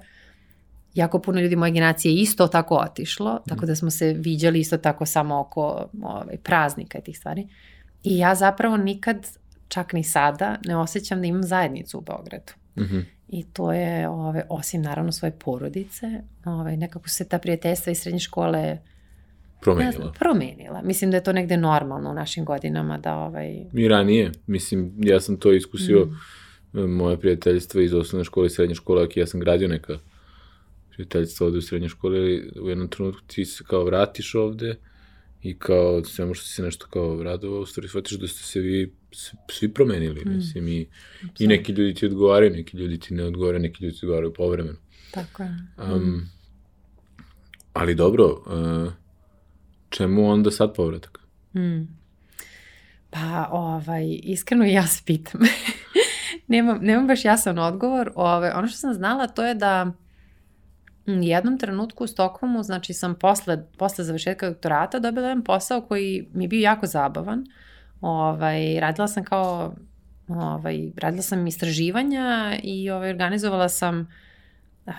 jako 0.93 1.19
puno 1.19 1.39
ljudi 1.39 1.55
moje 1.55 1.71
generacije 1.71 2.13
isto 2.13 2.47
tako 2.47 2.75
otišlo, 2.75 3.39
tako 3.47 3.65
da 3.65 3.75
smo 3.75 3.91
se 3.91 4.13
viđali 4.13 4.59
isto 4.59 4.77
tako 4.77 5.05
samo 5.05 5.39
oko 5.39 5.89
ovaj, 6.01 6.37
praznika 6.43 6.97
i 6.97 7.01
tih 7.01 7.17
stvari. 7.17 7.47
I 8.03 8.17
ja 8.17 8.35
zapravo 8.35 8.77
nikad, 8.77 9.27
čak 9.67 9.93
ni 9.93 10.03
sada, 10.03 10.57
ne 10.65 10.77
osjećam 10.77 11.21
da 11.21 11.27
imam 11.27 11.43
zajednicu 11.43 11.97
u 11.97 12.01
Beogradu. 12.01 12.53
Mm 12.75 12.81
-hmm. 12.81 13.05
I 13.31 13.43
to 13.43 13.73
je, 13.73 14.09
ove, 14.09 14.45
osim 14.49 14.81
naravno 14.81 15.11
svoje 15.11 15.31
porodice, 15.31 16.05
ove, 16.45 16.77
nekako 16.77 17.09
se 17.09 17.29
ta 17.29 17.39
prijateljstva 17.39 17.91
iz 17.91 17.99
srednje 17.99 18.19
škole 18.19 18.77
promenila. 19.61 19.91
Znam, 19.91 20.13
promenila. 20.19 20.81
Mislim 20.81 21.11
da 21.11 21.17
je 21.17 21.23
to 21.23 21.33
negde 21.33 21.57
normalno 21.57 22.11
u 22.11 22.13
našim 22.13 22.45
godinama 22.45 22.97
da 22.97 23.15
ovaj... 23.15 23.65
I 23.73 23.87
ranije. 23.87 24.31
Mislim, 24.47 24.93
ja 24.97 25.19
sam 25.19 25.37
to 25.37 25.51
iskusio 25.53 26.05
mm. 26.73 26.79
moje 26.79 27.19
prijateljstva 27.19 27.81
iz 27.81 27.93
osnovne 27.93 28.23
škole 28.23 28.47
i 28.47 28.49
srednje 28.49 28.75
škole, 28.75 29.07
ja 29.15 29.27
sam 29.27 29.39
gradio 29.39 29.67
neka 29.67 29.97
prijateljstva 30.89 31.47
ovde 31.47 31.57
u 31.57 31.61
srednje 31.61 31.89
škole, 31.89 32.19
u 32.61 32.69
jednom 32.69 32.87
trenutku 32.87 33.21
ti 33.27 33.45
se 33.45 33.63
kao 33.67 33.83
vratiš 33.83 34.35
ovde, 34.35 34.75
i 35.43 35.57
kao 35.59 36.03
samo 36.03 36.33
što 36.33 36.47
se 36.47 36.63
nešto 36.63 36.87
kao 36.89 37.23
radovao, 37.23 37.59
u 37.59 37.65
stvari 37.65 37.87
shvatiš 37.87 38.19
da 38.19 38.27
ste 38.27 38.43
se 38.43 38.59
vi 38.59 38.93
svi 39.51 39.73
promenili, 39.73 40.25
mm. 40.25 40.35
mislim, 40.35 40.67
i, 40.67 40.87
i 41.39 41.47
neki 41.47 41.71
ljudi 41.71 41.93
ti 41.93 42.05
odgovaraju, 42.05 42.51
neki 42.51 42.77
ljudi 42.77 42.99
ti 42.99 43.13
ne 43.13 43.23
odgovaraju, 43.23 43.61
neki 43.61 43.83
ljudi 43.83 43.99
ti 43.99 44.05
odgovaraju 44.05 44.33
povremeno. 44.33 44.77
Tako 45.11 45.43
je. 45.43 45.49
Um, 45.77 46.29
ali 47.73 47.95
dobro, 47.95 48.25
uh, 48.25 48.93
čemu 49.89 50.29
onda 50.29 50.51
sad 50.51 50.75
povratak? 50.75 51.19
Mm. 51.55 51.81
Pa, 53.09 53.47
ovaj, 53.51 54.19
iskreno 54.23 54.65
ja 54.65 54.87
se 54.87 55.01
pitam. 55.05 55.41
nemam, 56.47 56.79
nemam 56.81 57.07
baš 57.07 57.25
jasan 57.25 57.59
odgovor. 57.59 58.11
Ove, 58.15 58.29
ovaj, 58.29 58.51
ono 58.51 58.67
što 58.67 58.77
sam 58.77 58.93
znala 58.93 59.27
to 59.27 59.45
je 59.45 59.55
da 59.55 59.91
jednom 61.23 61.57
trenutku 61.57 62.03
u 62.03 62.07
Stokholmu, 62.07 62.63
znači 62.63 62.93
sam 62.93 63.15
posle, 63.15 63.63
posle 63.77 64.03
završetka 64.03 64.49
doktorata 64.49 64.99
dobila 64.99 65.27
jedan 65.27 65.43
posao 65.43 65.81
koji 65.81 66.27
mi 66.33 66.43
je 66.43 66.47
bio 66.47 66.61
jako 66.61 66.87
zabavan. 66.87 67.45
Ovaj, 68.01 68.79
radila 68.79 69.07
sam 69.07 69.23
kao, 69.23 69.73
ovaj, 70.27 70.91
radila 70.97 71.21
sam 71.21 71.47
istraživanja 71.47 72.57
i 72.63 72.89
ovaj, 72.89 73.09
organizovala 73.09 73.69
sam 73.69 74.07
uh, 74.85 74.93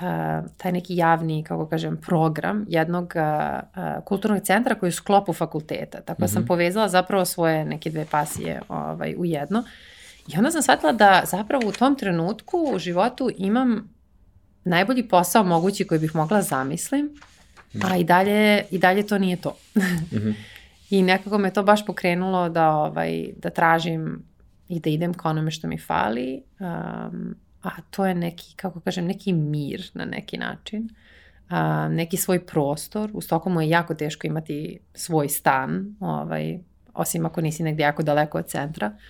taj 0.56 0.72
neki 0.72 0.96
javni, 0.96 1.44
kako 1.44 1.66
kažem, 1.66 1.96
program 1.96 2.64
jednog 2.68 3.12
uh, 3.16 4.04
kulturnog 4.04 4.42
centra 4.42 4.74
koji 4.74 4.88
je 4.88 4.92
u 4.92 4.92
sklopu 4.92 5.32
fakulteta. 5.32 6.00
Tako 6.00 6.20
da 6.20 6.24
mm 6.24 6.28
-hmm. 6.28 6.32
sam 6.32 6.42
mhm. 6.42 6.48
povezala 6.48 6.88
zapravo 6.88 7.24
svoje 7.24 7.64
neke 7.64 7.90
dve 7.90 8.06
pasije 8.10 8.60
ovaj, 8.68 9.14
u 9.18 9.24
jedno. 9.24 9.64
I 10.28 10.38
onda 10.38 10.50
sam 10.50 10.62
shvatila 10.62 10.92
da 10.92 11.22
zapravo 11.24 11.68
u 11.68 11.72
tom 11.72 11.96
trenutku 11.96 12.70
u 12.74 12.78
životu 12.78 13.30
imam 13.36 13.88
najbolji 14.64 15.08
posao 15.08 15.44
mogući 15.44 15.86
koji 15.86 16.00
bih 16.00 16.14
mogla 16.14 16.42
zamislim, 16.42 17.10
a 17.84 17.96
i 17.96 18.04
dalje, 18.04 18.64
i 18.70 18.78
dalje 18.78 19.06
to 19.06 19.18
nije 19.18 19.36
to. 19.36 19.56
mm 19.74 20.16
-hmm. 20.16 20.34
I 20.90 21.02
nekako 21.02 21.38
me 21.38 21.52
to 21.52 21.62
baš 21.62 21.86
pokrenulo 21.86 22.48
da, 22.48 22.70
ovaj, 22.70 23.28
da 23.36 23.50
tražim 23.50 24.22
i 24.68 24.80
da 24.80 24.90
idem 24.90 25.14
ka 25.14 25.28
onome 25.28 25.50
što 25.50 25.68
mi 25.68 25.78
fali, 25.78 26.42
um, 26.60 27.34
a 27.62 27.70
to 27.90 28.06
je 28.06 28.14
neki, 28.14 28.54
kako 28.56 28.80
kažem, 28.80 29.06
neki 29.06 29.32
mir 29.32 29.90
na 29.94 30.04
neki 30.04 30.38
način, 30.38 30.88
uh, 31.50 31.92
neki 31.92 32.16
svoj 32.16 32.46
prostor. 32.46 33.10
U 33.14 33.20
Stokholmu 33.20 33.60
je 33.60 33.68
jako 33.68 33.94
teško 33.94 34.26
imati 34.26 34.78
svoj 34.94 35.28
stan, 35.28 35.96
ovaj, 36.00 36.58
osim 36.94 37.26
ako 37.26 37.40
nisi 37.40 37.62
negde 37.62 37.82
jako 37.82 38.02
daleko 38.02 38.38
od 38.38 38.46
centra. 38.46 38.86
Uh, 38.86 39.02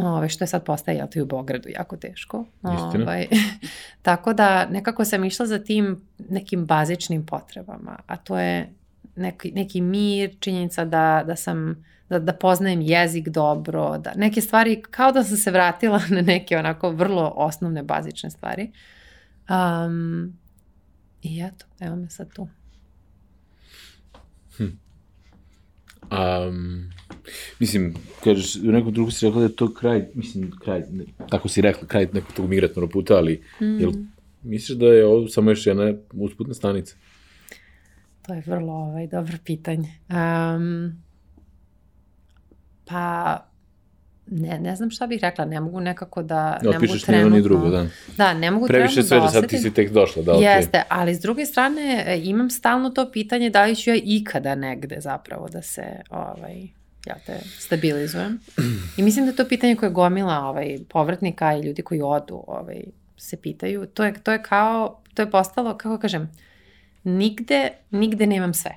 Ove, 0.00 0.28
što 0.28 0.44
je 0.44 0.48
sad 0.48 0.64
postaje, 0.64 0.96
jel, 0.96 1.06
to 1.12 1.18
i 1.18 1.22
u 1.22 1.26
Bogradu 1.26 1.68
jako 1.68 1.96
teško. 1.96 2.44
Istina. 2.56 3.04
Ovaj, 3.04 3.26
tako 4.02 4.32
da 4.32 4.66
nekako 4.66 5.04
sam 5.04 5.24
išla 5.24 5.46
za 5.46 5.58
tim 5.58 6.00
nekim 6.18 6.66
bazičnim 6.66 7.26
potrebama, 7.26 7.98
a 8.06 8.16
to 8.16 8.38
je 8.38 8.72
neki, 9.16 9.52
neki 9.52 9.80
mir, 9.80 10.36
činjenica 10.40 10.84
da, 10.84 11.24
da 11.26 11.36
sam 11.36 11.84
da, 12.08 12.18
da 12.18 12.32
poznajem 12.32 12.80
jezik 12.80 13.28
dobro, 13.28 13.98
da 13.98 14.12
neke 14.16 14.40
stvari, 14.40 14.82
kao 14.90 15.12
da 15.12 15.24
sam 15.24 15.36
se 15.36 15.50
vratila 15.50 16.00
na 16.16 16.20
neke 16.20 16.58
onako 16.58 16.90
vrlo 16.90 17.32
osnovne, 17.36 17.82
bazične 17.82 18.30
stvari. 18.30 18.72
Um, 19.48 20.38
I 21.22 21.42
eto, 21.42 21.66
evo 21.80 21.96
me 21.96 22.10
sad 22.10 22.32
tu. 22.32 22.48
Hm. 24.56 24.64
Um, 26.10 26.92
Mislim, 27.60 27.94
kažeš, 28.24 28.56
u 28.56 28.72
nekom 28.72 28.92
drugu 28.92 29.10
si 29.10 29.26
rekla 29.26 29.40
da 29.40 29.46
je 29.46 29.56
to 29.56 29.74
kraj, 29.74 30.06
mislim, 30.14 30.50
kraj, 30.64 30.82
ne, 30.90 31.04
tako 31.30 31.48
si 31.48 31.60
rekla, 31.60 31.88
kraj 31.88 32.08
nekog 32.12 32.32
tog 32.36 32.48
migratnog 32.48 32.90
puta, 32.90 33.14
ali 33.14 33.42
mm. 33.60 33.80
jel, 33.80 33.92
misliš 34.42 34.78
da 34.78 34.86
je 34.86 35.06
ovo 35.06 35.28
samo 35.28 35.50
još 35.50 35.66
jedna 35.66 35.92
usputna 36.12 36.54
stanica? 36.54 36.96
To 38.22 38.34
je 38.34 38.42
vrlo 38.46 38.72
ovaj, 38.72 39.06
dobro 39.06 39.34
pitanje. 39.44 39.88
Um, 40.08 41.02
pa, 42.84 43.38
ne, 44.34 44.58
ne 44.58 44.76
znam 44.76 44.90
šta 44.90 45.06
bih 45.06 45.20
rekla, 45.22 45.44
ne 45.44 45.60
mogu 45.60 45.80
nekako 45.80 46.22
da... 46.22 46.58
Ne, 46.62 46.78
mogu 46.78 46.98
trenutno... 47.06 47.36
ni 47.36 47.42
drugo, 47.42 47.68
da. 47.68 47.86
Da, 48.16 48.34
ne 48.34 48.50
mogu 48.50 48.66
Previše 48.66 49.02
sve 49.02 49.20
da 49.20 49.28
sad 49.28 49.46
ti 49.46 49.58
si 49.58 49.74
tek 49.74 49.92
došla, 49.92 50.22
da, 50.22 50.32
Jeste, 50.32 50.78
okay. 50.78 50.84
ali 50.88 51.14
s 51.14 51.20
druge 51.20 51.46
strane 51.46 52.04
e, 52.06 52.20
imam 52.24 52.50
stalno 52.50 52.90
to 52.90 53.10
pitanje 53.10 53.50
da 53.50 53.64
li 53.64 53.76
ću 53.76 53.90
ja 53.90 53.96
ikada 54.04 54.54
negde 54.54 54.96
zapravo 55.00 55.48
da 55.48 55.62
se 55.62 55.82
ovaj, 56.10 56.54
ja 57.06 57.14
te 57.26 57.40
stabilizujem. 57.58 58.40
I 58.96 59.02
mislim 59.02 59.26
da 59.26 59.32
to 59.32 59.48
pitanje 59.48 59.76
koje 59.76 59.90
gomila 59.90 60.38
ovaj, 60.38 60.78
povratnika 60.88 61.56
i 61.56 61.60
ljudi 61.60 61.82
koji 61.82 62.00
odu 62.02 62.44
ovaj, 62.46 62.82
se 63.16 63.36
pitaju. 63.36 63.86
To 63.86 64.04
je, 64.04 64.14
to 64.22 64.32
je 64.32 64.42
kao, 64.42 65.02
to 65.14 65.22
je 65.22 65.30
postalo, 65.30 65.76
kako 65.76 65.98
kažem, 65.98 66.30
nigde, 67.04 67.68
nigde 67.90 68.26
nemam 68.26 68.54
sve. 68.54 68.70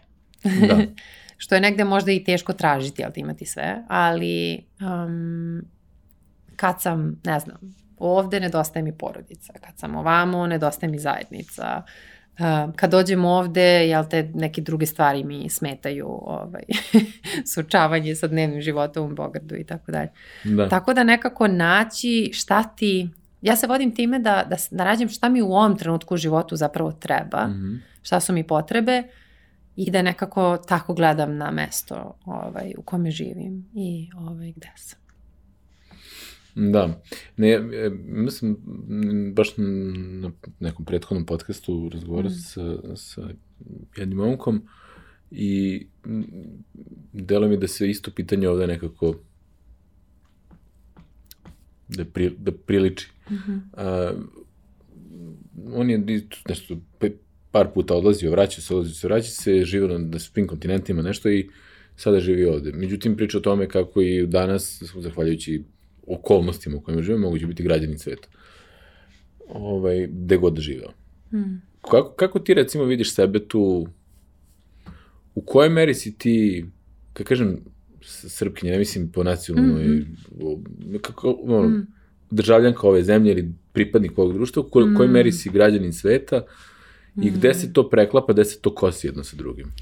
Da. 0.44 0.78
Što 1.46 1.56
je 1.56 1.62
negde 1.62 1.84
možda 1.84 2.12
i 2.12 2.24
teško 2.24 2.54
tražiti, 2.54 3.04
ali 3.04 3.14
imati 3.16 3.46
sve, 3.46 3.84
ali 3.88 4.66
um, 4.82 5.62
kad 6.56 6.82
sam, 6.82 7.22
ne 7.24 7.40
znam, 7.40 7.58
ovde 7.98 8.40
nedostaje 8.40 8.84
mi 8.84 8.98
porodica, 8.98 9.54
kad 9.54 9.78
sam 9.78 9.96
ovamo 9.96 10.48
nedostaje 10.48 10.92
mi 10.92 11.00
zajednica, 11.00 11.84
uh, 12.40 12.76
kad 12.76 12.92
dođem 12.92 13.26
ovde, 13.26 13.88
jel 13.88 14.04
te, 14.10 14.32
neke 14.34 14.62
druge 14.62 14.86
stvari 14.86 15.24
mi 15.24 15.50
smetaju 15.50 16.08
ovaj, 16.10 16.64
sučavanje 17.56 18.16
sa 18.16 18.28
dnevnim 18.28 18.62
životom 18.62 19.12
u 19.12 19.16
Bogradu 19.16 19.56
i 19.56 19.64
tako 19.64 19.92
dalje. 19.92 20.10
Da. 20.44 20.70
Tako 20.70 20.94
da 20.94 21.04
nekako 21.04 21.48
naći 21.48 22.32
šta 22.34 22.64
ti, 22.64 23.10
ja 23.42 23.56
se 23.56 23.68
vodim 23.68 23.96
time 23.96 24.20
da, 24.20 24.46
da, 24.50 24.56
da 24.72 24.84
rađem 24.84 25.10
šta 25.10 25.30
mi 25.30 25.42
u 25.42 25.54
ovom 25.54 25.78
trenutku 25.78 26.14
u 26.14 26.18
životu 26.18 26.56
zapravo 26.56 26.92
treba, 26.92 27.48
mm 27.48 27.54
-hmm. 27.54 27.80
šta 28.02 28.20
su 28.20 28.34
mi 28.34 28.44
potrebe 28.44 29.04
i 29.76 29.92
da 29.92 30.02
nekako 30.02 30.58
tako 30.68 30.94
gledam 30.94 31.38
na 31.38 31.52
mesto 31.52 32.18
ovaj, 32.26 32.74
u 32.78 32.82
kome 32.82 33.12
živim 33.12 33.66
i 33.74 34.10
ovaj, 34.16 34.54
gde 34.56 34.72
sam. 34.76 35.00
Da. 36.56 37.02
Ne, 37.38 37.50
e, 37.50 37.90
mislim, 38.06 38.58
baš 39.34 39.48
na 39.58 40.32
nekom 40.60 40.86
prethodnom 40.86 41.26
podcastu 41.26 41.90
razgovarao 41.94 42.30
mm. 42.30 42.34
sa, 42.34 42.78
sa 42.96 43.22
jednim 43.98 44.18
momkom 44.18 44.62
i 45.32 45.86
delo 47.14 47.48
mi 47.48 47.58
da 47.58 47.68
se 47.68 47.90
isto 47.90 48.12
pitanje 48.12 48.50
ovde 48.50 48.68
nekako 48.68 49.16
da, 51.88 52.06
pri, 52.06 52.36
da 52.38 52.52
priliči. 52.52 53.12
Mm 53.30 53.34
-hmm. 53.34 53.60
uh, 54.14 54.24
on 55.74 55.90
je 55.90 55.98
nešto 56.50 56.78
par 57.56 57.68
puta 57.74 57.96
odlazio, 57.96 58.32
vraća 58.32 58.62
se, 58.62 58.76
odlazio 58.76 58.96
se, 58.96 59.08
vraća 59.08 59.30
se, 59.30 59.66
živio 59.66 59.98
na 59.98 60.20
svim 60.20 60.48
kontinentima, 60.48 61.02
nešto 61.02 61.30
i 61.30 61.50
sada 61.96 62.20
živi 62.20 62.46
ovde. 62.46 62.72
Međutim, 62.72 63.16
priča 63.16 63.38
o 63.38 63.42
tome 63.42 63.70
kako 63.70 64.02
i 64.02 64.28
danas, 64.28 64.84
zahvaljujući 65.00 65.64
okolnostima 66.08 66.78
u 66.78 66.82
kojima 66.82 67.02
živimo, 67.02 67.28
moguće 67.28 67.48
biti 67.48 67.64
građani 67.64 67.98
sveta. 67.98 68.28
Ovaj, 69.48 70.08
gde 70.08 70.38
god 70.38 70.54
da 70.54 70.62
živeo. 70.62 70.92
Mm. 71.34 71.62
Kako, 71.82 72.14
kako 72.16 72.40
ti 72.40 72.54
recimo 72.54 72.84
vidiš 72.84 73.14
sebe 73.14 73.40
tu, 73.40 73.88
u 75.36 75.42
kojoj 75.42 75.70
meri 75.70 75.94
si 75.94 76.18
ti, 76.18 76.66
kako 77.14 77.28
kažem, 77.28 77.58
srpkinja, 78.04 78.72
ne 78.72 78.78
mislim 78.80 79.12
po 79.12 79.24
nacionalnoj, 79.24 79.88
mm 79.88 80.16
-hmm. 80.40 81.02
kako, 81.02 81.40
ono, 81.44 81.70
mm. 81.70 81.88
državljanka 82.32 82.88
ove 82.88 83.04
zemlje 83.04 83.32
ili 83.32 83.52
pripadnik 83.74 84.18
ovog 84.18 84.34
društva, 84.34 84.62
u 84.62 84.70
kojoj, 84.70 84.90
mm. 84.90 84.96
kojoj 84.96 85.10
meri 85.10 85.32
si 85.32 85.50
građanin 85.50 85.94
sveta 85.94 86.44
i 87.22 87.32
gde 87.32 87.54
se 87.54 87.74
to 87.74 87.90
preklapa, 87.90 88.34
gde 88.34 88.46
se 88.46 88.62
to 88.62 88.76
kosi 88.76 89.08
jedno 89.08 89.24
sa 89.24 89.36
drugim? 89.36 89.74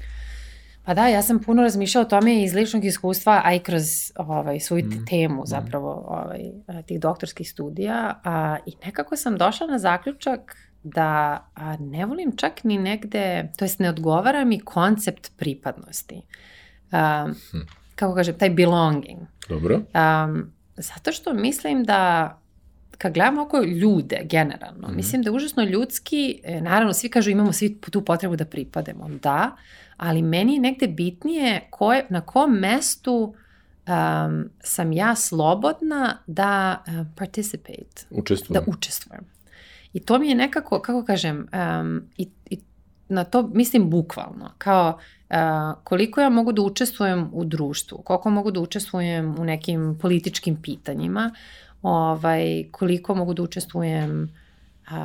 Pa 0.84 0.94
da, 0.94 1.08
ja 1.08 1.22
sam 1.22 1.38
puno 1.38 1.62
razmišljala 1.62 2.06
o 2.06 2.08
tome 2.08 2.42
iz 2.42 2.54
ličnog 2.54 2.84
iskustva, 2.84 3.40
a 3.44 3.54
i 3.54 3.58
kroz 3.58 3.82
ovaj, 4.16 4.60
svoju 4.60 4.84
mm. 4.84 5.06
temu 5.10 5.42
zapravo 5.46 6.04
ovaj, 6.08 6.40
tih 6.86 7.00
doktorskih 7.00 7.50
studija 7.50 8.20
a, 8.24 8.56
i 8.66 8.72
nekako 8.84 9.16
sam 9.16 9.36
došla 9.36 9.66
na 9.66 9.78
zaključak 9.78 10.56
da 10.82 11.38
a, 11.54 11.76
ne 11.76 12.06
volim 12.06 12.36
čak 12.36 12.64
ni 12.64 12.78
negde, 12.78 13.52
to 13.56 13.64
jest 13.64 13.78
ne 13.78 13.88
odgovara 13.88 14.44
mi 14.44 14.60
koncept 14.60 15.32
pripadnosti. 15.36 16.14
Um, 16.14 17.34
hm. 17.50 17.58
Kako 17.94 18.14
kažem, 18.14 18.38
taj 18.38 18.50
belonging. 18.50 19.20
Dobro. 19.48 19.76
Um, 19.76 20.52
zato 20.76 21.12
što 21.12 21.32
mislim 21.32 21.84
da 21.84 22.30
kad 22.98 23.14
gledamo 23.14 23.42
oko 23.42 23.62
ljude 23.62 24.20
generalno, 24.24 24.88
mm. 24.88 24.96
mislim 24.96 25.22
da 25.22 25.30
je 25.30 25.36
užasno 25.36 25.64
ljudski, 25.64 26.40
e, 26.44 26.60
naravno 26.60 26.92
svi 26.92 27.08
kažu 27.08 27.30
imamo 27.30 27.52
svi 27.52 27.80
tu 27.80 28.04
potrebu 28.04 28.36
da 28.36 28.44
pripademo, 28.44 29.08
da, 29.22 29.56
ali 29.96 30.22
meni 30.22 30.54
je 30.54 30.60
negde 30.60 30.86
bitnije 30.88 31.66
koje, 31.70 32.06
na 32.10 32.20
kom 32.20 32.52
mestu 32.52 33.34
um, 33.86 34.50
sam 34.60 34.92
ja 34.92 35.14
slobodna 35.14 36.18
da 36.26 36.82
uh, 36.86 37.06
participate. 37.16 38.06
Učestvujem. 38.10 38.64
Da 38.64 38.70
učestvujem. 38.72 39.24
I 39.92 40.00
to 40.00 40.18
mi 40.18 40.28
je 40.28 40.34
nekako, 40.34 40.80
kako 40.80 41.04
kažem, 41.04 41.46
um, 41.80 42.02
i, 42.16 42.28
i 42.50 42.58
na 43.08 43.24
to 43.24 43.50
mislim 43.54 43.90
bukvalno, 43.90 44.50
kao 44.58 44.98
uh, 45.30 45.36
koliko 45.84 46.20
ja 46.20 46.28
mogu 46.28 46.52
da 46.52 46.62
učestvujem 46.62 47.30
u 47.32 47.44
društvu, 47.44 47.98
koliko 47.98 48.30
mogu 48.30 48.50
da 48.50 48.60
učestvujem 48.60 49.34
u 49.38 49.44
nekim 49.44 49.98
političkim 50.00 50.62
pitanjima, 50.62 51.30
ovaj, 51.84 52.64
koliko 52.70 53.14
mogu 53.14 53.34
da 53.34 53.42
učestvujem 53.42 54.28
uh, 54.90 54.96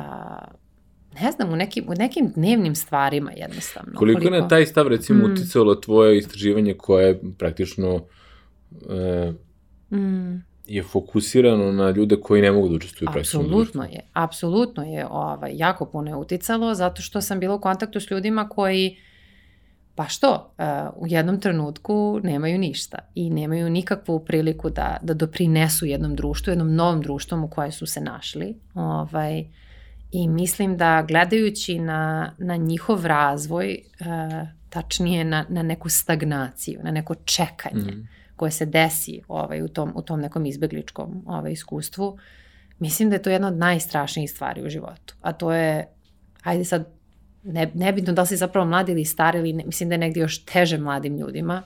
ne 1.20 1.32
znam, 1.32 1.52
u 1.52 1.56
nekim, 1.56 1.84
u 1.88 1.94
nekim 1.94 2.32
dnevnim 2.34 2.74
stvarima 2.74 3.32
jednostavno. 3.32 3.92
Koliko, 3.98 4.20
koliko... 4.20 4.34
je 4.34 4.40
na 4.42 4.48
taj 4.48 4.66
stav 4.66 4.88
recimo 4.88 5.28
mm. 5.28 5.32
uticalo 5.32 5.74
tvoje 5.74 6.18
istraživanje 6.18 6.74
koje 6.74 7.20
praktično 7.38 8.00
e, 8.90 9.32
mm 9.96 10.50
je 10.70 10.82
fokusirano 10.82 11.72
na 11.72 11.90
ljude 11.90 12.16
koji 12.16 12.42
ne 12.42 12.52
mogu 12.52 12.68
da 12.68 12.74
učestvuju 12.74 13.08
u 13.16 13.18
Apsolutno 13.18 13.82
je, 13.82 14.00
apsolutno 14.12 14.82
je 14.82 15.06
ovaj, 15.10 15.52
jako 15.56 15.86
puno 15.86 16.10
je 16.10 16.16
uticalo 16.16 16.74
zato 16.74 17.02
što 17.02 17.20
sam 17.20 17.40
bila 17.40 17.54
u 17.54 17.60
kontaktu 17.60 18.00
s 18.00 18.10
ljudima 18.10 18.48
koji 18.48 18.96
pa 19.94 20.08
što, 20.08 20.52
uh, 20.58 20.64
u 21.02 21.06
jednom 21.06 21.40
trenutku 21.40 22.20
nemaju 22.22 22.58
ništa 22.58 22.98
i 23.14 23.30
nemaju 23.30 23.70
nikakvu 23.70 24.24
priliku 24.24 24.70
da, 24.70 24.96
da 25.02 25.14
doprinesu 25.14 25.86
jednom 25.86 26.16
društvu, 26.16 26.50
jednom 26.50 26.74
novom 26.74 27.02
društvom 27.02 27.44
u 27.44 27.48
koje 27.48 27.72
su 27.72 27.86
se 27.86 28.00
našli. 28.00 28.56
Ovaj, 28.74 29.44
I 30.12 30.28
mislim 30.28 30.76
da 30.76 31.04
gledajući 31.08 31.78
na, 31.78 32.32
na 32.38 32.56
njihov 32.56 33.06
razvoj, 33.06 33.78
uh, 34.00 34.48
tačnije 34.68 35.24
na, 35.24 35.46
na 35.48 35.62
neku 35.62 35.88
stagnaciju, 35.88 36.80
na 36.82 36.90
neko 36.90 37.14
čekanje, 37.14 37.92
mm 37.92 38.20
koje 38.40 38.50
se 38.50 38.66
desi 38.66 39.20
ovaj, 39.28 39.62
u, 39.62 39.68
tom, 39.68 39.92
u 39.94 40.02
tom 40.02 40.20
nekom 40.20 40.46
izbegličkom 40.46 41.24
ovaj, 41.26 41.52
iskustvu, 41.52 42.18
mislim 42.78 43.10
da 43.10 43.16
je 43.16 43.22
to 43.22 43.30
jedna 43.30 43.48
od 43.48 43.58
najstrašnijih 43.58 44.30
stvari 44.30 44.64
u 44.64 44.68
životu. 44.68 45.14
A 45.20 45.32
to 45.32 45.52
je, 45.52 45.88
ajde 46.42 46.64
sad, 46.64 46.88
ne, 47.42 47.70
nebitno 47.74 48.12
da 48.12 48.22
li 48.22 48.28
si 48.28 48.36
zapravo 48.36 48.66
mladi 48.66 48.92
ili 48.92 49.04
stari, 49.04 49.38
ili 49.38 49.52
ne, 49.52 49.64
mislim 49.64 49.88
da 49.88 49.94
je 49.94 49.98
negdje 49.98 50.20
još 50.20 50.44
teže 50.44 50.78
mladim 50.78 51.18
ljudima, 51.18 51.62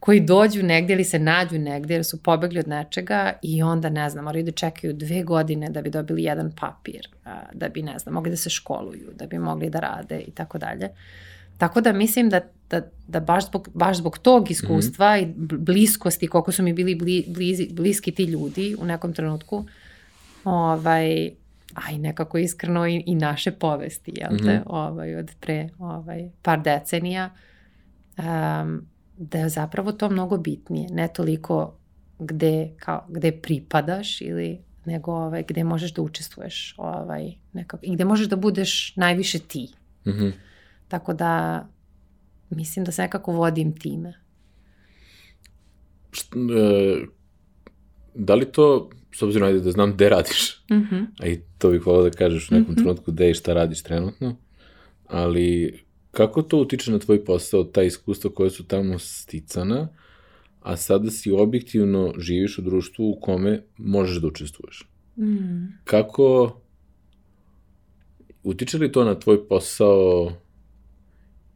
koji 0.00 0.20
dođu 0.20 0.62
negdje 0.62 0.94
ili 0.94 1.04
se 1.04 1.18
nađu 1.18 1.58
negdje 1.58 1.94
jer 1.94 2.04
su 2.04 2.22
pobegli 2.22 2.58
od 2.58 2.68
nečega 2.68 3.32
i 3.42 3.62
onda, 3.62 3.88
ne 3.88 4.10
znam, 4.10 4.24
moraju 4.24 4.44
da 4.44 4.50
čekaju 4.50 4.92
dve 4.92 5.22
godine 5.22 5.70
da 5.70 5.82
bi 5.82 5.90
dobili 5.90 6.22
jedan 6.22 6.52
papir, 6.60 7.08
da 7.52 7.68
bi, 7.68 7.82
ne 7.82 7.98
znam, 7.98 8.14
mogli 8.14 8.30
da 8.30 8.36
se 8.36 8.50
školuju, 8.50 9.10
da 9.14 9.26
bi 9.26 9.38
mogli 9.38 9.70
da 9.70 9.80
rade 9.80 10.20
i 10.20 10.30
tako 10.30 10.58
dalje. 10.58 10.88
Tako 11.58 11.80
da 11.80 11.92
mislim 11.92 12.28
da, 12.28 12.40
da, 12.70 12.82
da 13.08 13.20
baš, 13.20 13.46
zbog, 13.46 13.68
baš 13.74 13.96
zbog 13.96 14.18
tog 14.18 14.50
iskustva 14.50 15.16
mm 15.16 15.20
-hmm. 15.20 15.54
i 15.54 15.58
bliskosti, 15.58 16.26
koliko 16.26 16.52
su 16.52 16.62
mi 16.62 16.72
bili 16.72 16.94
bli, 16.94 17.24
blizi, 17.28 17.68
bliski 17.72 18.12
ti 18.12 18.24
ljudi 18.24 18.76
u 18.78 18.84
nekom 18.84 19.12
trenutku, 19.12 19.64
ovaj, 20.44 21.30
a 21.74 21.92
i 21.92 21.98
nekako 21.98 22.38
iskreno 22.38 22.86
i, 22.86 23.02
i 23.06 23.14
naše 23.14 23.50
povesti, 23.50 24.12
jel 24.14 24.38
te, 24.38 24.44
mm 24.44 24.46
-hmm. 24.46 24.62
ovaj, 24.66 25.14
od 25.14 25.30
pre 25.40 25.68
ovaj, 25.78 26.30
par 26.42 26.62
decenija, 26.62 27.30
um, 28.18 28.86
da 29.16 29.38
je 29.38 29.48
zapravo 29.48 29.92
to 29.92 30.10
mnogo 30.10 30.38
bitnije, 30.38 30.88
ne 30.90 31.08
toliko 31.08 31.76
gde, 32.18 32.70
kao, 32.78 33.06
gde 33.08 33.32
pripadaš 33.32 34.20
ili 34.20 34.60
nego 34.84 35.12
ovaj, 35.12 35.44
gde 35.48 35.64
možeš 35.64 35.94
da 35.94 36.02
učestvuješ 36.02 36.74
ovaj, 36.78 37.32
nekako, 37.52 37.84
i 37.86 37.94
gde 37.94 38.04
možeš 38.04 38.28
da 38.28 38.36
budeš 38.36 38.96
najviše 38.96 39.38
ti. 39.38 39.68
Mm 40.06 40.10
-hmm. 40.10 40.32
Tako 40.88 41.12
da 41.12 41.66
mislim 42.50 42.84
da 42.84 42.92
se 42.92 43.02
nekako 43.02 43.32
vodim 43.32 43.76
time. 43.76 44.14
Št, 46.12 46.32
e, 46.34 47.06
da 48.14 48.34
li 48.34 48.52
to, 48.52 48.90
s 49.12 49.22
obzirom 49.22 49.48
ajde 49.48 49.60
da 49.60 49.70
znam 49.70 49.92
gde 49.92 50.08
radiš, 50.08 50.64
mm 50.70 50.74
-hmm. 50.74 51.06
a 51.18 51.26
i 51.26 51.40
to 51.58 51.70
bih 51.70 51.86
volao 51.86 52.02
da 52.02 52.10
kažeš 52.10 52.50
u 52.50 52.54
nekom 52.54 52.72
mm 52.72 52.74
-hmm. 52.74 52.82
trenutku 52.82 53.12
gde 53.12 53.30
i 53.30 53.34
šta 53.34 53.54
radiš 53.54 53.82
trenutno, 53.82 54.36
ali 55.06 55.78
kako 56.10 56.42
to 56.42 56.58
utiče 56.58 56.92
na 56.92 56.98
tvoj 56.98 57.24
posao, 57.24 57.64
ta 57.64 57.82
iskustva 57.82 58.30
koja 58.30 58.50
su 58.50 58.64
tamo 58.64 58.98
sticana, 58.98 59.88
a 60.60 60.76
sada 60.76 61.10
si 61.10 61.32
objektivno 61.32 62.14
živiš 62.18 62.58
u 62.58 62.62
društvu 62.62 63.10
u 63.10 63.20
kome 63.20 63.62
možeš 63.76 64.16
da 64.16 64.26
učestvuješ? 64.26 64.88
Mm. 65.16 65.66
Kako 65.84 66.60
utiče 68.42 68.78
li 68.78 68.92
to 68.92 69.04
na 69.04 69.18
tvoj 69.18 69.48
posao 69.48 70.32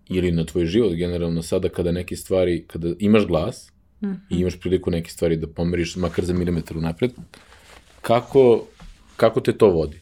ili 0.08 0.32
na 0.32 0.44
tvoj 0.44 0.66
život 0.66 0.92
generalno 0.94 1.42
sada 1.42 1.68
kada 1.68 1.92
neke 1.92 2.16
stvari, 2.16 2.64
kada 2.66 2.94
imaš 2.98 3.26
glas 3.26 3.72
mm 4.04 4.12
-hmm. 4.12 4.36
i 4.36 4.40
imaš 4.40 4.60
priliku 4.60 4.90
neke 4.90 5.10
stvari 5.10 5.36
da 5.36 5.46
pomeriš 5.46 5.96
makar 5.96 6.24
za 6.24 6.32
milimetar 6.32 6.76
unapred, 6.76 7.12
kako, 8.02 8.66
kako 9.16 9.40
te 9.40 9.58
to 9.58 9.70
vodi? 9.70 10.00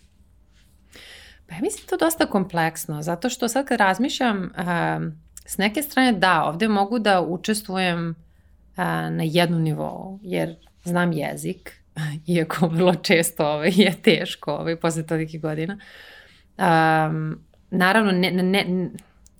Pa 1.46 1.54
ja 1.54 1.60
mislim 1.62 1.86
to 1.86 1.96
dosta 1.96 2.26
kompleksno, 2.26 3.02
zato 3.02 3.28
što 3.28 3.48
sad 3.48 3.66
kad 3.66 3.80
razmišljam, 3.80 4.42
uh, 4.42 5.12
s 5.46 5.58
neke 5.58 5.82
strane 5.82 6.12
da, 6.12 6.44
ovde 6.44 6.68
mogu 6.68 6.98
da 6.98 7.20
učestvujem 7.20 8.08
uh, 8.10 8.76
na 9.10 9.22
jednom 9.22 9.62
nivou, 9.62 10.18
jer 10.22 10.56
znam 10.84 11.12
jezik, 11.12 11.82
iako 12.26 12.66
vrlo 12.66 12.94
često 12.94 13.46
ovaj, 13.46 13.72
je 13.76 13.94
teško 14.02 14.52
ovaj, 14.52 14.76
posle 14.76 15.06
tolikih 15.06 15.40
godina. 15.40 15.78
Um, 16.58 17.38
naravno, 17.70 18.12
ne, 18.12 18.30
ne, 18.30 18.90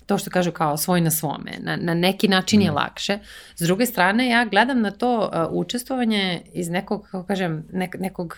to 0.06 0.18
što 0.18 0.30
kažu 0.30 0.52
kao 0.52 0.76
svoj 0.76 1.00
na 1.00 1.10
svome. 1.10 1.52
Na, 1.60 1.76
na 1.76 1.94
neki 1.94 2.28
način 2.28 2.60
mm. 2.60 2.62
je 2.62 2.70
lakše. 2.70 3.18
S 3.56 3.60
druge 3.60 3.86
strane, 3.86 4.28
ja 4.28 4.44
gledam 4.44 4.80
na 4.80 4.90
to 4.90 5.18
uh, 5.18 5.46
učestvovanje 5.50 6.42
iz 6.52 6.68
nekog, 6.68 7.02
kako 7.10 7.26
kažem, 7.26 7.64
nek, 7.72 7.96
nekog 7.98 8.36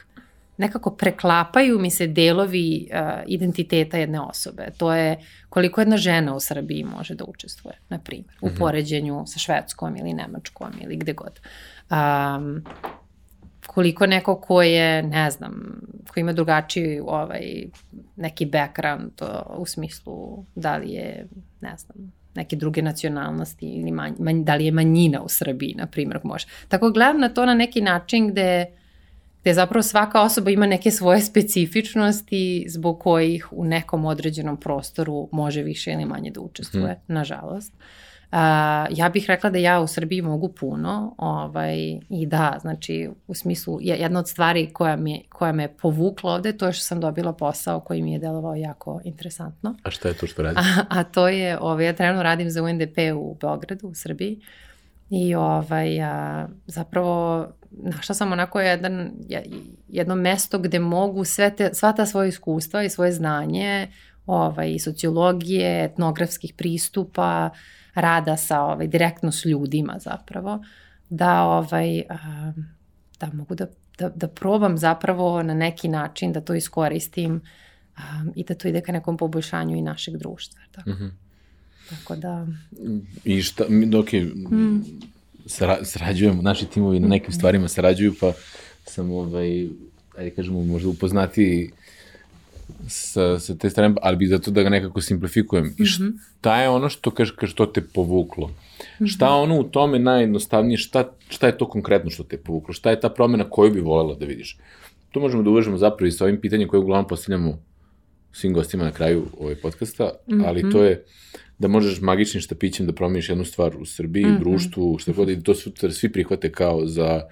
nekako 0.56 0.90
preklapaju 0.90 1.78
mi 1.78 1.90
se 1.90 2.06
delovi 2.06 2.88
uh, 2.90 3.22
identiteta 3.26 3.98
jedne 3.98 4.20
osobe. 4.20 4.68
To 4.76 4.94
je 4.94 5.18
koliko 5.48 5.80
jedna 5.80 5.96
žena 5.96 6.34
u 6.34 6.40
Srbiji 6.40 6.84
može 6.84 7.14
da 7.14 7.24
učestvuje, 7.24 7.78
na 7.88 7.98
primjer, 7.98 8.26
mm 8.26 8.38
-hmm. 8.40 8.46
u 8.46 8.48
mhm. 8.48 8.58
poređenju 8.58 9.24
sa 9.26 9.38
švedskom 9.38 9.96
ili 9.96 10.12
nemačkom 10.12 10.72
ili 10.80 10.96
gde 10.96 11.12
god. 11.12 11.40
Um, 11.90 12.64
koliko 13.66 14.06
neko 14.06 14.36
ko 14.36 14.62
je, 14.62 15.02
ne 15.02 15.30
znam, 15.30 15.80
ko 16.12 16.20
ima 16.20 16.32
drugačiji 16.32 17.00
ovaj, 17.00 17.64
neki 18.16 18.46
background 18.46 19.12
u 19.56 19.66
smislu 19.66 20.44
da 20.54 20.76
li 20.76 20.90
je, 20.90 21.26
ne 21.60 21.76
znam, 21.76 22.12
neke 22.34 22.56
druge 22.56 22.82
nacionalnosti 22.82 23.66
ili 23.66 23.90
manj, 23.90 24.12
manj, 24.18 24.44
da 24.44 24.54
li 24.54 24.64
je 24.64 24.72
manjina 24.72 25.22
u 25.22 25.28
Srbiji, 25.28 25.74
na 25.78 25.86
primjer, 25.86 26.20
može. 26.24 26.46
Tako 26.68 26.90
gledam 26.90 27.20
na 27.20 27.28
to 27.28 27.46
na 27.46 27.54
neki 27.54 27.80
način 27.80 28.28
gde, 28.28 28.66
gde 29.40 29.54
zapravo 29.54 29.82
svaka 29.82 30.22
osoba 30.22 30.50
ima 30.50 30.66
neke 30.66 30.90
svoje 30.90 31.20
specifičnosti 31.20 32.66
zbog 32.68 33.00
kojih 33.00 33.48
u 33.52 33.64
nekom 33.64 34.04
određenom 34.04 34.56
prostoru 34.56 35.28
može 35.32 35.62
više 35.62 35.92
ili 35.92 36.04
manje 36.04 36.30
da 36.30 36.40
učestvuje, 36.40 36.94
hmm. 36.94 37.14
nažalost. 37.14 37.72
Ja 38.90 39.08
bih 39.12 39.24
rekla 39.28 39.50
da 39.50 39.58
ja 39.58 39.80
u 39.80 39.86
Srbiji 39.86 40.22
mogu 40.22 40.48
puno 40.48 41.14
ovaj, 41.18 41.76
i 42.08 42.26
da, 42.26 42.58
znači 42.60 43.10
u 43.26 43.34
smislu 43.34 43.78
jedna 43.80 44.18
od 44.18 44.28
stvari 44.28 44.70
koja, 44.72 44.96
mi, 44.96 45.24
koja 45.28 45.52
me 45.52 45.76
povukla 45.76 46.32
ovde 46.32 46.52
to 46.52 46.66
je 46.66 46.72
što 46.72 46.84
sam 46.84 47.00
dobila 47.00 47.32
posao 47.32 47.80
koji 47.80 48.02
mi 48.02 48.12
je 48.12 48.18
delovao 48.18 48.54
jako 48.54 49.00
interesantno. 49.04 49.76
A 49.82 49.90
šta 49.90 50.08
je 50.08 50.14
to 50.14 50.26
što 50.26 50.42
radiš? 50.42 50.58
A, 50.58 50.84
a 50.88 51.04
to 51.04 51.28
je, 51.28 51.58
ovaj, 51.60 51.86
ja 51.86 51.92
trenutno 51.92 52.22
radim 52.22 52.50
za 52.50 52.62
UNDP 52.62 52.98
u 53.16 53.36
Beogradu, 53.40 53.88
u 53.88 53.94
Srbiji 53.94 54.40
i 55.10 55.34
ovaj, 55.34 56.02
a, 56.02 56.48
zapravo 56.66 57.46
našla 57.70 58.14
sam 58.14 58.32
onako 58.32 58.60
jedan, 58.60 59.10
jedno 59.88 60.14
mesto 60.14 60.58
gde 60.58 60.78
mogu 60.78 61.24
sve 61.24 61.56
te, 61.56 61.70
sva 61.72 61.92
ta 61.92 62.06
svoja 62.06 62.28
iskustva 62.28 62.82
i 62.82 62.90
svoje 62.90 63.12
znanje 63.12 63.88
ovaj, 64.26 64.78
sociologije, 64.78 65.84
etnografskih 65.84 66.54
pristupa, 66.56 67.50
rada 67.94 68.36
sa 68.36 68.60
ovaj, 68.60 68.86
direktno 68.86 69.32
s 69.32 69.44
ljudima 69.44 69.96
zapravo, 69.98 70.64
da, 71.10 71.42
ovaj, 71.42 72.02
da 73.20 73.30
mogu 73.32 73.54
da, 73.54 73.66
da, 73.98 74.08
da 74.08 74.28
probam 74.28 74.78
zapravo 74.78 75.42
na 75.42 75.54
neki 75.54 75.88
način 75.88 76.32
da 76.32 76.40
to 76.40 76.54
iskoristim 76.54 77.32
um, 77.32 78.32
i 78.36 78.44
da 78.44 78.54
to 78.54 78.68
ide 78.68 78.80
ka 78.80 78.92
nekom 78.92 79.16
poboljšanju 79.16 79.76
i 79.76 79.82
našeg 79.82 80.16
društva. 80.16 80.60
Tako, 80.72 80.90
mm 80.90 80.92
-hmm. 80.92 81.10
tako 81.90 82.16
da... 82.16 82.46
I 83.24 83.42
šta, 83.42 83.64
ok, 83.98 84.12
mm. 84.50 84.80
sara, 85.46 85.84
sarađujemo, 85.84 86.42
naši 86.42 86.66
timovi 86.66 87.00
na 87.00 87.08
nekim 87.08 87.32
stvarima 87.32 87.68
sarađuju, 87.68 88.14
pa 88.20 88.32
sam, 88.86 89.10
ovaj, 89.10 89.68
ajde 90.18 90.30
kažemo, 90.30 90.64
možda 90.64 90.88
upoznati 90.88 91.70
sa, 92.88 93.38
sa 93.38 93.54
te 93.54 93.70
strane, 93.70 93.94
ali 94.02 94.16
bi 94.16 94.26
zato 94.26 94.50
da 94.50 94.62
ga 94.62 94.70
nekako 94.70 95.00
simplifikujem. 95.00 95.66
I 95.78 95.82
mhm. 95.82 96.16
šta 96.38 96.62
je 96.62 96.68
ono 96.68 96.88
što, 96.88 97.10
kaže, 97.10 97.32
kaže, 97.36 97.52
što 97.52 97.66
te 97.66 97.80
povuklo? 97.80 98.50
Šta 99.06 99.26
je 99.26 99.42
ono 99.42 99.60
u 99.60 99.64
tome 99.64 99.98
najjednostavnije, 99.98 100.78
šta, 100.78 101.12
šta 101.28 101.46
je 101.46 101.58
to 101.58 101.68
konkretno 101.68 102.10
što 102.10 102.24
te 102.24 102.36
povuklo? 102.36 102.74
Šta 102.74 102.90
je 102.90 103.00
ta 103.00 103.08
promena 103.08 103.50
koju 103.50 103.72
bi 103.72 103.80
volela 103.80 104.14
da 104.14 104.26
vidiš? 104.26 104.58
To 105.10 105.20
možemo 105.20 105.42
da 105.42 105.50
uvežemo 105.50 105.78
zapravo 105.78 106.08
i 106.08 106.12
sa 106.12 106.24
ovim 106.24 106.40
pitanjem 106.40 106.68
koje 106.68 106.80
uglavnom 106.80 107.08
postavljamo 107.08 107.58
svim 108.32 108.52
gostima 108.52 108.84
na 108.84 108.92
kraju 108.92 109.26
ovog 109.38 109.56
podcasta, 109.62 110.10
ali 110.46 110.62
to 110.62 110.78
mhm. 110.78 110.86
je 110.86 111.04
da 111.58 111.68
možeš 111.68 112.00
magičnim 112.00 112.40
štapićem 112.40 112.86
da 112.86 112.92
promeniš 112.92 113.28
jednu 113.28 113.44
stvar 113.44 113.76
u 113.76 113.84
Srbiji, 113.84 114.24
mm 114.24 114.28
-hmm. 114.28 114.38
društvu, 114.38 114.98
šta 114.98 115.12
god, 115.12 115.28
i 115.28 115.42
to 115.42 115.54
su, 115.54 115.72
svi 115.90 116.12
prihvate 116.12 116.52
kao 116.52 116.86
za 116.86 117.22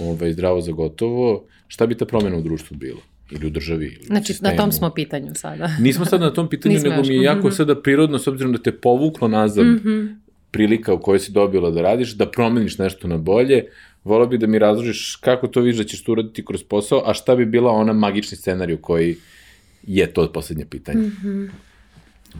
ovaj, 0.00 0.32
zdravo 0.32 0.60
za 0.60 0.72
gotovo. 0.72 1.44
Šta 1.68 1.86
bi 1.86 1.96
ta 1.96 2.06
promena 2.06 2.36
u 2.36 2.42
društvu 2.42 2.76
bila? 2.76 3.00
Ili 3.30 3.46
u 3.46 3.50
državi. 3.50 3.86
Ili 3.86 4.06
znači, 4.06 4.34
na 4.40 4.56
tom 4.56 4.72
smo 4.72 4.90
pitanju 4.90 5.34
sada. 5.34 5.70
Nismo 5.80 6.04
sad 6.04 6.20
na 6.20 6.32
tom 6.32 6.48
pitanju, 6.48 6.78
nego 6.82 7.02
mi 7.02 7.14
je 7.14 7.22
jako 7.22 7.48
mm 7.48 7.50
-hmm. 7.50 7.56
sada 7.56 7.82
prirodno, 7.82 8.18
s 8.18 8.26
obzirom 8.26 8.52
da 8.52 8.58
te 8.58 8.72
povuklo 8.72 9.28
nazad 9.28 9.66
mm 9.66 9.80
-hmm. 9.84 10.16
prilika 10.50 10.94
u 10.94 11.00
kojoj 11.00 11.18
si 11.18 11.32
dobila 11.32 11.70
da 11.70 11.82
radiš, 11.82 12.12
da 12.12 12.30
promeniš 12.30 12.78
nešto 12.78 13.08
na 13.08 13.16
bolje, 13.16 13.64
volao 14.04 14.26
bi 14.26 14.38
da 14.38 14.46
mi 14.46 14.58
razložiš 14.58 15.16
kako 15.16 15.46
to 15.46 15.60
vidiš 15.60 15.78
da 15.78 15.84
ćeš 15.84 16.04
to 16.04 16.12
uraditi 16.12 16.44
kroz 16.44 16.62
posao, 16.62 17.02
a 17.06 17.14
šta 17.14 17.36
bi 17.36 17.46
bila 17.46 17.70
ona 17.70 17.92
magični 17.92 18.36
scenarij 18.36 18.74
u 18.74 18.82
koji 18.82 19.16
je 19.82 20.12
to 20.12 20.32
poslednje 20.32 20.66
pitanje. 20.70 21.00
Mm 21.00 21.16
-hmm. 21.22 21.48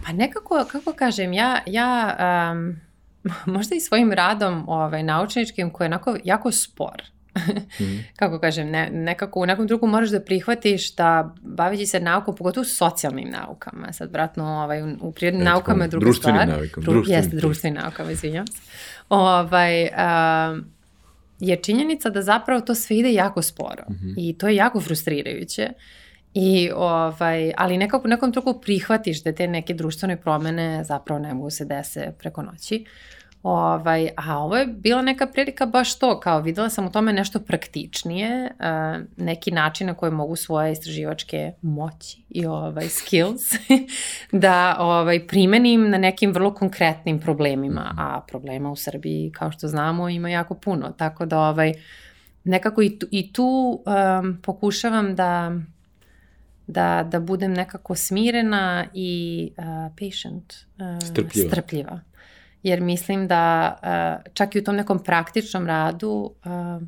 Pa 0.07 0.13
nekako, 0.13 0.67
kako 0.73 0.93
kažem, 0.93 1.33
ja, 1.33 1.63
ja 1.67 2.17
um, 2.53 2.77
možda 3.55 3.75
i 3.75 3.81
svojim 3.81 4.13
radom 4.13 4.65
ovaj, 4.69 5.03
naučničkim 5.03 5.71
koji 5.71 5.85
je 5.85 5.89
onako 5.89 6.17
jako 6.25 6.53
spor, 6.53 7.03
mm. 7.81 8.05
kako 8.19 8.39
kažem, 8.39 8.71
ne, 8.71 8.91
nekako 8.93 9.41
u 9.41 9.47
nekom 9.47 9.67
drugom 9.67 9.91
moraš 9.91 10.09
da 10.09 10.21
prihvatiš 10.21 10.95
da 10.95 11.35
bavići 11.43 11.87
se 11.87 12.01
naukom, 12.01 12.37
pogotovo 12.37 12.65
socijalnim 12.65 13.31
naukama, 13.31 13.93
sad 13.93 14.13
vratno 14.13 14.45
ovaj, 14.45 14.83
u 15.01 15.13
prirodnim 15.13 15.43
e, 15.43 15.45
naukama 15.45 15.85
je 15.85 15.89
druga 15.89 16.13
stvar. 16.13 16.49
Navikom, 16.49 16.83
Dru, 16.83 16.93
društvenim 16.93 17.25
Jeste, 17.25 17.37
društvenim 17.37 17.81
naukama, 17.83 18.11
izvinjam 18.11 18.47
se. 18.47 18.59
Ovaj, 19.09 19.83
um, 19.83 20.65
je 21.41 21.57
činjenica 21.57 22.11
da 22.11 22.23
zapravo 22.23 22.61
to 22.61 22.75
sve 22.75 22.97
ide 22.97 23.13
jako 23.13 23.43
sporo 23.43 23.85
mm 23.89 23.95
-hmm. 23.95 24.15
i 24.17 24.39
to 24.39 24.49
je 24.49 24.57
jako 24.57 24.81
frustrirajuće. 24.81 25.69
I, 26.35 26.71
ovaj, 26.75 27.53
ali 27.57 27.79
nekako 27.79 28.07
u 28.07 28.11
nekom 28.11 28.33
truku 28.33 28.61
prihvatiš 28.61 29.23
da 29.23 29.33
te 29.33 29.49
neke 29.49 29.75
društvene 29.75 30.17
promene 30.17 30.85
zapravo 30.85 31.21
ne 31.21 31.35
mogu 31.35 31.51
se 31.51 31.65
dese 31.65 32.13
preko 32.19 32.43
noći. 32.43 32.85
Uh, 32.87 33.18
Ovaj, 33.49 34.09
a 34.17 34.39
ovo 34.39 34.57
je 34.57 34.67
bila 34.67 35.03
neka 35.03 35.27
prilika 35.27 35.67
baš 35.67 35.99
to, 35.99 36.21
kao 36.21 36.41
videla 36.41 36.71
sam 36.71 36.87
u 36.87 36.91
tome 36.91 37.13
nešto 37.13 37.41
praktičnije, 37.41 38.51
uh, 38.51 39.03
neki 39.17 39.51
način 39.51 39.87
na 39.87 39.95
koji 39.95 40.13
mogu 40.13 40.37
svoje 40.37 40.73
istraživačke 40.73 41.53
moći 41.63 42.23
i 42.29 42.47
ovaj, 42.47 42.89
skills 42.89 43.43
da 44.33 44.77
ovaj, 44.79 45.27
primenim 45.27 45.91
na 45.91 45.99
nekim 45.99 46.33
vrlo 46.33 46.55
konkretnim 46.55 47.21
problemima, 47.21 47.95
a 47.99 48.21
problema 48.29 48.71
u 48.71 48.77
Srbiji, 48.77 49.33
kao 49.33 49.53
što 49.53 49.69
znamo, 49.69 50.09
ima 50.09 50.31
jako 50.31 50.55
puno, 50.55 50.93
tako 50.93 51.27
da 51.27 51.41
ovaj, 51.41 51.73
nekako 52.45 52.83
i 52.83 52.99
tu, 52.99 53.07
i 53.11 53.33
tu 53.33 53.83
um, 54.21 54.39
pokušavam 54.43 55.15
da 55.15 55.53
da, 56.67 57.09
da 57.11 57.21
budem 57.21 57.53
nekako 57.53 57.95
smirena 57.95 58.87
i 58.95 59.51
uh, 59.57 59.65
patient, 59.99 60.55
uh, 60.79 61.09
strpljiva. 61.09 61.49
strpljiva 61.49 62.01
jer 62.63 62.81
mislim 62.81 63.29
da 63.29 63.75
uh, 63.83 64.33
čak 64.35 64.55
i 64.55 64.59
u 64.59 64.65
tom 64.65 64.77
nekom 64.77 65.05
praktičnom 65.05 65.67
radu 65.67 66.31
uh, 66.45 66.83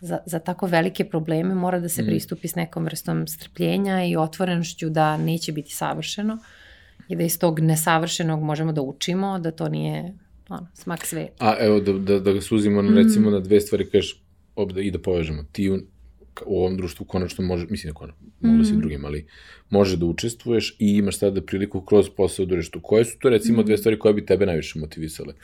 za, 0.00 0.18
za 0.26 0.38
tako 0.38 0.66
velike 0.66 1.04
probleme 1.04 1.54
mora 1.54 1.78
da 1.78 1.88
se 1.88 2.02
mm. 2.02 2.06
pristupi 2.06 2.48
s 2.48 2.54
nekom 2.54 2.84
vrstom 2.84 3.26
strpljenja 3.26 4.04
i 4.04 4.16
otvorenošću 4.16 4.90
da 4.90 5.16
neće 5.16 5.52
biti 5.52 5.72
savršeno 5.72 6.38
i 7.08 7.16
da 7.16 7.24
iz 7.24 7.38
tog 7.38 7.60
nesavršenog 7.60 8.42
možemo 8.42 8.72
da 8.72 8.82
učimo, 8.82 9.38
da 9.38 9.50
to 9.50 9.68
nije 9.68 10.14
ono, 10.48 10.68
smak 10.74 11.06
sveta. 11.06 11.34
A 11.38 11.56
evo 11.60 11.80
da, 11.80 11.92
da, 11.92 12.20
da 12.20 12.32
ga 12.32 12.40
suzimo 12.40 12.82
mm. 12.82 12.96
recimo 12.96 13.30
na 13.30 13.40
dve 13.40 13.60
stvari 13.60 13.90
kažeš 13.90 14.22
obda, 14.56 14.80
i 14.80 14.90
da 14.90 14.98
povežemo. 14.98 15.42
Ti 15.52 15.80
u, 16.46 16.60
ovom 16.60 16.76
društvu 16.76 17.06
konačno 17.06 17.44
može, 17.44 17.66
mislim 17.70 17.92
da 17.92 17.98
konačno, 17.98 18.26
mogu 18.40 18.56
mm 18.56 18.60
-hmm. 18.60 18.68
si 18.68 18.76
drugim, 18.76 19.04
ali 19.04 19.26
može 19.70 19.96
da 19.96 20.06
učestvuješ 20.06 20.76
i 20.78 20.96
imaš 20.96 21.18
sada 21.18 21.42
priliku 21.42 21.80
kroz 21.80 22.10
posao 22.16 22.46
da 22.46 22.62
tu. 22.70 22.80
Koje 22.80 23.04
su 23.04 23.18
to 23.18 23.28
recimo 23.28 23.58
mm 23.58 23.60
-hmm. 23.60 23.66
dve 23.66 23.76
stvari 23.76 23.98
koje 23.98 24.14
bi 24.14 24.26
tebe 24.26 24.46
najviše 24.46 24.78
motivisale? 24.78 25.34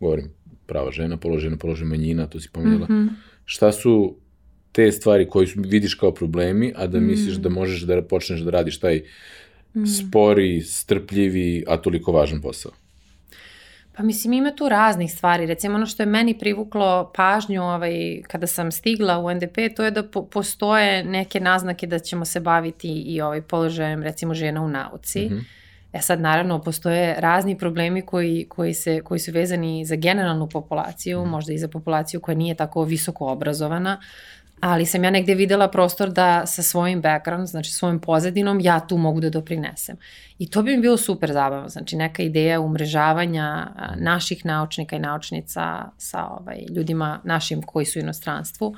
Govorim, 0.00 0.30
prava 0.66 0.90
žena, 0.90 1.16
položena, 1.16 1.56
položena 1.56 1.90
manjina, 1.90 2.26
to 2.26 2.40
si 2.40 2.48
pomenula. 2.52 2.86
Mm 2.86 2.94
-hmm. 2.94 3.08
Šta 3.44 3.72
su 3.72 4.16
te 4.72 4.92
stvari 4.92 5.28
koje 5.28 5.46
su, 5.46 5.60
vidiš 5.60 5.94
kao 5.94 6.14
problemi, 6.14 6.72
a 6.76 6.86
da 6.86 7.00
misliš 7.00 7.34
mm 7.34 7.38
-hmm. 7.38 7.42
da 7.42 7.48
možeš 7.48 7.82
da 7.82 8.02
počneš 8.02 8.40
da 8.40 8.50
radiš 8.50 8.80
taj 8.80 8.96
mm 8.98 9.80
-hmm. 9.80 10.08
spori, 10.08 10.60
strpljivi, 10.62 11.64
a 11.66 11.76
toliko 11.76 12.12
važan 12.12 12.40
posao? 12.40 12.72
Pa 13.96 14.02
mislim 14.02 14.32
ima 14.32 14.50
tu 14.56 14.68
raznih 14.68 15.12
stvari. 15.12 15.46
Recimo 15.46 15.74
ono 15.74 15.86
što 15.86 16.02
je 16.02 16.06
meni 16.06 16.38
privuklo 16.38 17.12
pažnju 17.14 17.62
ovaj, 17.62 18.22
kada 18.28 18.46
sam 18.46 18.72
stigla 18.72 19.18
u 19.18 19.34
NDP, 19.34 19.56
to 19.76 19.84
je 19.84 19.90
da 19.90 20.02
po 20.02 20.26
postoje 20.26 21.04
neke 21.04 21.40
naznake 21.40 21.86
da 21.86 21.98
ćemo 21.98 22.24
se 22.24 22.40
baviti 22.40 22.88
i 22.88 23.20
ovaj 23.20 23.42
položajem 23.42 24.02
recimo 24.02 24.34
žena 24.34 24.62
u 24.62 24.68
nauci. 24.68 25.20
Mm 25.20 25.34
-hmm. 25.34 25.60
E 25.92 26.00
sad 26.00 26.20
naravno 26.20 26.62
postoje 26.62 27.14
razni 27.18 27.58
problemi 27.58 28.02
koji, 28.02 28.46
koji, 28.48 28.74
se, 28.74 29.00
koji 29.00 29.20
su 29.20 29.32
vezani 29.32 29.84
za 29.84 29.96
generalnu 29.96 30.48
populaciju, 30.48 31.24
mm. 31.24 31.28
možda 31.28 31.52
i 31.52 31.58
za 31.58 31.68
populaciju 31.68 32.20
koja 32.20 32.34
nije 32.34 32.54
tako 32.54 32.84
visoko 32.84 33.26
obrazovana, 33.26 34.00
ali 34.60 34.86
sam 34.86 35.04
ja 35.04 35.10
negde 35.10 35.34
videla 35.34 35.68
prostor 35.68 36.10
da 36.10 36.46
sa 36.46 36.62
svojim 36.62 37.00
background, 37.00 37.48
znači 37.48 37.70
svojim 37.70 38.00
pozadinom, 38.00 38.60
ja 38.60 38.80
tu 38.80 38.96
mogu 38.96 39.20
da 39.20 39.30
doprinesem. 39.30 39.96
I 40.38 40.50
to 40.50 40.62
bi 40.62 40.76
mi 40.76 40.82
bilo 40.82 40.96
super 40.96 41.32
zabavno, 41.32 41.68
znači 41.68 41.96
neka 41.96 42.22
ideja 42.22 42.60
umrežavanja 42.60 43.66
naših 43.96 44.46
naučnika 44.46 44.96
i 44.96 44.98
naučnica 44.98 45.90
sa 45.98 46.26
ovaj, 46.26 46.58
ljudima 46.76 47.20
našim 47.24 47.62
koji 47.62 47.86
su 47.86 47.98
u 47.98 48.02
inostranstvu 48.02 48.76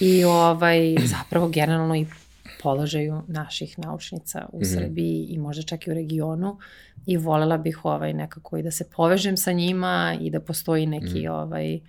i 0.00 0.24
ovaj, 0.24 0.96
zapravo 1.16 1.48
generalno 1.48 1.96
i 1.96 2.06
položaju 2.62 3.22
naših 3.28 3.78
naučnica 3.78 4.46
u 4.52 4.58
mm 4.58 4.60
-hmm. 4.60 4.74
Srbiji 4.74 5.26
i 5.30 5.38
možda 5.38 5.62
čak 5.62 5.86
i 5.86 5.90
u 5.90 5.94
regionu 5.94 6.58
i 7.06 7.16
volela 7.16 7.58
bih 7.58 7.84
ovaj 7.84 8.12
nekako 8.12 8.58
i 8.58 8.62
da 8.62 8.70
se 8.70 8.90
povežem 8.90 9.36
sa 9.36 9.52
njima 9.52 10.16
i 10.20 10.30
da 10.30 10.40
postoji 10.40 10.86
neki 10.86 11.06
mm 11.06 11.22
-hmm. 11.22 11.42
ovaj 11.42 11.80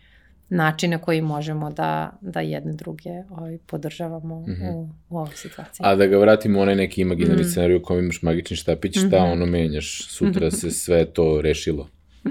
način 0.50 0.92
na 0.92 0.98
koji 0.98 1.22
možemo 1.22 1.70
da, 1.70 2.18
da 2.22 2.40
jedne 2.40 2.74
druge 2.74 3.10
ovaj, 3.30 3.58
podržavamo 3.66 4.40
mm 4.40 4.46
-hmm. 4.46 4.74
u, 4.74 4.90
u 5.10 5.18
ovoj 5.18 5.36
situaciji. 5.36 5.84
A 5.84 5.96
da 5.96 6.08
ga 6.08 6.18
vratimo 6.18 6.60
u 6.60 6.62
onaj 6.62 6.76
neki 6.76 7.02
imaginarni 7.02 7.42
mm. 7.42 7.46
scenarij 7.46 7.76
u 7.76 7.84
kojem 7.84 8.04
imaš 8.04 8.22
magični 8.22 8.56
štapić, 8.56 8.98
šta 8.98 9.08
mm 9.08 9.10
-hmm. 9.10 9.32
ono 9.32 9.46
menjaš? 9.46 10.08
Sutra 10.08 10.52
se 10.60 10.72
sve 10.72 11.06
to 11.06 11.42
rešilo. 11.42 11.90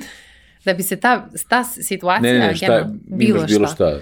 Da 0.64 0.74
bi 0.74 0.82
se 0.82 0.96
ta, 0.96 1.28
ta 1.48 1.64
situacija... 1.64 2.32
Ne, 2.32 2.38
ne, 2.38 2.54
šta, 2.56 2.66
geno, 2.66 2.94
bilo, 3.06 3.44
bilo 3.44 3.66
šta. 3.66 3.74
šta. 3.74 4.00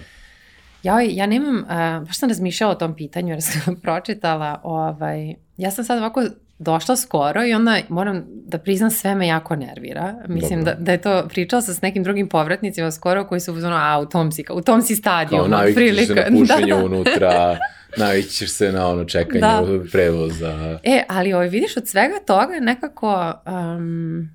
Ja, 0.83 1.01
ja 1.01 1.27
nemam, 1.27 1.57
uh, 1.57 2.07
baš 2.07 2.19
sam 2.19 2.29
razmišljala 2.29 2.73
o 2.73 2.77
tom 2.77 2.97
pitanju 2.97 3.33
jer 3.33 3.43
sam 3.43 3.77
pročitala, 3.83 4.61
ovaj, 4.65 5.35
ja 5.57 5.71
sam 5.71 5.85
sad 5.85 5.99
ovako 5.99 6.25
došla 6.59 6.97
skoro 6.97 7.47
i 7.47 7.55
onda 7.55 7.79
moram 7.89 8.25
da 8.29 8.59
priznam 8.59 8.91
sve 8.91 9.15
me 9.15 9.27
jako 9.27 9.57
nervira. 9.57 10.15
Mislim 10.29 10.65
da, 10.65 10.75
da 10.75 10.93
je 10.93 11.01
to, 11.01 11.27
pričala 11.29 11.63
sam 11.63 11.75
s 11.75 11.83
nekim 11.83 12.03
drugim 12.03 12.29
povratnicima 12.29 12.91
skoro 12.91 13.25
koji 13.25 13.41
su 13.41 13.55
uzmano, 13.55 13.77
a 13.77 13.99
u 13.99 14.07
tom 14.07 14.33
si, 14.33 14.45
u 14.51 14.61
tom 14.61 14.83
si 14.83 14.97
stadiju. 14.97 15.39
Kao 15.39 15.49
navići 15.49 16.07
se 16.07 16.15
na 16.15 16.23
pušenje 16.23 16.67
da, 16.75 16.77
da. 16.77 16.85
unutra, 16.85 17.59
navići 17.97 18.49
se 18.49 18.73
na 18.73 18.89
ono 18.89 19.05
čekanje 19.05 19.41
da. 19.41 19.65
prevoza. 19.93 20.79
E, 20.83 21.03
ali 21.09 21.33
ovaj, 21.33 21.49
vidiš 21.49 21.77
od 21.77 21.89
svega 21.89 22.17
toga 22.27 22.61
nekako 22.61 23.33
um, 23.47 24.31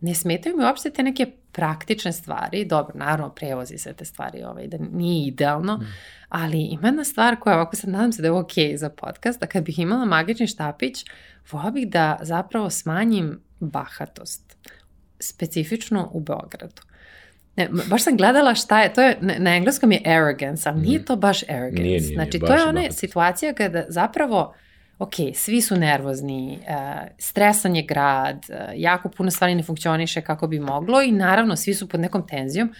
ne 0.00 0.14
smetaju 0.14 0.56
mi 0.56 0.64
uopšte 0.64 0.90
te 0.90 1.02
neke 1.02 1.26
praktične 1.52 2.12
stvari, 2.12 2.64
dobro, 2.64 2.94
naravno 2.98 3.34
prevozi 3.34 3.78
sve 3.78 3.92
te 3.92 4.04
stvari, 4.04 4.42
ovaj, 4.42 4.66
da 4.66 4.76
nije 4.92 5.28
idealno, 5.28 5.76
mm. 5.76 5.86
ali 6.28 6.58
ima 6.58 6.88
jedna 6.88 7.04
stvar 7.04 7.36
koja, 7.40 7.56
ovako 7.56 7.76
sad 7.76 7.90
nadam 7.90 8.12
se 8.12 8.22
da 8.22 8.28
je 8.28 8.32
ok 8.32 8.52
za 8.76 8.90
podcast, 8.90 9.40
da 9.40 9.46
kad 9.46 9.64
bih 9.64 9.78
imala 9.78 10.04
magični 10.04 10.46
štapić, 10.46 11.04
volao 11.52 11.70
bih 11.70 11.88
da 11.88 12.18
zapravo 12.22 12.70
smanjim 12.70 13.40
bahatost, 13.60 14.56
specifično 15.20 16.10
u 16.12 16.20
Beogradu. 16.20 16.82
Ne, 17.56 17.68
baš 17.90 18.04
sam 18.04 18.16
gledala 18.16 18.54
šta 18.54 18.82
je, 18.82 18.92
to 18.92 19.02
je, 19.02 19.18
na, 19.20 19.56
engleskom 19.56 19.92
je 19.92 20.02
arrogance, 20.06 20.68
ali 20.68 20.80
nije 20.80 20.98
mhm. 20.98 21.06
to 21.06 21.16
baš 21.16 21.42
arrogance. 21.42 21.82
Nije, 21.82 22.00
nije, 22.00 22.14
znači, 22.14 22.38
to 22.38 22.54
je 22.54 22.64
ona 22.64 22.90
situacija 22.90 23.54
kada 23.54 23.84
zapravo 23.88 24.54
ok, 24.98 25.14
svi 25.34 25.60
su 25.60 25.76
nervozni, 25.76 26.58
uh, 26.60 27.08
stresan 27.18 27.76
je 27.76 27.82
grad, 27.82 28.46
uh, 28.48 28.56
jako 28.76 29.08
puno 29.08 29.30
stvari 29.30 29.54
ne 29.54 29.62
funkcioniše 29.62 30.20
kako 30.20 30.46
bi 30.46 30.60
moglo 30.60 31.02
i 31.02 31.12
naravno 31.12 31.56
svi 31.56 31.74
su 31.74 31.88
pod 31.88 32.00
nekom 32.00 32.26
tenzijom 32.26 32.72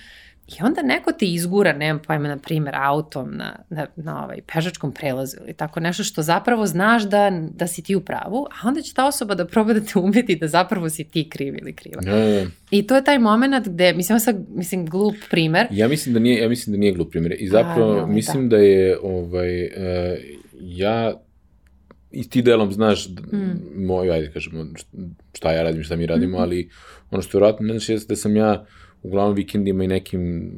i 0.49 0.62
onda 0.62 0.83
neko 0.83 1.12
te 1.12 1.27
izgura, 1.27 1.73
nemam 1.73 2.03
pojma, 2.07 2.29
na 2.29 2.37
primjer, 2.37 2.75
autom 2.77 3.37
na, 3.37 3.57
na, 3.71 3.87
na 3.97 4.25
ovaj 4.25 4.39
pežačkom 4.55 4.93
prelazu 4.93 5.37
ili 5.45 5.53
tako 5.53 5.81
nešto 5.81 6.05
što 6.05 6.23
zapravo 6.23 6.66
znaš 6.66 7.03
da, 7.03 7.33
da 7.55 7.66
si 7.66 7.83
ti 7.83 7.97
u 7.97 8.01
pravu, 8.01 8.47
a 8.51 8.69
onda 8.69 8.83
će 8.83 8.95
ta 8.95 9.07
osoba 9.07 9.35
da 9.35 9.47
proba 9.47 9.73
da 9.73 9.81
te 9.81 9.99
umeti 9.99 10.37
da 10.37 10.49
zapravo 10.49 10.91
si 10.91 11.05
ti 11.05 11.29
kriv 11.31 11.55
ili 11.55 11.73
kriva. 11.73 12.03
Ja, 12.07 12.16
ja. 12.16 12.47
I 12.71 12.87
to 12.87 12.97
je 12.97 13.05
taj 13.05 13.19
moment 13.19 13.69
gde, 13.69 13.93
mislim, 13.93 14.21
sad, 14.21 14.37
mislim, 14.49 14.87
glup 14.87 15.16
primer. 15.31 15.66
Ja 15.71 15.89
mislim 15.89 16.12
da 16.12 16.21
nije, 16.21 16.43
ja 16.43 16.49
mislim 16.49 16.77
da 16.77 16.81
nije 16.81 16.93
glup 16.93 17.11
primer. 17.11 17.35
I 17.39 17.49
zapravo, 17.49 17.93
a, 17.93 17.97
ja, 17.99 18.07
mislim 18.07 18.49
da. 18.49 18.57
da 18.57 18.62
je, 18.62 18.99
ovaj, 19.03 19.64
uh, 19.64 19.71
ja 20.61 21.14
i 22.11 22.28
ti 22.28 22.42
delom 22.42 22.72
znaš 22.72 23.09
mm. 23.09 23.86
moj, 23.86 24.11
ajde 24.11 24.30
kažemo, 24.30 24.66
šta 25.34 25.52
ja 25.52 25.62
radim, 25.62 25.82
šta 25.82 25.96
mi 25.96 26.06
radimo, 26.06 26.38
mm 26.38 26.40
-hmm. 26.40 26.42
ali 26.42 26.70
ono 27.11 27.22
što 27.22 27.38
vjerojatno 27.38 27.66
ne 27.66 27.72
znaš 27.72 27.88
jeste 27.88 28.12
da 28.12 28.16
sam 28.16 28.36
ja 28.36 28.66
uglavnom 29.02 29.34
vikendima 29.34 29.84
i 29.84 29.88
nekim, 29.88 30.52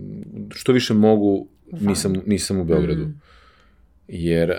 što 0.51 0.72
više 0.72 0.94
mogu, 0.94 1.48
nisam, 1.72 2.14
nisam 2.26 2.61
u 2.61 2.64
Beogradu. 2.64 3.05
Mm. 3.05 3.20
Jer 4.09 4.51
uh, 4.51 4.57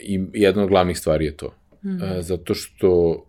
i 0.00 0.20
jedna 0.32 0.62
od 0.62 0.68
glavnih 0.68 0.98
stvari 0.98 1.24
je 1.24 1.36
to. 1.36 1.54
Mm. 1.84 1.94
Uh, 1.94 2.02
zato 2.20 2.54
što 2.54 3.22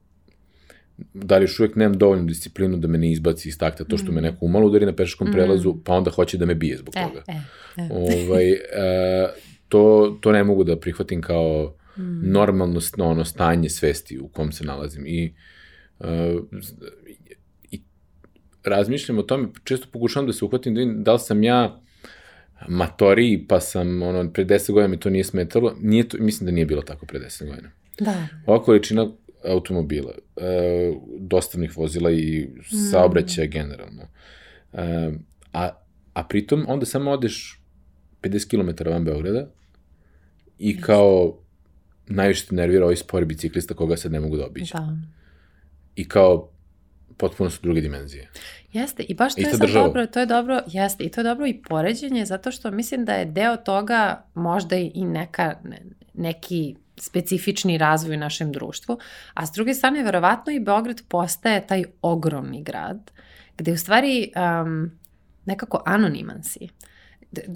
da 1.14 1.38
li 1.38 1.44
još 1.44 1.60
uvek 1.60 1.76
nemam 1.76 1.98
dovoljnu 1.98 2.26
disciplinu 2.26 2.78
da 2.78 2.88
me 2.88 2.98
ne 2.98 3.12
izbaci 3.12 3.50
iz 3.50 3.58
takta 3.58 3.84
to 3.84 3.98
što 3.98 4.12
mm. 4.12 4.16
me 4.16 4.22
neko 4.22 4.46
umalo 4.46 4.68
udari 4.68 4.86
na 4.86 4.96
pešačkom 4.96 5.30
mm. 5.30 5.32
prelazu, 5.32 5.76
pa 5.86 5.94
onda 5.94 6.12
hoće 6.12 6.38
da 6.38 6.46
me 6.46 6.56
bije 6.56 6.78
zbog 6.78 6.94
e, 6.98 7.04
toga. 7.04 7.24
E, 7.28 7.32
e. 7.82 7.90
Ovaj, 7.92 8.52
uh, 8.52 9.30
to, 9.68 10.18
to 10.22 10.32
ne 10.32 10.44
mogu 10.44 10.64
da 10.64 10.80
prihvatim 10.80 11.22
kao 11.22 11.74
mm. 12.02 12.32
normalno 12.32 12.80
ono, 12.98 13.26
stanje 13.26 13.70
svesti 13.70 14.20
u 14.20 14.28
kom 14.28 14.52
se 14.52 14.64
nalazim. 14.64 15.04
I, 15.08 15.34
uh, 16.00 16.08
i 17.72 17.82
razmišljam 18.64 19.20
o 19.20 19.24
tome, 19.24 19.48
često 19.64 19.88
pokušavam 19.92 20.28
da 20.28 20.34
se 20.34 20.46
uhvatim 20.46 20.76
da 20.76 21.04
da 21.04 21.14
li 21.14 21.20
sam 21.20 21.44
ja 21.44 21.82
matori, 22.68 23.46
pa 23.48 23.60
sam, 23.60 24.02
ono, 24.02 24.32
pre 24.34 24.46
10 24.46 24.72
godina 24.72 24.88
mi 24.88 25.00
to 25.00 25.10
nije 25.10 25.24
smetalo. 25.24 25.76
Nije 25.80 26.08
to, 26.08 26.18
mislim 26.20 26.46
da 26.46 26.52
nije 26.52 26.66
bilo 26.66 26.82
tako 26.82 27.06
pre 27.06 27.20
10 27.20 27.48
godina. 27.48 27.72
Da. 28.00 28.28
Ova 28.46 28.64
količina 28.64 29.12
automobila, 29.46 30.12
uh, 30.36 30.44
dostavnih 31.20 31.78
vozila 31.78 32.12
i 32.12 32.50
saobraćaja 32.92 33.48
mm. 33.48 33.52
generalno. 33.52 34.02
Uh, 34.74 34.80
a, 35.54 35.70
a 36.14 36.24
pritom 36.24 36.66
onda 36.68 36.86
samo 36.86 37.12
odeš 37.12 37.62
50 38.22 38.50
km 38.50 38.90
van 38.90 39.04
Beograda 39.04 39.52
i 40.58 40.82
kao 40.82 41.38
najviše 42.12 42.46
te 42.46 42.56
nervira 42.56 42.86
ovaj 42.86 42.96
spori 42.96 43.26
biciklista 43.26 43.74
koga 43.74 43.98
sad 43.98 44.12
ne 44.12 44.20
mogu 44.20 44.38
da 44.38 44.46
obiđe. 44.46 44.74
Da. 44.74 44.98
I 45.96 46.08
kao, 46.08 46.50
potpuno 47.18 47.50
su 47.50 47.60
druge 47.62 47.82
dimenzije. 47.82 48.30
Jeste, 48.74 49.04
i 49.04 49.14
baš 49.14 49.36
to 49.36 49.42
I 49.42 49.44
je 49.44 49.50
sad 49.52 49.60
država. 49.60 49.88
dobro, 49.88 50.06
to 50.06 50.20
je 50.20 50.26
dobro, 50.26 50.62
jeste, 50.68 51.04
i 51.04 51.10
to 51.10 51.22
je 51.22 51.24
dobro 51.24 51.48
i 51.48 51.62
poređenje, 51.70 52.26
zato 52.26 52.52
što 52.52 52.72
mislim 52.72 53.06
da 53.06 53.14
je 53.14 53.26
deo 53.26 53.58
toga 53.58 54.24
možda 54.34 54.76
i 54.76 55.06
neka, 55.06 55.56
neki 56.14 56.76
specifični 56.98 57.78
razvoj 57.78 58.16
u 58.16 58.20
našem 58.20 58.52
društvu, 58.52 59.00
a 59.34 59.46
s 59.46 59.52
druge 59.52 59.74
strane, 59.74 60.04
verovatno 60.04 60.54
i 60.54 60.60
Beograd 60.60 61.02
postaje 61.08 61.68
taj 61.68 61.84
ogromni 62.02 62.64
grad, 62.64 63.12
gde 63.58 63.74
u 63.74 63.78
stvari 63.78 64.32
um, 64.36 64.92
nekako 65.46 65.84
anoniman 65.86 66.44
si. 66.44 66.64
Uh, 66.64 66.91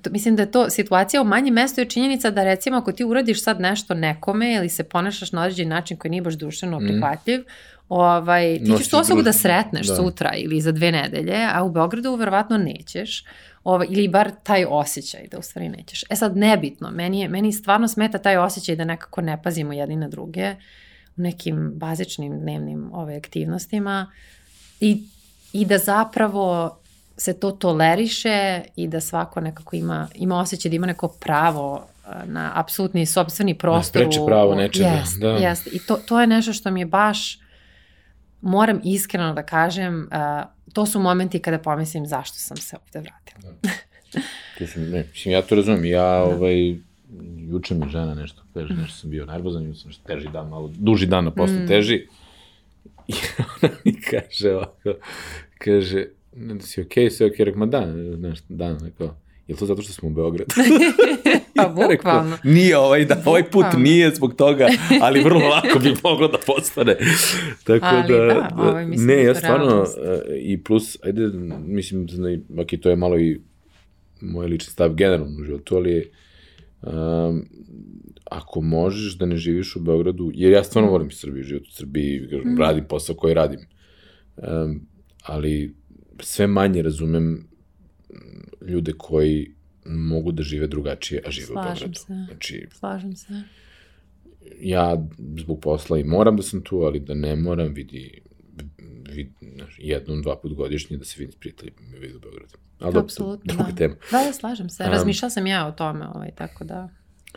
mislim 0.09 0.35
da 0.35 0.41
je 0.41 0.51
to 0.51 0.69
situacija 0.69 1.21
u 1.21 1.25
manjem 1.25 1.53
mestu 1.53 1.81
je 1.81 1.89
činjenica 1.89 2.31
da 2.31 2.43
recimo 2.43 2.77
ako 2.77 2.91
ti 2.91 3.03
uradiš 3.03 3.43
sad 3.43 3.59
nešto 3.59 3.93
nekome 3.93 4.53
ili 4.53 4.69
se 4.69 4.83
ponašaš 4.83 5.31
na 5.31 5.41
određen 5.41 5.69
način 5.69 5.97
koji 5.97 6.09
nije 6.09 6.21
baš 6.21 6.33
društveno 6.33 6.79
mm. 6.79 6.83
prihvatljiv, 6.83 7.43
ovaj, 7.89 8.59
ti 8.59 8.71
ćeš 8.77 8.89
tu 8.89 8.97
osobu 8.97 9.21
da 9.21 9.33
sretneš 9.33 9.87
da. 9.87 9.95
sutra 9.95 10.31
ili 10.35 10.61
za 10.61 10.71
dve 10.71 10.91
nedelje, 10.91 11.47
a 11.53 11.63
u 11.63 11.71
Beogradu 11.71 12.15
verovatno 12.15 12.57
nećeš. 12.57 13.23
Ovaj, 13.63 13.87
ili 13.89 14.07
bar 14.07 14.31
taj 14.43 14.65
osjećaj 14.69 15.27
da 15.31 15.39
u 15.39 15.41
stvari 15.41 15.69
nećeš. 15.69 16.03
E 16.09 16.15
sad, 16.15 16.37
nebitno, 16.37 16.91
meni, 16.91 17.21
je, 17.21 17.29
meni 17.29 17.53
stvarno 17.53 17.87
smeta 17.87 18.17
taj 18.17 18.37
osjećaj 18.37 18.75
da 18.75 18.83
nekako 18.83 19.21
ne 19.21 19.43
pazimo 19.43 19.73
jedni 19.73 19.95
na 19.95 20.07
druge 20.07 20.55
u 21.17 21.21
nekim 21.21 21.71
bazičnim 21.75 22.39
dnevnim 22.39 22.89
ove, 22.93 23.01
ovaj, 23.03 23.17
aktivnostima 23.17 24.11
i, 24.79 25.03
i 25.53 25.65
da 25.65 25.77
zapravo 25.77 26.77
se 27.17 27.39
to 27.39 27.51
toleriše 27.51 28.61
i 28.75 28.87
da 28.87 29.01
svako 29.01 29.41
nekako 29.41 29.75
ima, 29.75 30.07
ima 30.15 30.39
osjećaj 30.39 30.69
da 30.69 30.75
ima 30.75 30.87
neko 30.87 31.07
pravo 31.07 31.87
na 32.25 32.51
apsolutni 32.55 33.05
sobstveni 33.05 33.57
prostor. 33.57 34.01
Da 34.01 34.11
spreče 34.11 34.25
pravo 34.25 34.55
nečega. 34.55 34.87
Jest, 34.87 35.19
da. 35.19 35.27
jest. 35.29 35.67
I 35.73 35.79
to, 35.79 35.95
to 35.95 36.21
je 36.21 36.27
nešto 36.27 36.53
što 36.53 36.71
mi 36.71 36.79
je 36.79 36.85
baš, 36.85 37.39
moram 38.41 38.81
iskreno 38.83 39.33
da 39.33 39.43
kažem, 39.43 40.09
uh, 40.11 40.73
to 40.73 40.85
su 40.85 40.99
momenti 40.99 41.39
kada 41.39 41.59
pomislim 41.59 42.07
zašto 42.07 42.37
sam 42.37 42.57
se 42.57 42.77
ovde 42.85 42.99
vratila. 42.99 43.53
Da. 43.63 43.69
To 44.57 44.67
su, 44.67 44.79
ne, 44.79 45.05
mislim, 45.13 45.33
ja 45.33 45.41
to 45.41 45.55
razumem. 45.55 45.85
Ja, 45.85 46.01
da. 46.01 46.23
ovaj, 46.23 46.75
juče 47.49 47.75
mi 47.75 47.89
žena 47.89 48.13
nešto 48.13 48.45
kaže, 48.55 48.73
nešto 48.73 48.97
sam 48.97 49.09
bio 49.09 49.25
nervozan, 49.25 49.63
imao 49.63 49.75
sam 49.75 49.89
nešto 49.89 50.03
teži 50.07 50.27
dan, 50.33 50.49
malo 50.49 50.71
duži 50.77 51.05
dan, 51.05 51.27
a 51.27 51.31
posle 51.31 51.59
mm. 51.59 51.67
teži. 51.67 52.07
I 53.07 53.13
ona 53.61 53.73
mi 53.85 54.01
kaže 54.01 54.55
ovako, 54.55 54.93
kaže, 55.57 56.05
da 56.35 56.59
si 56.59 56.81
okej, 56.81 57.05
okay, 57.05 57.09
sve 57.09 57.27
okej, 57.27 57.37
okay, 57.37 57.45
rekao, 57.45 57.59
ma 57.59 57.65
da, 57.65 57.93
znaš, 58.17 58.39
da, 58.49 58.77
rekao, 58.83 59.15
je 59.47 59.55
to 59.55 59.65
zato 59.65 59.81
što 59.81 59.93
smo 59.93 60.09
u 60.09 60.11
Beogradu? 60.11 60.53
pa 61.55 61.67
bukvalno. 61.89 62.37
Nije 62.43 62.77
ovaj, 62.77 63.05
da, 63.05 63.23
ovaj 63.25 63.49
put 63.51 63.65
nije 63.77 64.15
zbog 64.15 64.33
toga, 64.35 64.67
ali 65.01 65.23
vrlo 65.23 65.39
lako 65.55 65.79
bi 65.79 65.93
moglo 66.03 66.27
da 66.27 66.37
postane. 66.47 66.97
Tako 67.63 67.85
ali 67.85 68.13
da, 68.13 68.25
da, 68.25 68.49
ovaj, 68.57 68.85
mislim 68.85 69.07
ne, 69.07 69.15
da 69.15 69.21
ja 69.21 69.35
stvarno. 69.35 69.85
E, 70.03 70.37
i 70.39 70.63
plus, 70.63 70.97
ajde, 71.03 71.27
mislim, 71.65 72.05
da, 72.05 72.61
ok, 72.61 72.67
to 72.81 72.89
je 72.89 72.95
malo 72.95 73.19
i 73.19 73.41
moj 74.21 74.47
lični 74.47 74.71
stav 74.71 74.93
generalno 74.93 75.41
u 75.41 75.43
životu, 75.43 75.75
ali 75.75 76.11
um, 76.81 77.45
ako 78.25 78.61
možeš 78.61 79.17
da 79.17 79.25
ne 79.25 79.37
živiš 79.37 79.75
u 79.75 79.79
Beogradu, 79.79 80.31
jer 80.33 80.51
ja 80.51 80.63
stvarno 80.63 80.91
volim 80.91 81.11
Srbiju, 81.11 81.43
život 81.43 81.67
u 81.67 81.71
Srbiji, 81.71 82.21
mm. 82.45 82.57
radim 82.57 82.83
posao 82.89 83.15
koji 83.15 83.33
radim, 83.33 83.59
um, 84.37 84.81
ali 85.23 85.75
sve 86.19 86.47
manje 86.47 86.81
razumem 86.81 87.47
ljude 88.61 88.93
koji 88.97 89.51
mogu 89.85 90.31
da 90.31 90.43
žive 90.43 90.67
drugačije, 90.67 91.21
a 91.25 91.31
žive 91.31 91.47
Slažem 91.47 91.61
u 91.61 91.73
Beogradu. 91.73 91.99
Se. 91.99 92.25
Znači, 92.27 92.67
Slažem 92.71 93.15
se. 93.15 93.33
Ja 94.59 95.07
zbog 95.39 95.59
posla 95.61 95.97
i 95.99 96.03
moram 96.03 96.37
da 96.37 96.43
sam 96.43 96.61
tu, 96.61 96.77
ali 96.77 96.99
da 96.99 97.13
ne 97.13 97.35
moram, 97.35 97.73
vidi, 97.73 98.21
vidi 99.09 99.31
jednom, 99.77 100.21
dva 100.21 100.35
put 100.35 100.53
godišnje 100.53 100.97
da 100.97 101.05
se 101.05 101.15
vidim 101.19 101.31
s 101.31 101.35
prijateljima 101.35 101.77
i 101.97 101.99
vidi 101.99 102.15
u 102.15 102.19
Beogradu. 102.19 102.57
Ali 102.79 102.97
Apsolutno, 102.97 103.53
da. 103.53 103.75
tema. 103.75 103.95
Da, 104.11 104.23
da, 104.25 104.33
slažem 104.33 104.69
se. 104.69 104.83
Razmišljala 104.83 105.29
sam 105.29 105.47
ja 105.47 105.67
o 105.67 105.71
tome, 105.71 106.07
ovaj, 106.07 106.31
tako 106.35 106.63
da 106.63 106.89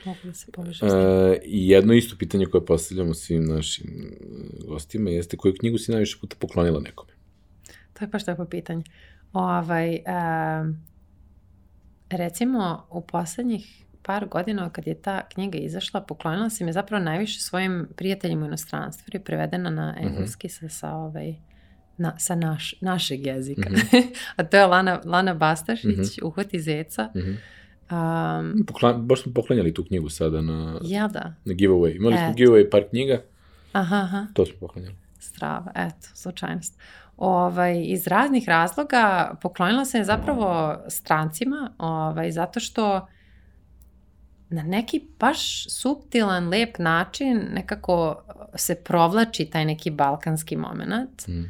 mogu 0.05 0.19
da 0.25 0.33
se 0.33 0.53
povežem. 0.53 0.89
E, 0.89 1.39
I 1.45 1.69
jedno 1.69 1.95
isto 1.95 2.17
pitanje 2.19 2.47
koje 2.47 2.67
postavljamo 2.67 3.15
svim 3.15 3.45
našim 3.45 4.17
gostima 4.69 5.11
jeste 5.11 5.37
koju 5.37 5.55
knjigu 5.59 5.79
si 5.79 5.91
najviše 5.91 6.19
puta 6.21 6.37
poklonila 6.39 6.81
nekome? 6.81 7.18
To 7.99 8.05
je 8.05 8.09
baš 8.09 8.25
tako 8.25 8.45
pitanje. 8.45 8.83
Ovaj, 9.33 9.99
um, 10.61 10.79
recimo, 12.11 12.87
u 12.91 13.01
poslednjih 13.01 13.85
par 14.03 14.29
godina 14.29 14.71
kad 14.71 14.87
je 14.87 14.95
ta 14.95 15.29
knjiga 15.29 15.59
izašla, 15.59 16.01
poklonila 16.01 16.51
sam 16.51 16.67
je 16.67 16.73
zapravo 16.73 17.05
najviše 17.05 17.41
svojim 17.41 17.89
prijateljima 17.97 18.45
u 18.45 18.47
inostranstvu, 18.47 19.05
jer 19.07 19.15
je 19.15 19.25
prevedena 19.25 19.71
na 19.71 19.95
mhm. 19.97 20.07
engleski 20.07 20.47
uh 20.47 20.51
-huh. 20.51 20.61
sa, 20.61 20.69
sa 20.69 20.95
ovaj, 20.95 21.35
na, 21.97 22.19
sa 22.19 22.35
naš, 22.35 22.75
našeg 22.81 23.27
jezika. 23.27 23.71
Mm 23.71 23.75
-hmm. 23.75 24.03
A 24.37 24.45
to 24.45 24.57
je 24.57 24.67
Lana, 24.67 25.01
Lana 25.05 25.35
Bastašić, 25.35 25.85
mm 25.85 26.03
-hmm. 26.03 26.25
Uhvati 26.25 26.61
zeca. 26.61 27.11
Mm 27.15 27.19
-hmm. 27.21 27.37
um, 28.57 28.67
Pokla, 28.67 28.93
baš 28.93 29.23
smo 29.23 29.33
poklanjali 29.33 29.75
tu 29.75 29.85
knjigu 29.85 30.09
sada 30.09 30.41
na, 30.41 30.81
ja 30.83 31.09
da. 31.09 31.35
na 31.45 31.55
giveaway. 31.55 31.97
Imali 31.97 32.17
smo 32.17 32.35
giveaway 32.35 32.71
par 32.71 32.89
knjiga. 32.91 33.23
Aha, 33.73 33.97
aha. 33.97 34.27
To 34.35 34.47
smo 34.47 34.57
poklanjali. 34.61 34.95
Strava, 35.19 35.73
eto, 35.75 36.09
slučajnost 36.15 36.81
ovaj, 37.19 37.83
iz 37.85 38.07
raznih 38.07 38.49
razloga 38.49 39.35
poklonila 39.43 39.85
se 39.85 40.05
zapravo 40.05 40.79
strancima, 40.89 41.71
ovaj, 41.79 42.31
zato 42.31 42.61
što 42.61 43.07
na 44.51 44.63
neki 44.63 45.09
baš 45.19 45.71
subtilan, 45.71 46.49
lep 46.49 46.79
način 46.79 47.47
nekako 47.53 48.23
se 48.55 48.75
provlači 48.75 49.45
taj 49.45 49.65
neki 49.65 49.91
balkanski 49.91 50.57
moment. 50.57 51.29
Mm. 51.29 51.45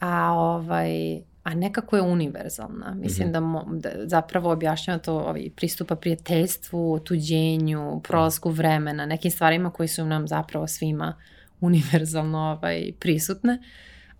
A 0.00 0.32
ovaj, 0.32 1.22
a 1.44 1.54
nekako 1.54 1.96
je 1.96 2.02
univerzalna. 2.02 2.94
Mislim 2.94 3.28
mm 3.28 3.30
-hmm. 3.30 3.32
da, 3.32 3.40
mo, 3.40 3.64
da 3.70 3.90
zapravo 4.04 4.52
objašnjava 4.52 4.98
to 4.98 5.18
ovaj, 5.18 5.50
pristupa 5.56 5.96
prijateljstvu, 5.96 6.92
otuđenju, 6.92 8.00
prolasku 8.04 8.50
vremena, 8.50 9.06
nekim 9.06 9.30
stvarima 9.30 9.70
koji 9.70 9.88
su 9.88 10.04
nam 10.04 10.28
zapravo 10.28 10.66
svima 10.66 11.14
univerzalno 11.60 12.38
ovaj, 12.38 12.92
prisutne. 12.98 13.58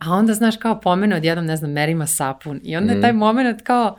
A 0.04 0.12
onda, 0.12 0.34
znaš, 0.34 0.56
kao 0.56 0.80
pomene 0.80 1.16
odjednom, 1.16 1.46
ne 1.46 1.56
znam, 1.56 1.72
merima 1.72 2.06
sapun. 2.06 2.60
I 2.62 2.76
onda 2.76 2.92
mm 2.92 2.96
je 2.96 3.00
taj 3.00 3.12
mhm. 3.12 3.18
moment 3.18 3.62
kao, 3.62 3.96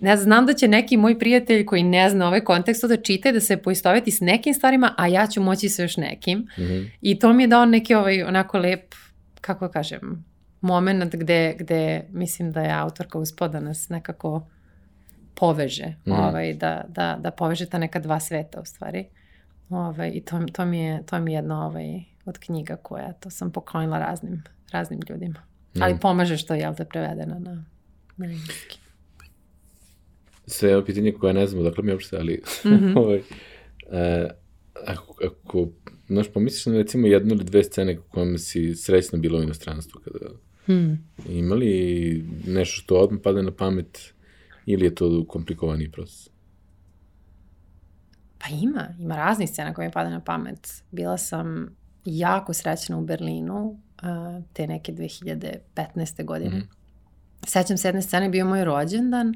ne 0.00 0.16
znam, 0.16 0.24
znam 0.24 0.46
da 0.46 0.52
će 0.52 0.68
neki 0.68 0.96
moj 0.96 1.18
prijatelj 1.18 1.66
koji 1.66 1.82
ne 1.82 2.10
zna 2.10 2.26
ovaj 2.26 2.40
kontekst 2.40 2.84
da 2.84 2.96
čita 2.96 3.28
i 3.28 3.32
da 3.32 3.40
se 3.40 3.56
poistoveti 3.56 4.10
s 4.10 4.20
nekim 4.20 4.54
stvarima, 4.54 4.94
a 4.96 5.06
ja 5.06 5.26
ću 5.26 5.42
moći 5.42 5.68
sa 5.68 5.82
još 5.82 5.96
nekim. 5.96 6.38
Mm 6.38 6.62
-hmm. 6.62 6.90
I 7.00 7.18
to 7.18 7.32
mi 7.32 7.42
je 7.42 7.46
dao 7.46 7.64
neki 7.66 7.94
ovaj, 7.94 8.22
onako 8.22 8.58
lep, 8.58 8.94
kako 9.40 9.68
kažem, 9.68 10.24
moment 10.60 11.14
gde, 11.14 11.56
gde 11.58 12.04
mislim 12.10 12.52
da 12.52 12.60
je 12.60 12.72
autorka 12.72 13.18
uspod 13.18 13.50
da 13.50 13.60
nas 13.60 13.88
nekako 13.88 14.46
poveže, 15.34 15.94
mm. 16.06 16.12
ovaj, 16.12 16.54
da, 16.54 16.84
da, 16.88 17.18
da 17.20 17.30
poveže 17.30 17.66
ta 17.66 17.78
neka 17.78 17.98
dva 17.98 18.20
sveta 18.20 18.60
u 18.60 18.64
stvari. 18.64 19.06
Ovaj, 19.70 20.10
I 20.14 20.20
to, 20.20 20.40
to, 20.52 20.64
mi 20.64 20.78
je, 20.78 21.02
to 21.06 21.18
mi 21.20 21.32
je 21.32 21.36
jedna 21.36 21.66
ovaj, 21.66 22.02
od 22.24 22.38
knjiga 22.38 22.76
koja 22.76 23.12
to 23.12 23.30
sam 23.30 23.50
poklonila 23.50 23.98
raznim, 23.98 24.42
raznim 24.74 25.00
ljudima. 25.08 25.40
Mm. 25.74 25.82
Ali 25.82 25.98
pomaže 26.00 26.36
što 26.36 26.54
je, 26.54 26.60
jel 26.60 26.74
te, 26.74 26.84
prevedena 26.84 27.38
na, 27.38 27.64
na 28.16 28.26
engleski. 28.26 28.78
Sve 30.46 30.70
je 30.70 30.84
pitanje 30.84 31.12
koje 31.12 31.34
ne 31.34 31.46
znamo, 31.46 31.64
dakle 31.64 31.84
mi 31.84 31.92
uopšte, 31.92 32.16
ali 32.16 32.42
mm 32.64 32.68
-hmm. 32.68 32.98
ovaj, 33.02 33.22
e, 33.92 34.28
ako, 34.86 35.14
ako 35.26 35.68
znaš, 36.06 36.32
pomisliš 36.32 36.66
na 36.66 36.72
recimo 36.72 37.06
jednu 37.06 37.34
ili 37.34 37.44
dve 37.44 37.64
scene 37.64 37.98
u 37.98 38.02
kojima 38.02 38.38
si 38.38 38.74
srećna 38.74 39.18
bila 39.18 39.38
u 39.38 39.42
inostranstvu 39.42 40.00
kada 40.04 40.18
Hmm. 40.66 40.98
Ima 41.28 41.54
li 41.54 42.24
nešto 42.46 42.80
što 42.82 42.96
odmah 42.96 43.20
pada 43.24 43.42
na 43.42 43.50
pamet 43.50 44.14
ili 44.66 44.84
je 44.84 44.94
to 44.94 45.24
komplikovaniji 45.28 45.90
proces? 45.90 46.28
Pa 48.38 48.46
ima, 48.62 48.88
ima 48.98 49.16
raznih 49.16 49.48
scena 49.48 49.74
koje 49.74 49.88
mi 49.88 49.92
pada 49.92 50.10
na 50.10 50.20
pamet. 50.20 50.82
Bila 50.90 51.18
sam 51.18 51.76
jako 52.04 52.52
srećna 52.52 52.98
u 52.98 53.04
Berlinu 53.04 53.80
uh, 54.04 54.44
te 54.52 54.66
neke 54.66 54.92
2015. 54.92 56.24
godine. 56.24 56.56
Mm. 56.56 56.68
Sećam 57.46 57.76
se 57.76 57.88
jedne 57.88 58.02
scene, 58.02 58.28
bio 58.28 58.46
moj 58.46 58.64
rođendan 58.64 59.34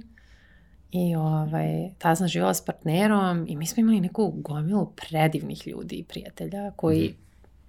i 0.93 1.17
ovaj, 1.17 1.91
tada 1.99 2.17
sam 2.17 2.29
živala 2.29 2.55
s 2.55 2.65
partnerom 2.65 3.47
i 3.49 3.57
mi 3.57 3.67
smo 3.67 3.81
imali 3.81 4.01
neku 4.01 4.31
gomilu 4.37 4.93
predivnih 4.97 5.67
ljudi 5.67 5.97
i 5.97 6.05
prijatelja 6.05 6.71
koji 6.77 7.15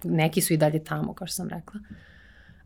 mm. 0.04 0.16
neki 0.16 0.40
su 0.40 0.52
i 0.52 0.56
dalje 0.56 0.84
tamo, 0.84 1.14
kao 1.14 1.26
što 1.26 1.34
sam 1.34 1.48
rekla. 1.48 1.80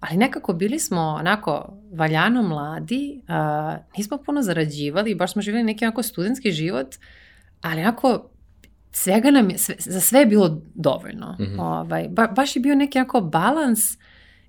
Ali 0.00 0.16
nekako 0.16 0.52
bili 0.52 0.78
smo 0.78 1.00
onako 1.00 1.72
valjano 1.92 2.42
mladi, 2.42 3.20
uh, 3.28 3.74
nismo 3.96 4.18
puno 4.26 4.42
zarađivali, 4.42 5.14
baš 5.14 5.32
smo 5.32 5.42
živjeli 5.42 5.64
neki 5.64 5.84
onako 5.84 6.02
studentski 6.02 6.52
život, 6.52 6.94
ali 7.60 7.80
onako 7.80 8.30
svega 8.92 9.30
nam 9.30 9.50
je, 9.50 9.58
sve, 9.58 9.74
za 9.78 10.00
sve 10.00 10.20
je 10.20 10.26
bilo 10.26 10.62
dovoljno. 10.74 11.36
Mm 11.40 11.42
-hmm. 11.42 11.60
ovaj, 11.60 12.08
ba, 12.08 12.26
baš 12.26 12.56
je 12.56 12.60
bio 12.60 12.74
neki 12.74 12.98
onako 12.98 13.20
balans 13.20 13.80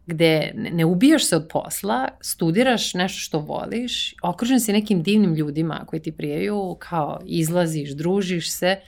gde 0.07 0.51
ne, 0.55 0.85
ubijaš 0.85 1.25
se 1.25 1.35
od 1.35 1.47
posla, 1.49 2.07
studiraš 2.21 2.93
nešto 2.93 3.19
što 3.19 3.39
voliš, 3.39 4.15
okružen 4.23 4.59
si 4.59 4.73
nekim 4.73 5.03
divnim 5.03 5.35
ljudima 5.35 5.83
koji 5.85 6.01
ti 6.01 6.11
prijaju, 6.11 6.75
kao 6.79 7.21
izlaziš, 7.25 7.91
družiš 7.91 8.51
se, 8.51 8.79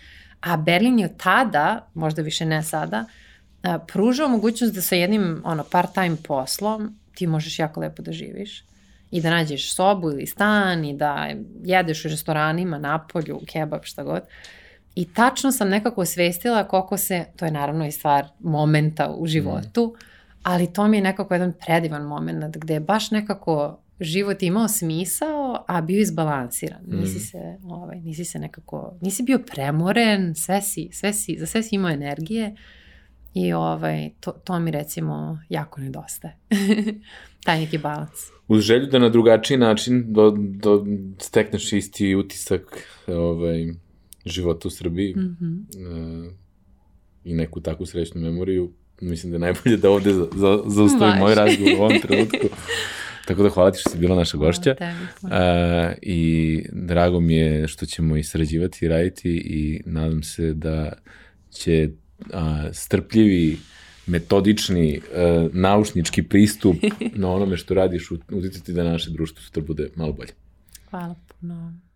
a 0.41 0.57
Berlin 0.57 0.99
je 0.99 1.18
tada, 1.18 1.88
možda 1.93 2.22
više 2.22 2.45
ne 2.45 2.63
sada, 2.63 3.05
pružao 3.88 4.28
mogućnost 4.28 4.74
da 4.74 4.82
sa 4.82 4.95
jednim 4.95 5.41
ono, 5.45 5.63
part-time 5.63 6.18
poslom 6.28 6.95
ti 7.15 7.28
možeš 7.28 7.59
jako 7.59 7.80
lepo 7.80 8.01
da 8.01 8.11
živiš 8.11 8.63
i 9.11 9.22
da 9.22 9.30
nađeš 9.30 9.76
sobu 9.76 10.11
ili 10.11 10.26
stan 10.26 10.86
i 10.86 10.97
da 10.97 11.30
jedeš 11.63 12.05
u 12.05 12.07
restoranima, 12.07 12.78
napolju, 12.78 13.41
kebab, 13.47 13.84
šta 13.84 14.03
god. 14.03 14.22
I 14.95 15.13
tačno 15.13 15.51
sam 15.51 15.70
nekako 15.70 16.01
osvestila 16.01 16.63
koliko 16.63 16.97
se, 16.97 17.26
to 17.36 17.45
je 17.45 17.51
naravno 17.51 17.88
i 17.88 17.91
stvar 17.91 18.28
momenta 18.39 19.15
u 19.18 19.28
životu, 19.28 19.95
mm. 19.95 20.16
Ali 20.47 20.73
to 20.73 20.87
mi 20.87 20.97
je 20.97 21.03
nekako 21.03 21.33
jedan 21.33 21.53
predivan 21.65 22.03
moment 22.03 22.57
gde 22.57 22.73
je 22.73 22.79
baš 22.79 23.11
nekako 23.11 23.79
život 23.99 24.43
imao 24.43 24.67
smisao, 24.67 25.65
a 25.67 25.81
bio 25.81 26.01
izbalansiran. 26.01 26.81
Mm. 26.87 26.99
Nisi 26.99 27.19
se, 27.19 27.57
ovaj, 27.63 27.99
nisi 27.99 28.25
se 28.25 28.39
nekako, 28.39 28.97
nisi 29.01 29.23
bio 29.23 29.39
premoren, 29.39 30.35
sve 30.35 30.61
si, 30.61 30.89
sve 30.91 31.13
si, 31.13 31.37
za 31.39 31.45
sve 31.45 31.63
si 31.63 31.75
imao 31.75 31.91
energije 31.91 32.55
I 33.33 33.53
ovaj, 33.53 34.09
to, 34.19 34.31
to 34.31 34.59
mi 34.59 34.71
recimo 34.71 35.39
jako 35.49 35.81
nedostaje. 35.81 36.37
Taj 37.45 37.59
neki 37.59 37.77
balans. 37.77 38.31
Uz 38.47 38.63
želju 38.63 38.85
da 38.85 38.99
na 38.99 39.09
drugačiji 39.09 39.57
način 39.57 40.13
do, 40.13 40.31
do 40.37 40.85
stekneš 41.19 41.73
isti 41.73 42.15
utisak 42.15 42.87
ovaj, 43.07 43.73
života 44.25 44.67
u 44.67 44.71
Srbiji 44.71 45.15
mm 45.15 45.37
-hmm. 45.41 46.25
uh, 46.25 46.33
i 47.23 47.33
neku 47.33 47.61
takvu 47.61 47.85
srećnu 47.85 48.21
memoriju, 48.21 48.71
mislim 49.01 49.31
da 49.31 49.35
je 49.35 49.39
najbolje 49.39 49.77
da 49.77 49.89
ovde 49.89 50.13
za, 50.13 50.27
za, 50.35 50.59
zaustavim 50.65 51.19
moj 51.19 51.35
razgovor 51.35 51.73
u 51.79 51.83
ovom 51.83 51.99
trenutku. 52.07 52.47
Tako 53.27 53.43
da 53.43 53.49
hvala 53.49 53.71
ti 53.71 53.79
što 53.79 53.89
si 53.89 53.97
bila 53.97 54.15
naša 54.15 54.37
gošća. 54.37 54.75
Uh, 54.79 55.29
I 56.01 56.63
drago 56.71 57.19
mi 57.19 57.35
je 57.35 57.67
što 57.67 57.85
ćemo 57.85 58.17
i 58.17 58.23
sarađivati 58.23 58.85
i 58.85 58.87
raditi 58.87 59.29
i 59.29 59.81
nadam 59.85 60.23
se 60.23 60.53
da 60.53 60.93
će 61.51 61.89
a, 62.33 62.69
strpljivi, 62.73 63.57
metodični, 64.05 65.01
a, 65.15 65.47
naučnički 65.53 66.23
pristup 66.23 66.75
na 67.21 67.31
onome 67.31 67.57
što 67.57 67.73
radiš 67.73 68.11
uticati 68.11 68.73
da 68.73 68.83
naše 68.83 69.11
društvo 69.11 69.41
sutra 69.41 69.63
bude 69.63 69.89
malo 69.95 70.13
bolje. 70.13 70.31
Hvala 70.89 71.15
puno. 71.27 71.86